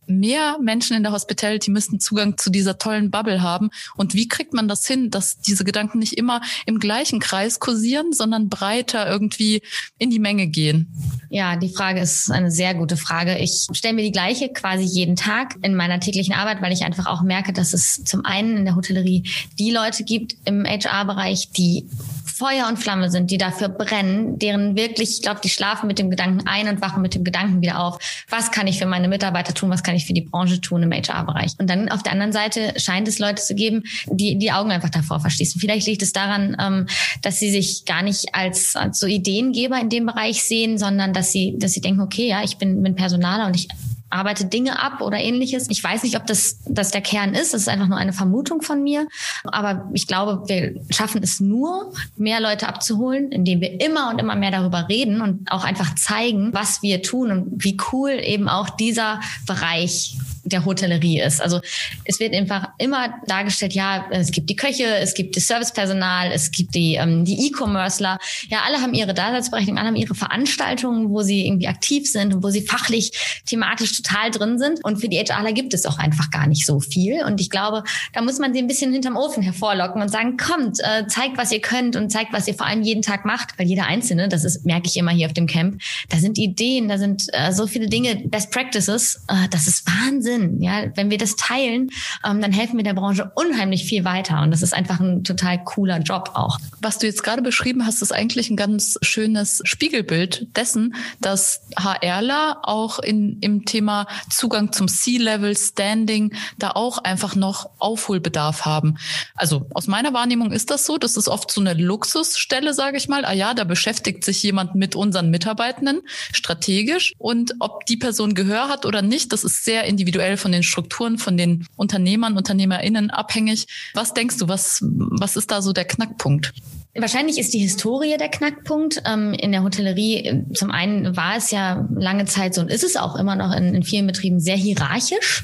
mehr 0.07 0.57
Menschen 0.61 0.95
in 0.95 1.03
der 1.03 1.11
Hospitality 1.11 1.71
müssten 1.71 1.99
Zugang 1.99 2.37
zu 2.37 2.49
dieser 2.49 2.77
tollen 2.77 3.11
Bubble 3.11 3.41
haben. 3.41 3.69
Und 3.95 4.13
wie 4.13 4.27
kriegt 4.27 4.53
man 4.53 4.67
das 4.67 4.85
hin, 4.87 5.11
dass 5.11 5.39
diese 5.39 5.63
Gedanken 5.63 5.99
nicht 5.99 6.13
immer 6.13 6.41
im 6.65 6.79
gleichen 6.79 7.19
Kreis 7.19 7.59
kursieren, 7.59 8.13
sondern 8.13 8.49
breiter 8.49 9.09
irgendwie 9.09 9.61
in 9.97 10.09
die 10.09 10.19
Menge 10.19 10.47
gehen? 10.47 10.93
Ja, 11.29 11.55
die 11.55 11.69
Frage 11.69 11.99
ist 11.99 12.31
eine 12.31 12.51
sehr 12.51 12.73
gute 12.75 12.97
Frage. 12.97 13.37
Ich 13.37 13.67
stelle 13.73 13.93
mir 13.93 14.03
die 14.03 14.11
gleiche 14.11 14.49
quasi 14.49 14.83
jeden 14.83 15.15
Tag 15.15 15.55
in 15.61 15.75
meiner 15.75 15.99
täglichen 15.99 16.33
Arbeit, 16.33 16.61
weil 16.61 16.71
ich 16.71 16.83
einfach 16.83 17.07
auch 17.07 17.21
merke, 17.21 17.53
dass 17.53 17.73
es 17.73 18.03
zum 18.03 18.25
einen 18.25 18.57
in 18.57 18.65
der 18.65 18.75
Hotellerie 18.75 19.23
die 19.59 19.71
Leute 19.71 20.03
gibt 20.03 20.35
im 20.45 20.65
HR-Bereich, 20.65 21.51
die 21.51 21.87
Feuer 22.35 22.67
und 22.67 22.77
Flamme 22.77 23.09
sind, 23.09 23.31
die 23.31 23.37
dafür 23.37 23.69
brennen, 23.69 24.37
deren 24.39 24.75
wirklich, 24.75 25.11
ich 25.11 25.21
glaube, 25.21 25.39
die 25.41 25.49
schlafen 25.49 25.87
mit 25.87 25.99
dem 25.99 26.09
Gedanken 26.09 26.45
ein 26.47 26.67
und 26.67 26.81
wachen 26.81 27.01
mit 27.01 27.15
dem 27.15 27.23
Gedanken 27.23 27.61
wieder 27.61 27.79
auf. 27.79 27.97
Was 28.29 28.51
kann 28.51 28.67
ich 28.67 28.77
für 28.77 28.85
meine 28.85 29.07
Mitarbeiter 29.07 29.53
tun? 29.53 29.69
Was 29.69 29.83
kann 29.83 29.94
ich 29.95 30.05
für 30.05 30.13
die 30.13 30.21
Branche 30.21 30.61
tun 30.61 30.83
im 30.83 30.91
HR-Bereich? 30.91 31.53
Und 31.57 31.69
dann 31.69 31.89
auf 31.89 32.03
der 32.03 32.11
anderen 32.11 32.31
Seite 32.31 32.73
scheint 32.77 33.07
es 33.07 33.19
Leute 33.19 33.41
zu 33.41 33.55
geben, 33.55 33.83
die 34.07 34.37
die 34.37 34.51
Augen 34.51 34.71
einfach 34.71 34.89
davor 34.89 35.19
verschließen. 35.19 35.59
Vielleicht 35.59 35.87
liegt 35.87 36.01
es 36.01 36.13
daran, 36.13 36.55
ähm, 36.59 36.87
dass 37.21 37.39
sie 37.39 37.51
sich 37.51 37.85
gar 37.85 38.03
nicht 38.03 38.33
als, 38.33 38.75
als 38.75 38.99
so 38.99 39.07
Ideengeber 39.07 39.79
in 39.79 39.89
dem 39.89 40.05
Bereich 40.05 40.43
sehen, 40.43 40.77
sondern 40.77 41.13
dass 41.13 41.31
sie, 41.31 41.55
dass 41.57 41.73
sie 41.73 41.81
denken, 41.81 42.01
okay, 42.01 42.27
ja, 42.27 42.43
ich 42.43 42.57
bin, 42.57 42.83
bin 42.83 42.95
Personaler 42.95 43.47
und 43.47 43.55
ich 43.55 43.67
arbeite 44.09 44.45
Dinge 44.45 44.81
ab 44.81 45.01
oder 45.01 45.17
ähnliches. 45.17 45.69
Ich 45.69 45.83
weiß 45.83 46.03
nicht, 46.03 46.15
ob 46.15 46.25
das, 46.25 46.59
das 46.65 46.91
der 46.91 47.01
Kern 47.01 47.33
ist. 47.33 47.53
Das 47.53 47.61
ist 47.61 47.69
einfach 47.69 47.87
nur 47.87 47.97
eine 47.97 48.13
Vermutung 48.13 48.61
von 48.61 48.83
mir. 48.83 49.07
Aber 49.45 49.89
ich 49.93 50.07
glaube, 50.07 50.47
wir 50.47 50.81
schaffen 50.89 51.21
es 51.23 51.39
nur, 51.39 51.93
mehr 52.15 52.39
Leute 52.39 52.67
abzuholen, 52.67 53.31
indem 53.31 53.61
wir 53.61 53.81
immer 53.81 54.09
und 54.09 54.19
immer 54.19 54.35
mehr 54.35 54.51
darüber 54.51 54.87
reden 54.89 55.21
und 55.21 55.51
auch 55.51 55.63
einfach 55.63 55.95
zeigen, 55.95 56.53
was 56.53 56.81
wir 56.81 57.01
tun 57.01 57.31
und 57.31 57.63
wie 57.63 57.77
cool 57.91 58.11
eben 58.11 58.47
auch 58.47 58.69
dieser 58.69 59.19
Bereich 59.47 60.17
der 60.45 60.65
Hotellerie 60.65 61.21
ist. 61.21 61.41
Also 61.41 61.59
es 62.05 62.19
wird 62.19 62.33
einfach 62.33 62.69
immer 62.77 63.15
dargestellt, 63.27 63.73
ja, 63.73 64.05
es 64.11 64.31
gibt 64.31 64.49
die 64.49 64.55
Köche, 64.55 64.85
es 64.85 65.13
gibt 65.13 65.35
das 65.35 65.47
Servicepersonal, 65.47 66.31
es 66.31 66.51
gibt 66.51 66.75
die 66.75 66.95
ähm, 66.95 67.25
die 67.25 67.47
E-Commercer. 67.47 68.19
Ja, 68.49 68.59
alle 68.65 68.81
haben 68.81 68.93
ihre 68.93 69.13
Daseinsberechtigung, 69.13 69.77
alle 69.77 69.87
haben 69.87 69.95
ihre 69.95 70.15
Veranstaltungen, 70.15 71.09
wo 71.09 71.21
sie 71.21 71.47
irgendwie 71.47 71.67
aktiv 71.67 72.09
sind 72.09 72.33
und 72.33 72.43
wo 72.43 72.49
sie 72.49 72.61
fachlich, 72.61 73.41
thematisch 73.45 74.01
total 74.01 74.31
drin 74.31 74.59
sind. 74.59 74.83
Und 74.83 74.97
für 74.97 75.09
die 75.09 75.17
HRler 75.17 75.53
gibt 75.53 75.73
es 75.73 75.85
auch 75.85 75.97
einfach 75.97 76.29
gar 76.31 76.47
nicht 76.47 76.65
so 76.65 76.79
viel. 76.79 77.23
Und 77.23 77.41
ich 77.41 77.49
glaube, 77.49 77.83
da 78.13 78.21
muss 78.21 78.39
man 78.39 78.53
sie 78.53 78.59
ein 78.59 78.67
bisschen 78.67 78.91
hinterm 78.91 79.17
Ofen 79.17 79.43
hervorlocken 79.43 80.01
und 80.01 80.09
sagen, 80.09 80.37
kommt, 80.37 80.79
äh, 80.79 81.07
zeigt, 81.07 81.37
was 81.37 81.51
ihr 81.51 81.61
könnt 81.61 81.95
und 81.95 82.11
zeigt, 82.11 82.33
was 82.33 82.47
ihr 82.47 82.53
vor 82.53 82.67
allem 82.67 82.83
jeden 82.83 83.01
Tag 83.01 83.25
macht. 83.25 83.57
Weil 83.57 83.67
jeder 83.67 83.87
Einzelne, 83.87 84.29
das 84.29 84.43
ist, 84.43 84.65
merke 84.65 84.87
ich 84.87 84.97
immer 84.97 85.11
hier 85.11 85.27
auf 85.27 85.33
dem 85.33 85.47
Camp, 85.47 85.81
da 86.09 86.17
sind 86.17 86.37
Ideen, 86.37 86.87
da 86.87 86.97
sind 86.97 87.25
äh, 87.33 87.51
so 87.51 87.67
viele 87.67 87.87
Dinge, 87.87 88.15
Best 88.25 88.51
Practices, 88.51 89.23
äh, 89.27 89.47
das 89.49 89.67
ist 89.67 89.85
Wahnsinn 89.87 90.34
Sinn. 90.35 90.61
Ja, 90.61 90.85
wenn 90.95 91.09
wir 91.09 91.17
das 91.17 91.35
teilen, 91.35 91.89
ähm, 92.25 92.41
dann 92.41 92.51
helfen 92.51 92.77
wir 92.77 92.83
der 92.83 92.93
Branche 92.93 93.31
unheimlich 93.35 93.85
viel 93.85 94.03
weiter. 94.05 94.41
Und 94.41 94.51
das 94.51 94.61
ist 94.61 94.73
einfach 94.73 94.99
ein 94.99 95.23
total 95.23 95.63
cooler 95.63 95.99
Job 95.99 96.31
auch. 96.33 96.57
Was 96.81 96.99
du 96.99 97.07
jetzt 97.07 97.23
gerade 97.23 97.41
beschrieben 97.41 97.85
hast, 97.85 98.01
ist 98.01 98.11
eigentlich 98.11 98.49
ein 98.49 98.57
ganz 98.57 98.97
schönes 99.01 99.61
Spiegelbild 99.63 100.47
dessen, 100.55 100.95
dass 101.21 101.61
HRler 101.77 102.59
auch 102.63 102.99
in, 102.99 103.37
im 103.41 103.65
Thema 103.65 104.07
Zugang 104.29 104.71
zum 104.71 104.87
C-Level, 104.87 105.55
Standing, 105.57 106.33
da 106.57 106.71
auch 106.71 106.99
einfach 106.99 107.35
noch 107.35 107.69
Aufholbedarf 107.79 108.65
haben. 108.65 108.97
Also 109.35 109.67
aus 109.73 109.87
meiner 109.87 110.13
Wahrnehmung 110.13 110.51
ist 110.51 110.69
das 110.69 110.85
so. 110.85 110.97
Das 110.97 111.17
ist 111.17 111.27
oft 111.27 111.51
so 111.51 111.61
eine 111.61 111.73
Luxusstelle, 111.73 112.73
sage 112.73 112.97
ich 112.97 113.07
mal. 113.07 113.25
Ah 113.25 113.33
ja, 113.33 113.53
da 113.53 113.63
beschäftigt 113.63 114.23
sich 114.23 114.43
jemand 114.43 114.75
mit 114.75 114.95
unseren 114.95 115.29
Mitarbeitenden 115.29 116.01
strategisch. 116.33 117.13
Und 117.17 117.55
ob 117.59 117.85
die 117.85 117.97
Person 117.97 118.33
Gehör 118.33 118.67
hat 118.67 118.85
oder 118.85 119.01
nicht, 119.01 119.31
das 119.33 119.43
ist 119.43 119.63
sehr 119.63 119.85
individuell 119.85 120.24
individuell 120.25 120.37
von 120.37 120.51
den 120.51 120.63
Strukturen, 120.63 121.17
von 121.17 121.37
den 121.37 121.67
Unternehmern, 121.75 122.37
UnternehmerInnen 122.37 123.11
abhängig. 123.11 123.67
Was 123.93 124.13
denkst 124.13 124.37
du, 124.37 124.47
was, 124.47 124.81
was 124.81 125.35
ist 125.35 125.51
da 125.51 125.61
so 125.61 125.73
der 125.73 125.85
Knackpunkt? 125.85 126.53
Wahrscheinlich 126.97 127.37
ist 127.37 127.53
die 127.53 127.59
Historie 127.59 128.15
der 128.17 128.29
Knackpunkt. 128.29 129.01
Ähm, 129.05 129.33
in 129.33 129.51
der 129.51 129.63
Hotellerie, 129.63 130.45
zum 130.53 130.71
einen 130.71 131.17
war 131.17 131.35
es 131.35 131.51
ja 131.51 131.85
lange 131.93 132.23
Zeit 132.23 132.53
so 132.53 132.61
und 132.61 132.71
ist 132.71 132.85
es 132.85 132.95
auch 132.95 133.17
immer 133.17 133.35
noch 133.35 133.51
in, 133.53 133.75
in 133.75 133.83
vielen 133.83 134.07
Betrieben 134.07 134.39
sehr 134.39 134.55
hierarchisch. 134.55 135.43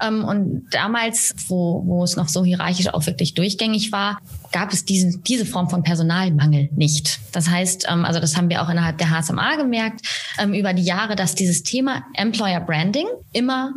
Ähm, 0.00 0.24
und 0.24 0.68
damals, 0.70 1.34
wo, 1.48 1.82
wo 1.86 2.04
es 2.04 2.14
noch 2.14 2.28
so 2.28 2.44
hierarchisch 2.44 2.86
auch 2.94 3.04
wirklich 3.06 3.34
durchgängig 3.34 3.90
war, 3.90 4.18
gab 4.52 4.72
es 4.72 4.84
diesen, 4.84 5.24
diese 5.24 5.44
Form 5.44 5.68
von 5.68 5.82
Personalmangel 5.82 6.68
nicht. 6.76 7.18
Das 7.32 7.48
heißt, 7.48 7.86
ähm, 7.90 8.04
also 8.04 8.20
das 8.20 8.36
haben 8.36 8.48
wir 8.48 8.62
auch 8.62 8.68
innerhalb 8.68 8.98
der 8.98 9.10
HSMA 9.10 9.56
gemerkt, 9.56 10.06
über 10.54 10.72
die 10.72 10.84
Jahre, 10.84 11.16
dass 11.16 11.34
dieses 11.34 11.62
Thema 11.62 12.04
Employer 12.14 12.60
Branding 12.60 13.06
immer 13.32 13.74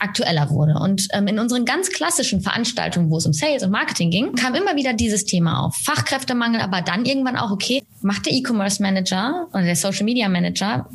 aktueller 0.00 0.50
wurde. 0.50 0.74
Und 0.74 1.08
ähm, 1.12 1.26
in 1.28 1.38
unseren 1.38 1.64
ganz 1.64 1.90
klassischen 1.90 2.40
Veranstaltungen, 2.40 3.10
wo 3.10 3.18
es 3.18 3.26
um 3.26 3.32
Sales 3.32 3.62
und 3.62 3.70
Marketing 3.70 4.10
ging, 4.10 4.34
kam 4.34 4.54
immer 4.54 4.76
wieder 4.76 4.92
dieses 4.92 5.24
Thema 5.24 5.64
auf. 5.64 5.76
Fachkräftemangel, 5.76 6.60
aber 6.60 6.82
dann 6.82 7.04
irgendwann 7.04 7.36
auch, 7.36 7.50
okay, 7.50 7.82
macht 8.02 8.26
der 8.26 8.32
E-Commerce 8.32 8.82
Manager 8.82 9.48
oder 9.52 9.62
der 9.62 9.76
Social 9.76 10.04
Media 10.04 10.28
Manager 10.28 10.88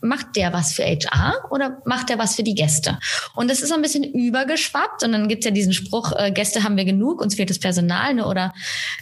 macht 0.00 0.36
der 0.36 0.52
was 0.52 0.72
für 0.72 0.84
HR 0.84 1.34
oder 1.50 1.82
macht 1.84 2.08
der 2.08 2.18
was 2.18 2.36
für 2.36 2.42
die 2.42 2.54
Gäste? 2.54 2.98
Und 3.34 3.50
das 3.50 3.60
ist 3.60 3.68
so 3.68 3.74
ein 3.74 3.82
bisschen 3.82 4.04
übergeschwappt 4.04 5.02
und 5.02 5.12
dann 5.12 5.28
gibt's 5.28 5.44
ja 5.44 5.50
diesen 5.50 5.72
Spruch, 5.72 6.12
äh, 6.16 6.30
Gäste 6.30 6.62
haben 6.62 6.76
wir 6.76 6.84
genug, 6.84 7.20
uns 7.20 7.34
fehlt 7.34 7.50
das 7.50 7.58
Personal 7.58 8.14
ne, 8.14 8.26
oder 8.26 8.52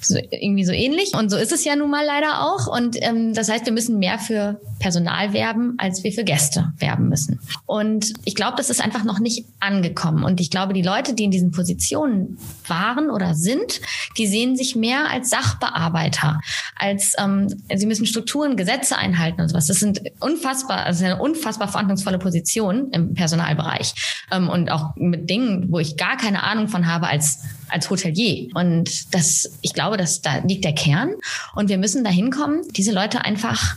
so, 0.01 0.19
irgendwie 0.31 0.65
so 0.65 0.73
ähnlich. 0.73 1.15
Und 1.15 1.31
so 1.31 1.37
ist 1.37 1.53
es 1.53 1.65
ja 1.65 1.77
nun 1.77 1.91
mal 1.91 2.05
leider 2.05 2.43
auch. 2.43 2.67
Und 2.67 2.97
ähm, 3.03 3.35
das 3.35 3.49
heißt, 3.49 3.67
wir 3.67 3.73
müssen 3.73 3.99
mehr 3.99 4.19
für 4.19 4.61
Personal 4.79 5.33
werben, 5.33 5.75
als 5.79 6.05
wir 6.05 6.13
für 6.13 6.25
Gäste 6.25 6.73
werben 6.79 7.09
müssen. 7.09 7.41
Und 7.67 8.13
ich 8.25 8.35
glaube, 8.35 8.55
das 8.57 8.71
ist 8.71 8.83
einfach 8.83 9.05
noch 9.05 9.19
nicht 9.19 9.45
angekommen. 9.61 10.25
Und 10.25 10.41
ich 10.41 10.51
glaube, 10.51 10.73
die 10.73 10.83
Leute, 10.83 11.15
die 11.15 11.25
in 11.25 11.31
diesen 11.31 11.51
Positionen 11.51 12.39
waren 12.67 13.11
oder 13.11 13.35
sind, 13.35 13.81
die 14.17 14.27
sehen 14.27 14.57
sich 14.57 14.77
mehr 14.77 15.11
als 15.11 15.31
Sachbearbeiter, 15.31 16.41
als 16.77 17.15
ähm, 17.19 17.49
sie 17.75 17.87
müssen 17.87 18.07
Strukturen, 18.07 18.57
Gesetze 18.57 18.97
einhalten 18.97 19.41
und 19.41 19.49
sowas. 19.49 19.67
Das 19.67 19.79
sind 19.79 20.01
unfassbar, 20.21 20.86
also 20.87 21.05
eine 21.05 21.21
unfassbar 21.21 21.69
verantwortungsvolle 21.69 22.19
Position 22.19 22.91
im 22.93 23.15
Personalbereich 23.15 23.95
ähm, 24.33 24.49
und 24.49 24.71
auch 24.71 24.95
mit 24.97 25.29
Dingen, 25.29 25.67
wo 25.71 25.79
ich 25.79 25.97
gar 25.97 26.17
keine 26.17 26.43
Ahnung 26.43 26.69
von 26.69 26.87
habe 26.87 27.09
als 27.09 27.41
als 27.69 27.91
Hotelier. 27.91 28.49
Und 28.55 29.13
das, 29.13 29.51
ich 29.61 29.73
glaube, 29.73 29.97
dass 29.97 30.23
da 30.23 30.39
liegt 30.39 30.65
der 30.65 30.75
Kern. 30.75 31.15
Und 31.55 31.69
wir 31.69 31.79
müssen 31.79 32.05
dahin 32.05 32.31
kommen, 32.31 32.63
diese 32.77 32.93
Leute 32.93 33.25
einfach 33.25 33.77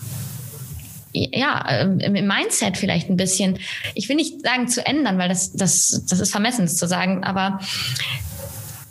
ja, 1.12 1.66
ähm, 1.70 2.00
im 2.00 2.28
Mindset 2.28 2.78
vielleicht 2.78 3.10
ein 3.10 3.18
bisschen, 3.18 3.58
ich 3.96 4.08
will 4.10 4.16
nicht 4.16 4.42
sagen 4.44 4.68
zu 4.68 4.86
ändern, 4.86 5.18
weil 5.18 5.30
das, 5.30 5.54
das, 5.54 6.06
das 6.08 6.20
ist 6.20 6.32
vermessen 6.32 6.68
zu 6.68 6.88
sagen, 6.88 7.24
aber 7.24 7.60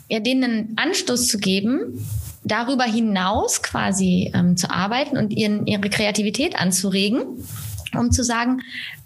ja, 0.09 0.19
denen 0.19 0.43
einen 0.43 0.73
Anstoß 0.75 1.27
zu 1.27 1.37
geben, 1.37 2.05
darüber 2.43 2.83
hinaus 2.83 3.61
quasi 3.61 4.31
ähm, 4.33 4.57
zu 4.57 4.69
arbeiten 4.69 5.17
und 5.17 5.31
ihren, 5.31 5.65
ihre 5.65 5.89
Kreativität 5.89 6.59
anzuregen, 6.59 7.21
um 7.95 8.11
zu 8.11 8.23
sagen, 8.23 8.61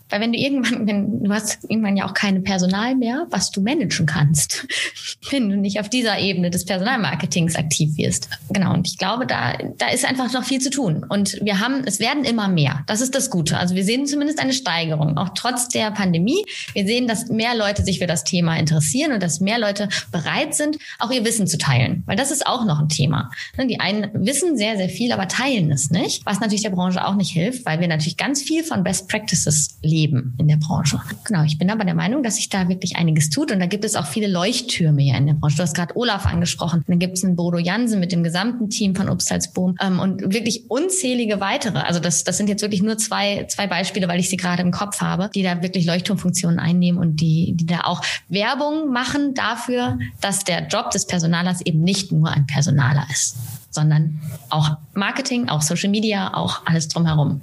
weil 0.10 0.22
wenn 0.22 0.32
du 0.32 0.38
irgendwann, 0.38 0.88
wenn 0.88 1.24
du 1.24 1.34
hast 1.34 1.64
irgendwann 1.68 1.98
ja 1.98 2.06
auch 2.06 2.14
keine 2.14 2.42
Personal 2.42 2.96
mehr, 2.96 3.26
was 3.32 3.50
du 3.50 3.62
managen 3.62 4.06
kannst, 4.06 4.68
wenn 5.32 5.50
du 5.50 5.58
nicht 5.58 5.80
auf 5.80 5.90
dieser 5.90 6.20
Ebene 6.20 6.52
des 6.52 6.66
Personalmarketings 6.66 7.56
aktiv 7.56 7.98
wirst. 7.98 8.30
Genau. 8.50 8.74
Und 8.74 8.88
ich 8.88 8.98
glaube, 9.00 9.26
da, 9.26 9.54
da 9.78 9.90
ist 9.90 10.06
einfach 10.06 10.32
noch 10.32 10.44
viel 10.44 10.62
zu 10.62 10.70
tun. 10.70 11.04
Und 11.08 11.40
wir 11.42 11.60
haben, 11.60 11.84
es 11.86 12.00
werden 12.00 12.26
immer 12.26 12.48
mehr. 12.48 12.84
Das 12.86 13.02
ist 13.02 13.16
das 13.16 13.30
Gute. 13.30 13.58
Also 13.58 13.74
wir 13.76 13.84
sehen 13.84 14.06
zumindest 14.06 14.40
eine 14.40 14.54
Steigerung, 14.54 15.18
auch 15.18 15.30
trotz 15.30 15.70
der 15.70 15.90
Pandemie. 15.92 16.46
Wir 16.74 16.86
sehen, 16.86 17.08
dass 17.08 17.30
mehr 17.30 17.56
Leute 17.56 17.84
sich 17.84 18.00
für 18.00 18.08
das 18.08 18.24
Thema 18.24 18.58
interessieren 18.58 19.14
und 19.14 19.24
dass 19.24 19.40
mehr 19.40 19.58
Leute 19.58 19.90
bereit 20.12 20.54
sind, 20.54 20.78
auch 21.00 21.10
ihr 21.10 21.26
Wissen 21.26 21.48
zu 21.48 21.58
teilen. 21.58 22.04
Weil 22.06 22.18
das 22.18 22.30
ist 22.30 22.46
auch 22.46 22.66
noch 22.66 22.80
ein 22.80 22.90
Thema. 22.90 23.32
Ne, 23.58 23.66
die 23.66 23.80
einen 23.80 24.12
wissen 24.14 24.58
sehr, 24.58 24.78
sehr 24.78 24.90
viel, 24.90 25.12
aber 25.12 25.28
teilen 25.28 25.72
es 25.72 25.90
nicht, 25.90 26.24
was 26.26 26.40
natürlich 26.40 26.64
der 26.64 26.70
Branche 26.70 27.06
auch 27.06 27.16
nicht 27.16 27.32
hilft, 27.32 27.66
weil 27.66 27.80
wir 27.80 27.88
natürlich 27.88 28.18
ganz 28.18 28.42
viel 28.42 28.64
von 28.64 28.84
Best 28.84 29.10
Practices 29.10 29.80
leben 29.82 29.93
leben 29.94 30.34
in 30.40 30.48
der 30.48 30.58
Branche. 30.58 31.00
Genau, 31.26 31.44
ich 31.44 31.58
bin 31.58 31.70
aber 31.70 31.86
der 31.86 31.94
Meinung, 31.94 32.24
dass 32.24 32.38
sich 32.38 32.50
da 32.50 32.68
wirklich 32.68 32.96
einiges 32.96 33.30
tut 33.30 33.52
und 33.52 33.60
da 33.60 33.68
gibt 33.68 33.86
es 33.86 33.96
auch 33.96 34.08
viele 34.08 34.28
Leuchttürme 34.28 35.02
hier 35.02 35.16
in 35.16 35.28
der 35.28 35.34
Branche. 35.36 35.58
Du 35.58 35.64
hast 35.64 35.76
gerade 35.76 35.96
Olaf 35.96 36.26
angesprochen, 36.26 36.84
dann 36.88 37.00
gibt 37.00 37.18
es 37.18 37.24
einen 37.24 37.36
Bodo 37.36 37.60
Jansen 37.60 38.00
mit 38.00 38.12
dem 38.12 38.24
gesamten 38.24 38.70
Team 38.70 38.96
von 38.96 39.08
Upsalzboom 39.08 39.78
ähm, 39.80 40.00
und 40.00 40.34
wirklich 40.34 40.70
unzählige 40.70 41.40
weitere. 41.40 41.80
Also 41.80 42.00
das, 42.00 42.24
das 42.24 42.38
sind 42.38 42.50
jetzt 42.50 42.62
wirklich 42.62 42.82
nur 42.82 42.98
zwei, 42.98 43.46
zwei 43.46 43.68
Beispiele, 43.68 44.08
weil 44.08 44.20
ich 44.20 44.30
sie 44.30 44.38
gerade 44.38 44.64
im 44.64 44.72
Kopf 44.72 45.00
habe, 45.02 45.30
die 45.34 45.44
da 45.44 45.62
wirklich 45.62 45.86
Leuchtturmfunktionen 45.86 46.60
einnehmen 46.60 47.00
und 47.00 47.22
die, 47.22 47.54
die 47.56 47.66
da 47.66 47.82
auch 47.82 48.02
Werbung 48.30 48.92
machen 48.92 49.36
dafür, 49.36 50.00
dass 50.22 50.44
der 50.44 50.68
Job 50.68 50.90
des 50.92 51.06
Personalers 51.06 51.62
eben 51.62 51.84
nicht 51.84 52.12
nur 52.12 52.30
ein 52.32 52.48
Personaler 52.48 53.06
ist 53.12 53.38
sondern 53.74 54.22
auch 54.52 54.78
Marketing, 54.94 55.50
auch 55.50 55.64
Social 55.64 55.90
Media, 55.90 56.36
auch 56.36 56.62
alles 56.66 56.90
drumherum 56.90 57.42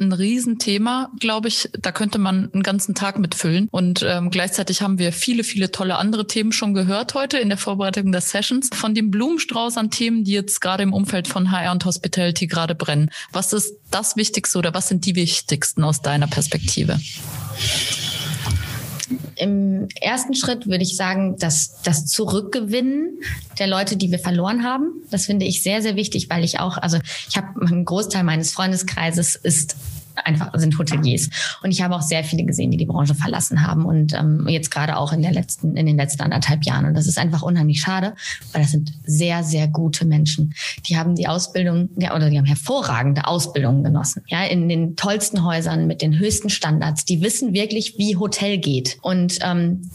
ein 0.00 0.12
Riesenthema, 0.12 1.10
glaube 1.20 1.48
ich. 1.48 1.68
Da 1.78 1.92
könnte 1.92 2.18
man 2.18 2.50
einen 2.52 2.62
ganzen 2.62 2.94
Tag 2.94 3.18
mitfüllen. 3.18 3.68
Und 3.70 4.04
ähm, 4.06 4.30
gleichzeitig 4.30 4.82
haben 4.82 4.98
wir 4.98 5.12
viele, 5.12 5.44
viele 5.44 5.70
tolle 5.70 5.96
andere 5.96 6.26
Themen 6.26 6.52
schon 6.52 6.74
gehört 6.74 7.14
heute 7.14 7.38
in 7.38 7.48
der 7.48 7.58
Vorbereitung 7.58 8.12
der 8.12 8.20
Sessions. 8.20 8.70
Von 8.72 8.94
dem 8.94 9.10
Blumenstrauß 9.10 9.76
an 9.76 9.90
Themen, 9.90 10.24
die 10.24 10.32
jetzt 10.32 10.60
gerade 10.60 10.82
im 10.82 10.92
Umfeld 10.92 11.28
von 11.28 11.50
HR 11.50 11.72
und 11.72 11.84
Hospitality 11.84 12.46
gerade 12.46 12.74
brennen. 12.74 13.10
Was 13.32 13.52
ist 13.52 13.74
das 13.90 14.16
Wichtigste 14.16 14.58
oder 14.58 14.74
was 14.74 14.88
sind 14.88 15.06
die 15.06 15.14
wichtigsten 15.14 15.84
aus 15.84 16.02
deiner 16.02 16.26
Perspektive? 16.26 16.98
Im 19.36 19.88
ersten 20.00 20.34
Schritt 20.34 20.66
würde 20.66 20.82
ich 20.82 20.96
sagen, 20.96 21.36
dass 21.38 21.80
das 21.82 22.06
Zurückgewinnen 22.06 23.20
der 23.58 23.66
Leute, 23.66 23.96
die 23.96 24.10
wir 24.10 24.18
verloren 24.18 24.64
haben, 24.64 25.02
das 25.10 25.26
finde 25.26 25.46
ich 25.46 25.62
sehr, 25.62 25.82
sehr 25.82 25.96
wichtig, 25.96 26.28
weil 26.30 26.44
ich 26.44 26.60
auch, 26.60 26.76
also 26.78 26.98
ich 27.28 27.36
habe 27.36 27.60
einen 27.60 27.84
Großteil 27.84 28.24
meines 28.24 28.52
Freundeskreises 28.52 29.36
ist 29.36 29.76
einfach 30.16 30.50
sind 30.54 30.78
Hoteliers. 30.78 31.30
Und 31.62 31.70
ich 31.70 31.82
habe 31.82 31.94
auch 31.94 32.02
sehr 32.02 32.24
viele 32.24 32.44
gesehen, 32.44 32.70
die 32.70 32.76
die 32.76 32.86
Branche 32.86 33.14
verlassen 33.14 33.66
haben 33.66 33.84
und 33.84 34.12
ähm, 34.14 34.46
jetzt 34.48 34.70
gerade 34.70 34.96
auch 34.96 35.12
in 35.12 35.22
der 35.22 35.32
letzten, 35.32 35.76
in 35.76 35.86
den 35.86 35.96
letzten 35.96 36.22
anderthalb 36.22 36.64
Jahren. 36.64 36.86
Und 36.86 36.94
das 36.94 37.06
ist 37.06 37.18
einfach 37.18 37.42
unheimlich 37.42 37.80
schade, 37.80 38.14
weil 38.52 38.62
das 38.62 38.70
sind 38.70 38.92
sehr, 39.04 39.42
sehr 39.42 39.68
gute 39.68 40.04
Menschen. 40.04 40.54
Die 40.86 40.96
haben 40.96 41.14
die 41.14 41.28
Ausbildung, 41.28 41.88
ja, 41.96 42.14
oder 42.14 42.30
die 42.30 42.38
haben 42.38 42.44
hervorragende 42.44 43.26
Ausbildungen 43.26 43.84
genossen. 43.84 44.22
Ja, 44.28 44.44
in 44.44 44.68
den 44.68 44.96
tollsten 44.96 45.44
Häusern 45.44 45.86
mit 45.86 46.02
den 46.02 46.18
höchsten 46.18 46.50
Standards. 46.50 47.04
Die 47.04 47.22
wissen 47.22 47.52
wirklich, 47.52 47.98
wie 47.98 48.16
Hotel 48.16 48.58
geht. 48.58 48.98
Und 49.02 49.38
ähm, 49.42 49.90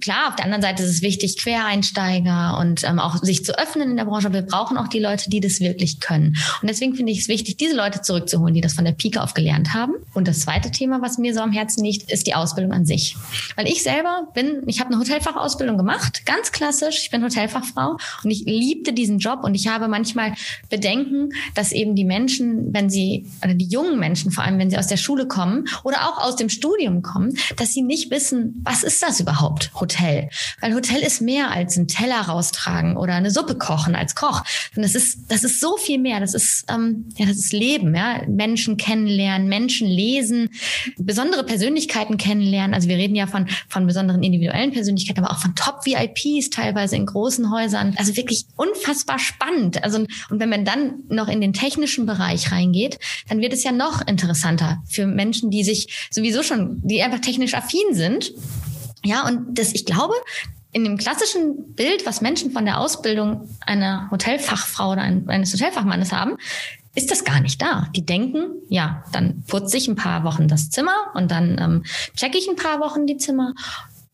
klar, 0.00 0.28
auf 0.28 0.36
der 0.36 0.44
anderen 0.44 0.62
Seite 0.62 0.82
ist 0.82 0.90
es 0.90 1.02
wichtig, 1.02 1.38
Quereinsteiger 1.38 2.58
und 2.60 2.84
ähm, 2.84 2.98
auch 2.98 3.16
sich 3.22 3.44
zu 3.44 3.58
öffnen 3.58 3.90
in 3.90 3.96
der 3.96 4.04
Branche. 4.04 4.32
Wir 4.32 4.42
brauchen 4.42 4.76
auch 4.76 4.88
die 4.88 5.00
Leute, 5.00 5.30
die 5.30 5.40
das 5.40 5.60
wirklich 5.60 6.00
können. 6.00 6.36
Und 6.62 6.68
deswegen 6.68 6.94
finde 6.94 7.12
ich 7.12 7.20
es 7.20 7.28
wichtig, 7.28 7.56
diese 7.56 7.76
Leute 7.76 8.00
zurückzuholen, 8.00 8.54
die 8.54 8.60
das 8.60 8.74
von 8.74 8.84
der 8.84 8.92
Pike 8.92 9.22
auf 9.22 9.34
gelernt 9.34 9.74
haben. 9.74 9.94
Und 10.14 10.28
das 10.28 10.40
zweite 10.40 10.70
Thema, 10.70 11.02
was 11.02 11.18
mir 11.18 11.34
so 11.34 11.40
am 11.40 11.52
Herzen 11.52 11.84
liegt, 11.84 12.10
ist 12.10 12.26
die 12.26 12.34
Ausbildung 12.34 12.72
an 12.72 12.86
sich. 12.86 13.16
Weil 13.56 13.66
ich 13.66 13.82
selber 13.82 14.28
bin, 14.34 14.62
ich 14.66 14.80
habe 14.80 14.90
eine 14.90 14.98
Hotelfachausbildung 14.98 15.76
gemacht, 15.76 16.24
ganz 16.26 16.52
klassisch. 16.52 17.00
Ich 17.02 17.10
bin 17.10 17.22
Hotelfachfrau 17.22 17.96
und 18.24 18.30
ich 18.30 18.44
liebte 18.44 18.92
diesen 18.92 19.18
Job 19.18 19.40
und 19.42 19.54
ich 19.54 19.68
habe 19.68 19.88
manchmal 19.88 20.34
Bedenken, 20.70 21.30
dass 21.54 21.72
eben 21.72 21.94
die 21.94 22.04
Menschen, 22.04 22.72
wenn 22.72 22.90
sie, 22.90 23.26
oder 23.44 23.54
die 23.54 23.66
jungen 23.66 23.98
Menschen 23.98 24.30
vor 24.30 24.44
allem, 24.44 24.58
wenn 24.58 24.70
sie 24.70 24.78
aus 24.78 24.86
der 24.86 24.96
Schule 24.96 25.26
kommen 25.26 25.66
oder 25.84 26.08
auch 26.08 26.24
aus 26.24 26.36
dem 26.36 26.48
Studium 26.48 27.02
kommen, 27.02 27.36
dass 27.56 27.72
sie 27.72 27.82
nicht 27.82 28.10
wissen, 28.10 28.60
was 28.64 28.82
ist 28.82 29.02
das 29.02 29.20
überhaupt? 29.20 29.47
Überhaupt 29.48 29.72
Hotel? 29.80 30.28
Weil 30.60 30.74
Hotel 30.74 31.00
ist 31.00 31.20
mehr 31.20 31.50
als 31.50 31.76
ein 31.76 31.88
Teller 31.88 32.20
raustragen 32.20 32.96
oder 32.96 33.14
eine 33.14 33.30
Suppe 33.30 33.56
kochen 33.56 33.94
als 33.94 34.14
Koch. 34.14 34.42
Und 34.76 34.82
das 34.82 34.94
ist, 34.94 35.20
das 35.28 35.44
ist 35.44 35.60
so 35.60 35.76
viel 35.76 35.98
mehr. 35.98 36.20
Das 36.20 36.34
ist, 36.34 36.64
ähm, 36.70 37.06
ja, 37.16 37.26
das 37.26 37.38
ist 37.38 37.52
Leben, 37.52 37.94
ja. 37.94 38.22
Menschen 38.28 38.76
kennenlernen, 38.76 39.48
Menschen 39.48 39.88
lesen, 39.88 40.50
besondere 40.98 41.44
Persönlichkeiten 41.44 42.16
kennenlernen. 42.16 42.74
Also 42.74 42.88
wir 42.88 42.96
reden 42.96 43.14
ja 43.14 43.26
von, 43.26 43.48
von 43.68 43.86
besonderen 43.86 44.22
individuellen 44.22 44.72
Persönlichkeiten, 44.72 45.24
aber 45.24 45.32
auch 45.32 45.40
von 45.40 45.54
Top-VIPs 45.54 46.50
teilweise 46.50 46.96
in 46.96 47.06
großen 47.06 47.50
Häusern. 47.50 47.94
Also 47.96 48.16
wirklich 48.16 48.46
unfassbar 48.56 49.18
spannend. 49.18 49.82
Also, 49.82 49.98
und 49.98 50.40
wenn 50.40 50.48
man 50.48 50.64
dann 50.64 51.04
noch 51.08 51.28
in 51.28 51.40
den 51.40 51.52
technischen 51.52 52.06
Bereich 52.06 52.52
reingeht, 52.52 52.98
dann 53.28 53.40
wird 53.40 53.52
es 53.52 53.64
ja 53.64 53.72
noch 53.72 54.06
interessanter 54.06 54.82
für 54.88 55.06
Menschen, 55.06 55.50
die 55.50 55.64
sich 55.64 56.08
sowieso 56.10 56.42
schon, 56.42 56.80
die 56.84 57.02
einfach 57.02 57.20
technisch 57.20 57.54
affin 57.54 57.94
sind 57.94 58.32
ja, 59.08 59.26
und 59.26 59.58
das, 59.58 59.74
ich 59.74 59.84
glaube, 59.84 60.14
in 60.72 60.84
dem 60.84 60.98
klassischen 60.98 61.74
Bild, 61.74 62.04
was 62.04 62.20
Menschen 62.20 62.52
von 62.52 62.64
der 62.64 62.78
Ausbildung 62.78 63.48
einer 63.60 64.08
Hotelfachfrau 64.10 64.92
oder 64.92 65.02
eines 65.02 65.52
Hotelfachmannes 65.52 66.12
haben, 66.12 66.36
ist 66.94 67.10
das 67.10 67.24
gar 67.24 67.40
nicht 67.40 67.62
da. 67.62 67.88
Die 67.96 68.04
denken, 68.04 68.50
ja, 68.68 69.02
dann 69.12 69.44
putze 69.46 69.76
ich 69.76 69.88
ein 69.88 69.96
paar 69.96 70.24
Wochen 70.24 70.48
das 70.48 70.70
Zimmer 70.70 70.96
und 71.14 71.30
dann 71.30 71.56
ähm, 71.58 71.84
checke 72.16 72.36
ich 72.36 72.48
ein 72.48 72.56
paar 72.56 72.80
Wochen 72.80 73.06
die 73.06 73.16
Zimmer 73.16 73.54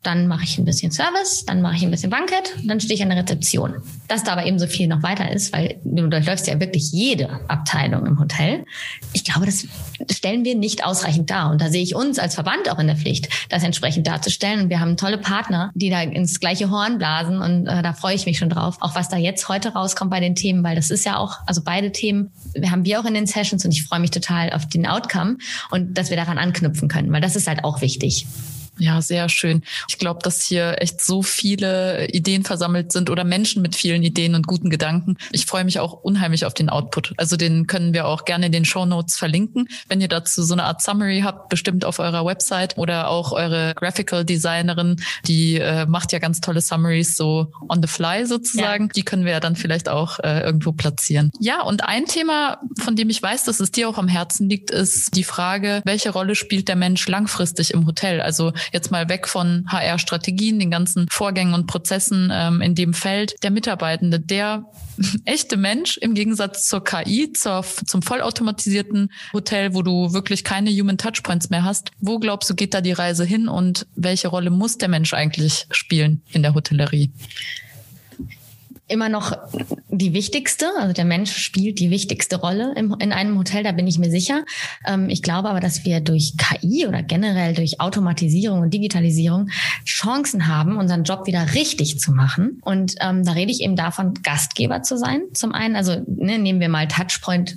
dann 0.07 0.27
mache 0.29 0.45
ich 0.45 0.59
ein 0.59 0.65
bisschen 0.65 0.93
Service, 0.93 1.45
dann 1.47 1.63
mache 1.63 1.77
ich 1.77 1.83
ein 1.83 1.91
bisschen 1.91 2.11
Bankett, 2.11 2.55
dann 2.65 2.81
stehe 2.81 2.95
ich 2.95 3.03
an 3.03 3.09
der 3.09 3.19
Rezeption. 3.19 3.83
Dass 4.09 4.25
da 4.25 4.33
aber 4.33 4.47
eben 4.47 4.59
so 4.59 4.67
viel 4.67 4.87
noch 4.87 5.03
weiter 5.03 5.33
ist, 5.33 5.53
weil 5.53 5.81
du 5.85 6.07
durchläufst 6.09 6.47
ja 6.47 6.61
wirklich 6.61 6.93
jede 6.93 7.41
Abteilung 7.49 8.07
im 8.07 8.19
Hotel. 8.21 8.65
Ich 9.13 9.25
glaube, 9.25 9.47
das 9.47 9.67
stellen 10.11 10.45
wir 10.45 10.55
nicht 10.55 10.85
ausreichend 10.85 11.31
dar. 11.31 11.51
Und 11.51 11.61
da 11.61 11.71
sehe 11.71 11.83
ich 11.83 11.95
uns 11.95 12.19
als 12.19 12.35
Verband 12.35 12.71
auch 12.71 12.79
in 12.79 12.87
der 12.87 12.97
Pflicht, 12.97 13.29
das 13.49 13.63
entsprechend 13.63 14.07
darzustellen. 14.07 14.63
Und 14.63 14.69
wir 14.69 14.81
haben 14.81 14.97
tolle 14.97 15.19
Partner, 15.19 15.71
die 15.75 15.91
da 15.91 16.01
ins 16.03 16.41
gleiche 16.41 16.71
Horn 16.71 16.99
blasen. 16.99 17.41
Und 17.41 17.67
äh, 17.67 17.83
da 17.83 17.93
freue 17.93 18.15
ich 18.15 18.27
mich 18.27 18.39
schon 18.39 18.51
drauf. 18.51 18.77
Auch 18.81 18.95
was 18.95 19.09
da 19.09 19.17
jetzt 19.17 19.49
heute 19.49 19.71
rauskommt 19.71 20.11
bei 20.11 20.21
den 20.21 20.35
Themen, 20.35 20.63
weil 20.63 20.77
das 20.77 20.91
ist 20.91 21.05
ja 21.05 21.17
auch, 21.17 21.39
also 21.47 21.63
beide 21.65 21.93
Themen 21.93 22.31
haben 22.71 22.85
wir 22.85 23.01
auch 23.01 23.05
in 23.05 23.15
den 23.15 23.27
Sessions 23.27 23.65
und 23.65 23.73
ich 23.73 23.85
freue 23.85 24.01
mich 24.01 24.11
total 24.11 24.53
auf 24.53 24.69
den 24.69 24.87
Outcome 24.87 25.39
und 25.71 25.97
dass 25.97 26.11
wir 26.11 26.17
daran 26.17 26.39
anknüpfen 26.39 26.89
können, 26.89 27.13
weil 27.13 27.21
das 27.21 27.37
ist 27.37 27.47
halt 27.47 27.65
auch 27.65 27.81
wichtig. 27.81 28.27
Ja, 28.79 29.01
sehr 29.03 29.29
schön. 29.29 29.63
Ich 29.89 29.99
glaube, 29.99 30.21
dass 30.23 30.43
hier 30.43 30.77
echt 30.79 31.01
so 31.01 31.23
viele 31.23 32.09
Ideen 32.09 32.45
versammelt 32.45 32.93
sind 32.93 33.11
oder 33.11 33.25
Menschen 33.25 33.63
mit 33.63 33.77
vielen 33.77 34.03
Ideen 34.03 34.35
und 34.35 34.47
guten 34.47 34.71
Gedanken. 34.71 35.17
Ich 35.33 35.47
freue 35.47 35.65
mich 35.65 35.79
auch 35.79 35.93
unheimlich 35.93 36.45
auf 36.45 36.55
den 36.55 36.69
Output. 36.69 37.15
Also 37.17 37.37
den 37.37 37.67
können 37.67 37.95
wir 37.95 38.07
auch 38.07 38.25
gerne 38.25 38.47
in 38.47 38.53
den 38.53 38.65
Show 38.65 38.85
Notes 38.85 39.17
verlinken. 39.17 39.69
Wenn 39.89 40.01
ihr 40.01 40.09
dazu 40.09 40.43
so 40.43 40.55
eine 40.55 40.65
Art 40.65 40.83
Summary 40.83 41.21
habt, 41.25 41.49
bestimmt 41.49 41.85
auf 41.85 41.99
eurer 41.99 42.25
Website 42.25 42.77
oder 42.77 43.09
auch 43.09 43.33
eure 43.33 43.75
Graphical 43.75 44.25
Designerin, 44.25 44.97
die 45.27 45.59
äh, 45.59 45.87
macht 45.87 46.13
ja 46.13 46.19
ganz 46.19 46.41
tolle 46.41 46.61
Summaries 46.61 47.17
so 47.17 47.53
on 47.69 47.81
the 47.83 47.89
fly 47.89 48.27
sozusagen. 48.27 48.85
Ja. 48.87 48.93
Die 48.95 49.03
können 49.05 49.25
wir 49.25 49.33
ja 49.33 49.41
dann 49.41 49.57
vielleicht 49.57 49.89
auch 49.89 50.19
äh, 50.19 50.41
irgendwo 50.41 50.73
platzieren. 50.73 51.31
Ja, 51.39 51.63
und 51.63 51.85
ein 51.85 52.07
Thema, 52.07 52.59
von 52.79 52.97
dem 52.97 53.11
ich 53.11 53.23
weiß, 53.23 53.45
dass 53.45 53.61
es 53.61 53.71
dir 53.71 53.89
auch 53.89 53.99
am 53.99 54.09
Herzen 54.09 54.49
liegt, 54.49 54.71
ist 54.71 55.17
die 55.17 55.25
Frage, 55.25 55.83
welche 55.85 56.11
Rolle 56.11 56.35
spielt 56.35 56.69
der 56.69 56.77
Mensch 56.77 57.07
langfristig 57.07 57.73
im 57.73 57.87
Hotel? 57.87 58.21
Also 58.21 58.53
jetzt 58.73 58.91
mal 58.91 59.09
weg 59.09 59.29
von 59.29 59.67
HR-Strategien, 59.69 60.59
den 60.59 60.71
ganzen 60.71 61.07
Vorgängen 61.11 61.55
und 61.55 61.67
Prozessen 61.67 62.31
ähm, 62.33 62.61
in 62.61 62.75
dem 62.75 62.95
Feld. 62.95 63.35
Der 63.43 63.51
Mitarbeitende, 63.51 64.21
der 64.21 64.65
echte 65.25 65.57
Mensch 65.57 65.97
im 65.99 66.15
Gegensatz 66.15 66.67
zur 66.67 66.85
KI, 66.85 67.33
zur, 67.33 67.65
zum 67.87 68.03
vollautomatisierten 68.03 69.11
Hotel, 69.33 69.75
wo 69.75 69.83
du 69.83 70.13
wirklich 70.13 70.45
keine 70.45 70.71
Human 70.71 70.99
Touchpoints 70.99 71.51
mehr 71.51 71.65
hast. 71.65 71.91
Wo 72.01 72.19
glaubst 72.19 72.51
du, 72.51 72.55
geht 72.55 72.75
da 72.75 72.81
die 72.81 72.93
Reise 72.93 73.25
hin 73.25 73.49
und 73.49 73.87
welche 73.97 74.29
Rolle 74.29 74.51
muss 74.51 74.79
der 74.79 74.89
Mensch 74.89 75.15
eigentlich 75.15 75.67
spielen 75.71 76.23
in 76.33 76.43
der 76.43 76.55
Hotellerie? 76.55 77.11
Immer 78.89 79.09
noch 79.09 79.33
die 79.89 80.13
wichtigste. 80.13 80.67
Also 80.79 80.93
der 80.93 81.05
Mensch 81.05 81.37
spielt 81.37 81.79
die 81.79 81.91
wichtigste 81.91 82.37
Rolle 82.37 82.75
im, 82.77 82.95
in 82.99 83.13
einem 83.13 83.39
Hotel, 83.39 83.63
da 83.63 83.73
bin 83.73 83.87
ich 83.87 83.99
mir 83.99 84.11
sicher. 84.11 84.45
Ähm, 84.87 85.09
ich 85.09 85.23
glaube 85.23 85.49
aber, 85.49 85.61
dass 85.61 85.85
wir 85.85 86.01
durch 86.01 86.35
KI 86.37 86.87
oder 86.87 87.03
generell 87.03 87.55
durch 87.55 87.81
Automatisierung 87.81 88.61
und 88.61 88.75
Digitalisierung 88.75 89.49
Chancen 89.85 90.49
haben, 90.49 90.77
unseren 90.77 91.05
Job 91.05 91.27
wieder 91.27 91.55
richtig 91.55 91.99
zu 91.99 92.13
machen. 92.13 92.61
Und 92.63 92.97
ähm, 93.01 93.25
da 93.25 93.33
rede 93.33 93.53
ich 93.53 93.63
eben 93.63 93.77
davon, 93.77 94.15
Gastgeber 94.23 94.83
zu 94.83 94.99
sein. 94.99 95.23
Zum 95.33 95.53
einen, 95.53 95.77
also 95.77 96.03
ne, 96.07 96.39
nehmen 96.39 96.61
wir 96.61 96.69
mal 96.69 96.89
Touchpoint 96.89 97.57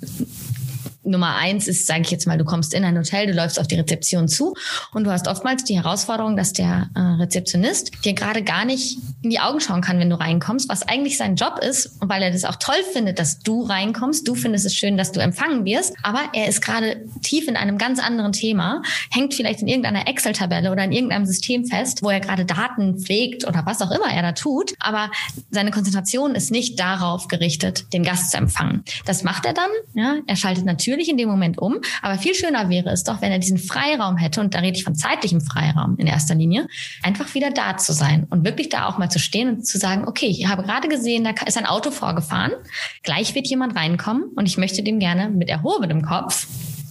Nummer 1.08 1.36
eins 1.36 1.68
ist, 1.68 1.88
sage 1.88 2.01
ich 2.01 2.12
jetzt 2.12 2.28
mal, 2.28 2.38
du 2.38 2.45
kommst 2.45 2.74
in 2.74 2.84
ein 2.84 2.97
Hotel, 2.97 3.28
du 3.28 3.34
läufst 3.34 3.60
auf 3.60 3.68
die 3.68 3.76
Rezeption 3.76 4.28
zu 4.28 4.53
und 4.93 5.03
du 5.03 5.12
hast 5.12 5.28
oftmals 5.28 5.64
die 5.64 5.76
Herausforderung, 5.76 6.36
dass 6.36 6.53
der 6.53 6.89
äh, 6.95 6.99
Rezeptionist 6.99 7.91
dir 8.05 8.14
gerade 8.14 8.43
gar 8.43 8.66
nicht 8.66 8.97
in 9.22 9.30
die 9.30 9.39
Augen 9.39 9.60
schauen 9.60 9.82
kann, 9.82 9.99
wenn 9.99 10.10
du 10.10 10.20
reinkommst, 10.20 10.70
was 10.70 10.84
eigentlich 10.84 11.18
sein 11.18 11.36
Job 11.36 11.60
ist, 11.60 11.97
weil 11.99 12.22
er 12.22 12.32
das 12.32 12.45
auch 12.45 12.55
toll 12.55 12.76
findet, 12.93 13.20
dass 13.20 13.39
du 13.39 13.64
reinkommst. 13.64 14.28
Du 14.28 14.36
findest 14.36 14.66
es 14.66 14.76
schön, 14.76 14.97
dass 14.97 15.12
du 15.12 15.20
empfangen 15.20 15.66
wirst, 15.66 15.95
aber 16.03 16.22
er 16.34 16.47
ist 16.47 16.62
gerade 16.62 17.05
tief 17.22 17.47
in 17.47 17.55
einem 17.55 17.78
ganz 17.78 17.99
anderen 17.99 18.32
Thema, 18.32 18.82
hängt 19.12 19.34
vielleicht 19.34 19.62
in 19.62 19.68
irgendeiner 19.68 20.08
Excel-Tabelle 20.08 20.72
oder 20.72 20.84
in 20.84 20.91
irgendeinem 20.91 21.26
System 21.26 21.66
fest, 21.66 22.03
wo 22.03 22.10
er 22.10 22.20
gerade 22.20 22.45
Daten 22.45 22.99
pflegt 22.99 23.47
oder 23.47 23.66
was 23.66 23.82
auch 23.82 23.91
immer 23.91 24.12
er 24.12 24.22
da 24.22 24.32
tut, 24.32 24.74
aber 24.80 25.12
seine 25.51 25.72
Konzentration 25.72 26.36
ist 26.36 26.51
nicht 26.51 26.80
darauf 26.80 27.28
gerichtet, 27.28 27.93
den 27.93 28.03
Gast 28.03 28.32
zu 28.32 28.38
empfangen. 28.38 28.84
Das 29.05 29.24
macht 29.24 29.45
er 29.45 29.53
dann, 29.53 29.70
ja, 29.93 30.18
er 30.26 30.36
schaltet 30.36 30.66
natürlich 30.66 30.96
natürlich 30.97 31.09
in 31.09 31.17
dem 31.17 31.29
Moment 31.29 31.59
um. 31.59 31.77
Aber 32.01 32.17
viel 32.17 32.33
schöner 32.33 32.69
wäre 32.69 32.89
es 32.89 33.03
doch, 33.03 33.21
wenn 33.21 33.31
er 33.31 33.39
diesen 33.39 33.57
Freiraum 33.57 34.17
hätte, 34.17 34.41
und 34.41 34.53
da 34.53 34.59
rede 34.59 34.77
ich 34.77 34.83
von 34.83 34.95
zeitlichem 34.95 35.41
Freiraum 35.41 35.95
in 35.97 36.07
erster 36.07 36.35
Linie, 36.35 36.67
einfach 37.03 37.33
wieder 37.35 37.51
da 37.51 37.77
zu 37.77 37.93
sein 37.93 38.25
und 38.29 38.43
wirklich 38.43 38.69
da 38.69 38.87
auch 38.87 38.97
mal 38.97 39.09
zu 39.09 39.19
stehen 39.19 39.49
und 39.49 39.65
zu 39.65 39.77
sagen, 39.77 40.07
okay, 40.07 40.27
ich 40.27 40.47
habe 40.47 40.63
gerade 40.63 40.87
gesehen, 40.87 41.23
da 41.23 41.31
ist 41.45 41.57
ein 41.57 41.65
Auto 41.65 41.91
vorgefahren, 41.91 42.53
gleich 43.03 43.35
wird 43.35 43.47
jemand 43.47 43.75
reinkommen 43.75 44.23
und 44.35 44.47
ich 44.47 44.57
möchte 44.57 44.81
dem 44.81 44.99
gerne 44.99 45.29
mit 45.29 45.49
erhobenem 45.49 46.01
Kopf 46.01 46.47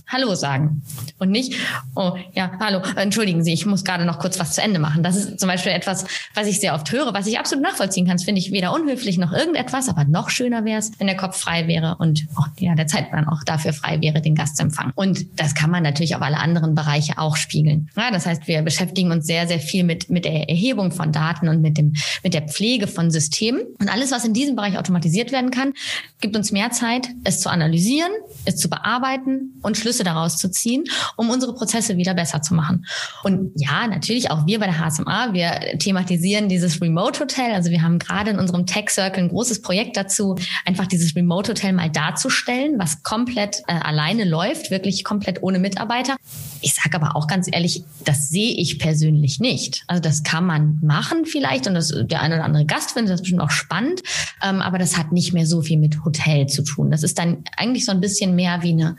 Hallo 0.09 0.36
sagen 0.36 0.82
und 1.18 1.30
nicht, 1.30 1.54
oh 1.96 2.12
ja, 2.32 2.52
hallo, 2.61 2.80
entschuldigen 2.94 3.42
Sie, 3.42 3.52
ich 3.52 3.66
muss 3.66 3.84
gerade 3.84 4.04
noch 4.04 4.20
kurz 4.20 4.38
was 4.38 4.52
zu 4.52 4.62
Ende 4.62 4.78
machen. 4.78 5.02
Das 5.02 5.16
ist 5.16 5.40
zum 5.40 5.48
Beispiel 5.48 5.72
etwas, 5.72 6.04
was 6.32 6.46
ich 6.46 6.61
sehr 6.61 6.74
oft 6.74 6.92
höre, 6.92 7.12
was 7.12 7.26
ich 7.26 7.40
absolut 7.40 7.64
nachvollziehen 7.64 8.07
kann. 8.07 8.16
Das 8.16 8.24
finde 8.24 8.40
ich 8.40 8.52
weder 8.52 8.72
unhöflich 8.72 9.18
noch 9.18 9.32
irgendetwas, 9.32 9.88
aber 9.88 10.04
noch 10.04 10.30
schöner 10.30 10.64
wäre 10.64 10.78
es, 10.78 10.92
wenn 10.98 11.09
der 11.09 11.16
Kopf 11.16 11.36
frei 11.36 11.66
wäre 11.66 11.96
und 11.98 12.24
oh, 12.38 12.44
ja, 12.59 12.76
der 12.76 12.86
Zeitplan 12.86 13.26
auch 13.26 13.42
dafür 13.42 13.72
frei 13.72 14.00
wäre, 14.00 14.20
den 14.20 14.36
Gast 14.36 14.59
zu 14.59 14.62
empfangen. 14.62 14.92
Und 14.94 15.26
das 15.40 15.57
kann 15.57 15.70
man 15.70 15.82
natürlich 15.82 16.14
auf 16.14 16.22
alle 16.22 16.38
anderen 16.38 16.76
Bereiche 16.76 17.18
auch 17.18 17.34
spiegeln. 17.34 17.90
Ja, 17.96 18.12
das 18.12 18.26
heißt, 18.26 18.46
wir 18.46 18.62
beschäftigen 18.62 19.11
uns 19.11 19.26
sehr, 19.26 19.48
sehr 19.48 19.59
viel 19.59 19.82
mit, 19.82 20.09
mit 20.09 20.24
der 20.24 20.48
Erhebung 20.48 20.92
von 20.92 21.11
Daten 21.11 21.48
und 21.48 21.62
mit 21.62 21.78
dem, 21.78 21.94
mit 22.22 22.32
der 22.32 22.42
Pflege 22.42 22.86
von 22.86 23.11
Systemen. 23.11 23.62
Und 23.80 23.88
alles, 23.88 24.12
was 24.12 24.24
in 24.24 24.34
diesem 24.34 24.54
Bereich 24.54 24.78
automatisiert 24.78 25.32
werden 25.32 25.50
kann, 25.50 25.72
gibt 26.20 26.36
uns 26.36 26.52
mehr 26.52 26.70
Zeit, 26.70 27.09
es 27.24 27.40
zu 27.40 27.50
analysieren, 27.50 28.12
es 28.44 28.57
zu 28.57 28.70
bearbeiten 28.70 29.59
und 29.62 29.76
Schlüsse 29.76 29.95
daraus 30.05 30.38
zu 30.38 30.51
ziehen, 30.51 30.84
um 31.16 31.30
unsere 31.30 31.55
Prozesse 31.55 31.97
wieder 31.97 32.14
besser 32.14 32.42
zu 32.42 32.55
machen. 32.55 32.86
Und 33.22 33.53
ja, 33.57 33.86
natürlich 33.86 34.30
auch 34.30 34.47
wir 34.47 34.59
bei 34.59 34.66
der 34.66 34.78
HSMA, 34.78 35.32
wir 35.32 35.78
thematisieren 35.78 36.49
dieses 36.49 36.80
Remote 36.80 37.20
Hotel. 37.20 37.53
Also 37.53 37.70
wir 37.70 37.82
haben 37.82 37.99
gerade 37.99 38.30
in 38.30 38.38
unserem 38.38 38.66
Tech 38.66 38.90
Circle 38.90 39.24
ein 39.24 39.28
großes 39.28 39.62
Projekt 39.62 39.97
dazu, 39.97 40.36
einfach 40.64 40.86
dieses 40.86 41.14
Remote 41.16 41.51
Hotel 41.51 41.72
mal 41.72 41.90
darzustellen, 41.90 42.78
was 42.78 43.03
komplett 43.03 43.62
äh, 43.66 43.72
alleine 43.72 44.24
läuft, 44.24 44.70
wirklich 44.70 45.05
komplett 45.05 45.42
ohne 45.42 45.59
Mitarbeiter. 45.59 46.16
Ich 46.62 46.74
sage 46.74 46.97
aber 46.97 47.16
auch 47.16 47.26
ganz 47.26 47.49
ehrlich, 47.51 47.84
das 48.05 48.28
sehe 48.28 48.53
ich 48.53 48.78
persönlich 48.78 49.40
nicht. 49.40 49.84
Also 49.86 50.01
das 50.01 50.22
kann 50.22 50.44
man 50.44 50.78
machen 50.82 51.24
vielleicht 51.26 51.66
und 51.66 51.74
das, 51.74 51.94
der 51.94 52.20
eine 52.20 52.36
oder 52.36 52.44
andere 52.44 52.64
Gast 52.64 52.92
findet 52.92 53.12
das 53.12 53.20
bestimmt 53.20 53.42
auch 53.42 53.51
spannend, 53.51 54.03
ähm, 54.42 54.61
aber 54.61 54.78
das 54.78 54.97
hat 54.97 55.12
nicht 55.12 55.32
mehr 55.32 55.47
so 55.47 55.62
viel 55.62 55.78
mit 55.78 56.05
Hotel 56.05 56.47
zu 56.47 56.62
tun. 56.62 56.90
Das 56.90 57.03
ist 57.03 57.18
dann 57.18 57.44
eigentlich 57.57 57.84
so 57.84 57.92
ein 57.92 58.01
bisschen 58.01 58.34
mehr 58.34 58.62
wie 58.62 58.72
eine 58.72 58.97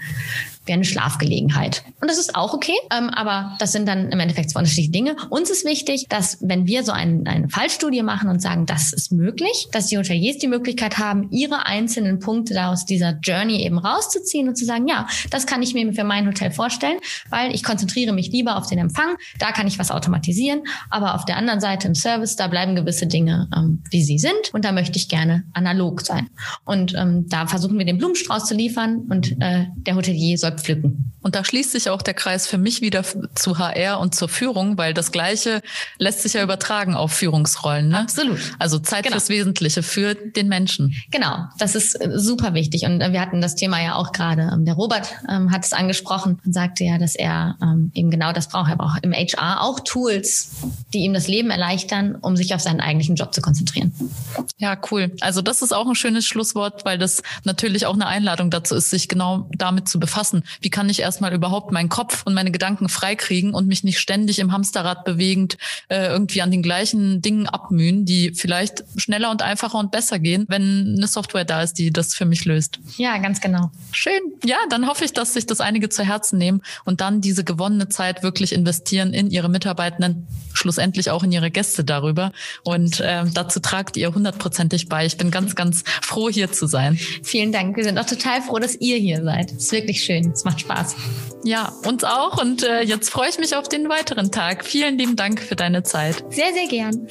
wie 0.67 0.73
eine 0.73 0.85
Schlafgelegenheit. 0.85 1.83
Und 2.01 2.09
das 2.09 2.17
ist 2.17 2.35
auch 2.35 2.53
okay, 2.53 2.75
ähm, 2.95 3.09
aber 3.09 3.55
das 3.59 3.71
sind 3.71 3.87
dann 3.87 4.11
im 4.11 4.19
Endeffekt 4.19 4.49
zwei 4.49 4.59
unterschiedliche 4.59 4.91
Dinge. 4.91 5.15
Uns 5.29 5.49
ist 5.49 5.65
wichtig, 5.65 6.07
dass 6.09 6.37
wenn 6.41 6.67
wir 6.67 6.83
so 6.83 6.91
ein, 6.91 7.25
eine 7.27 7.49
Fallstudie 7.49 8.03
machen 8.03 8.29
und 8.29 8.41
sagen, 8.41 8.65
das 8.65 8.93
ist 8.93 9.11
möglich, 9.11 9.67
dass 9.71 9.87
die 9.87 9.97
Hoteliers 9.97 10.37
die 10.37 10.47
Möglichkeit 10.47 10.97
haben, 10.97 11.29
ihre 11.31 11.65
einzelnen 11.65 12.19
Punkte 12.19 12.65
aus 12.65 12.85
dieser 12.85 13.17
Journey 13.21 13.63
eben 13.63 13.77
rauszuziehen 13.77 14.47
und 14.47 14.55
zu 14.55 14.65
sagen, 14.65 14.87
ja, 14.87 15.07
das 15.29 15.45
kann 15.45 15.61
ich 15.61 15.73
mir 15.73 15.91
für 15.93 16.03
mein 16.03 16.27
Hotel 16.27 16.51
vorstellen, 16.51 16.97
weil 17.29 17.53
ich 17.53 17.63
konzentriere 17.63 18.13
mich 18.13 18.31
lieber 18.31 18.57
auf 18.57 18.67
den 18.67 18.79
Empfang, 18.79 19.15
da 19.39 19.51
kann 19.51 19.67
ich 19.67 19.79
was 19.79 19.91
automatisieren, 19.91 20.63
aber 20.89 21.15
auf 21.15 21.25
der 21.25 21.37
anderen 21.37 21.59
Seite 21.59 21.87
im 21.87 21.95
Service, 21.95 22.35
da 22.35 22.47
bleiben 22.47 22.75
gewisse 22.75 23.07
Dinge, 23.07 23.49
ähm, 23.55 23.83
wie 23.89 24.03
sie 24.03 24.17
sind 24.17 24.53
und 24.53 24.65
da 24.65 24.71
möchte 24.71 24.97
ich 24.97 25.09
gerne 25.09 25.43
analog 25.53 26.01
sein. 26.01 26.29
Und 26.65 26.93
ähm, 26.95 27.27
da 27.29 27.47
versuchen 27.47 27.77
wir 27.77 27.85
den 27.85 27.97
Blumenstrauß 27.97 28.45
zu 28.45 28.53
liefern 28.53 29.05
und 29.09 29.31
äh, 29.41 29.65
der 29.75 29.95
Hotelier 29.95 30.37
soll 30.37 30.56
pflücken. 30.57 31.13
Und 31.21 31.35
da 31.35 31.43
schließt 31.43 31.71
sich 31.71 31.89
auch 31.89 32.01
der 32.01 32.13
Kreis 32.13 32.47
für 32.47 32.57
mich 32.57 32.81
wieder 32.81 33.03
zu 33.35 33.57
HR 33.57 33.99
und 33.99 34.15
zur 34.15 34.29
Führung, 34.29 34.77
weil 34.77 34.93
das 34.93 35.11
Gleiche 35.11 35.61
lässt 35.97 36.21
sich 36.21 36.33
ja 36.33 36.43
übertragen 36.43 36.95
auf 36.95 37.11
Führungsrollen. 37.11 37.89
Ne? 37.89 37.99
Absolut. 37.99 38.39
Also 38.59 38.79
Zeit 38.79 39.03
genau. 39.03 39.15
fürs 39.15 39.29
Wesentliche, 39.29 39.83
für 39.83 40.15
den 40.15 40.47
Menschen. 40.47 40.95
Genau, 41.11 41.45
das 41.57 41.75
ist 41.75 41.95
äh, 41.95 42.11
super 42.17 42.53
wichtig. 42.53 42.85
Und 42.85 43.01
äh, 43.01 43.11
wir 43.11 43.19
hatten 43.19 43.41
das 43.41 43.55
Thema 43.55 43.81
ja 43.81 43.95
auch 43.95 44.13
gerade. 44.13 44.51
Ähm, 44.53 44.63
der 44.63 44.75
Robert 44.75 45.09
ähm, 45.29 45.51
hat 45.51 45.65
es 45.65 45.73
angesprochen 45.73 46.39
und 46.45 46.53
sagte 46.53 46.85
ja, 46.85 46.97
dass 46.97 47.15
er 47.15 47.57
ähm, 47.61 47.91
eben 47.93 48.09
genau 48.09 48.31
das 48.31 48.47
braucht. 48.47 48.69
Er 48.69 48.77
braucht 48.77 49.03
im 49.03 49.11
HR 49.11 49.61
auch 49.61 49.81
Tools, 49.81 50.51
die 50.93 50.99
ihm 50.99 51.13
das 51.13 51.27
Leben 51.27 51.49
erleichtern, 51.49 52.15
um 52.15 52.37
sich 52.37 52.53
auf 52.53 52.61
seinen 52.61 52.79
eigentlichen 52.79 53.15
Job 53.15 53.33
zu 53.33 53.41
konzentrieren. 53.41 53.93
Ja, 54.57 54.77
cool. 54.91 55.11
Also 55.19 55.41
das 55.41 55.61
ist 55.61 55.73
auch 55.73 55.87
ein 55.87 55.95
schönes 55.95 56.25
Schlusswort, 56.25 56.85
weil 56.85 56.97
das 56.97 57.21
natürlich 57.43 57.85
auch 57.85 57.95
eine 57.95 58.07
Einladung 58.07 58.49
dazu 58.49 58.75
ist, 58.75 58.89
sich 58.89 59.09
genau 59.09 59.49
damit 59.57 59.89
zu 59.89 59.99
befassen. 59.99 60.43
Wie 60.61 60.69
kann 60.69 60.89
ich 60.89 61.01
erstmal 61.01 61.33
überhaupt 61.33 61.71
meinen 61.71 61.89
Kopf 61.89 62.23
und 62.25 62.33
meine 62.33 62.51
Gedanken 62.51 62.89
freikriegen 62.89 63.53
und 63.53 63.67
mich 63.67 63.83
nicht 63.83 63.99
ständig 63.99 64.39
im 64.39 64.51
Hamsterrad 64.51 65.05
bewegend 65.05 65.57
äh, 65.89 66.07
irgendwie 66.07 66.41
an 66.41 66.51
den 66.51 66.61
gleichen 66.61 67.21
Dingen 67.21 67.47
abmühen, 67.47 68.05
die 68.05 68.33
vielleicht 68.33 68.83
schneller 68.97 69.31
und 69.31 69.41
einfacher 69.41 69.77
und 69.77 69.91
besser 69.91 70.19
gehen, 70.19 70.45
wenn 70.47 70.95
eine 70.97 71.07
Software 71.07 71.45
da 71.45 71.61
ist, 71.61 71.75
die 71.75 71.91
das 71.91 72.13
für 72.13 72.25
mich 72.25 72.45
löst. 72.45 72.79
Ja, 72.97 73.17
ganz 73.17 73.41
genau. 73.41 73.71
Schön. 73.91 74.19
Ja, 74.43 74.57
dann 74.69 74.87
hoffe 74.87 75.05
ich, 75.05 75.13
dass 75.13 75.33
sich 75.33 75.45
das 75.45 75.61
einige 75.61 75.89
zu 75.89 76.03
Herzen 76.03 76.37
nehmen 76.37 76.61
und 76.85 77.01
dann 77.01 77.21
diese 77.21 77.43
gewonnene 77.43 77.89
Zeit 77.89 78.23
wirklich 78.23 78.53
investieren 78.53 79.13
in 79.13 79.29
ihre 79.31 79.49
Mitarbeitenden, 79.49 80.27
schlussendlich 80.53 81.11
auch 81.11 81.23
in 81.23 81.31
ihre 81.31 81.51
Gäste 81.51 81.83
darüber. 81.83 82.31
Und 82.63 82.99
äh, 82.99 83.23
dazu 83.33 83.59
tragt 83.59 83.97
ihr 83.97 84.13
hundertprozentig 84.13 84.89
bei. 84.89 85.05
Ich 85.05 85.17
bin 85.17 85.31
ganz, 85.31 85.55
ganz 85.55 85.83
froh, 86.01 86.29
hier 86.29 86.51
zu 86.51 86.67
sein. 86.67 86.97
Vielen 87.23 87.51
Dank. 87.51 87.77
Wir 87.77 87.83
sind 87.83 87.97
auch 87.97 88.05
total 88.05 88.41
froh, 88.41 88.59
dass 88.59 88.75
ihr 88.75 88.97
hier 88.97 89.23
seid. 89.23 89.51
Es 89.51 89.65
ist 89.65 89.71
wirklich 89.71 90.03
schön. 90.03 90.33
Es 90.37 90.45
macht 90.45 90.59
Spaß. 90.61 90.95
Ja, 91.43 91.73
uns 91.87 92.03
auch. 92.03 92.39
Und 92.39 92.61
äh, 92.61 92.83
jetzt 92.83 93.09
freue 93.09 93.27
ich 93.27 93.39
mich 93.39 93.55
auf 93.55 93.67
den 93.67 93.89
weiteren 93.89 94.31
Tag. 94.31 94.63
Vielen 94.63 94.95
lieben 94.99 95.15
Dank 95.15 95.41
für 95.41 95.55
deine 95.55 95.81
Zeit. 95.81 96.23
Sehr, 96.29 96.53
sehr 96.53 96.67
gern. 96.67 97.07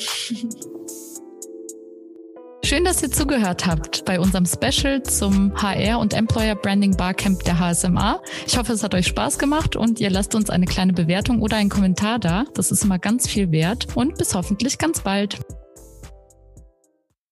Schön, 2.64 2.84
dass 2.84 3.02
ihr 3.02 3.10
zugehört 3.10 3.66
habt 3.66 4.04
bei 4.04 4.20
unserem 4.20 4.46
Special 4.46 5.02
zum 5.02 5.60
HR 5.60 5.98
und 5.98 6.14
Employer 6.14 6.54
Branding 6.54 6.96
Barcamp 6.96 7.42
der 7.42 7.58
HSMA. 7.58 8.20
Ich 8.46 8.56
hoffe, 8.56 8.74
es 8.74 8.84
hat 8.84 8.94
euch 8.94 9.08
Spaß 9.08 9.40
gemacht 9.40 9.74
und 9.74 9.98
ihr 9.98 10.10
lasst 10.10 10.36
uns 10.36 10.48
eine 10.48 10.66
kleine 10.66 10.92
Bewertung 10.92 11.42
oder 11.42 11.56
einen 11.56 11.70
Kommentar 11.70 12.20
da. 12.20 12.44
Das 12.54 12.70
ist 12.70 12.84
immer 12.84 13.00
ganz 13.00 13.26
viel 13.26 13.50
wert 13.50 13.88
und 13.96 14.18
bis 14.18 14.36
hoffentlich 14.36 14.78
ganz 14.78 15.00
bald. 15.00 15.40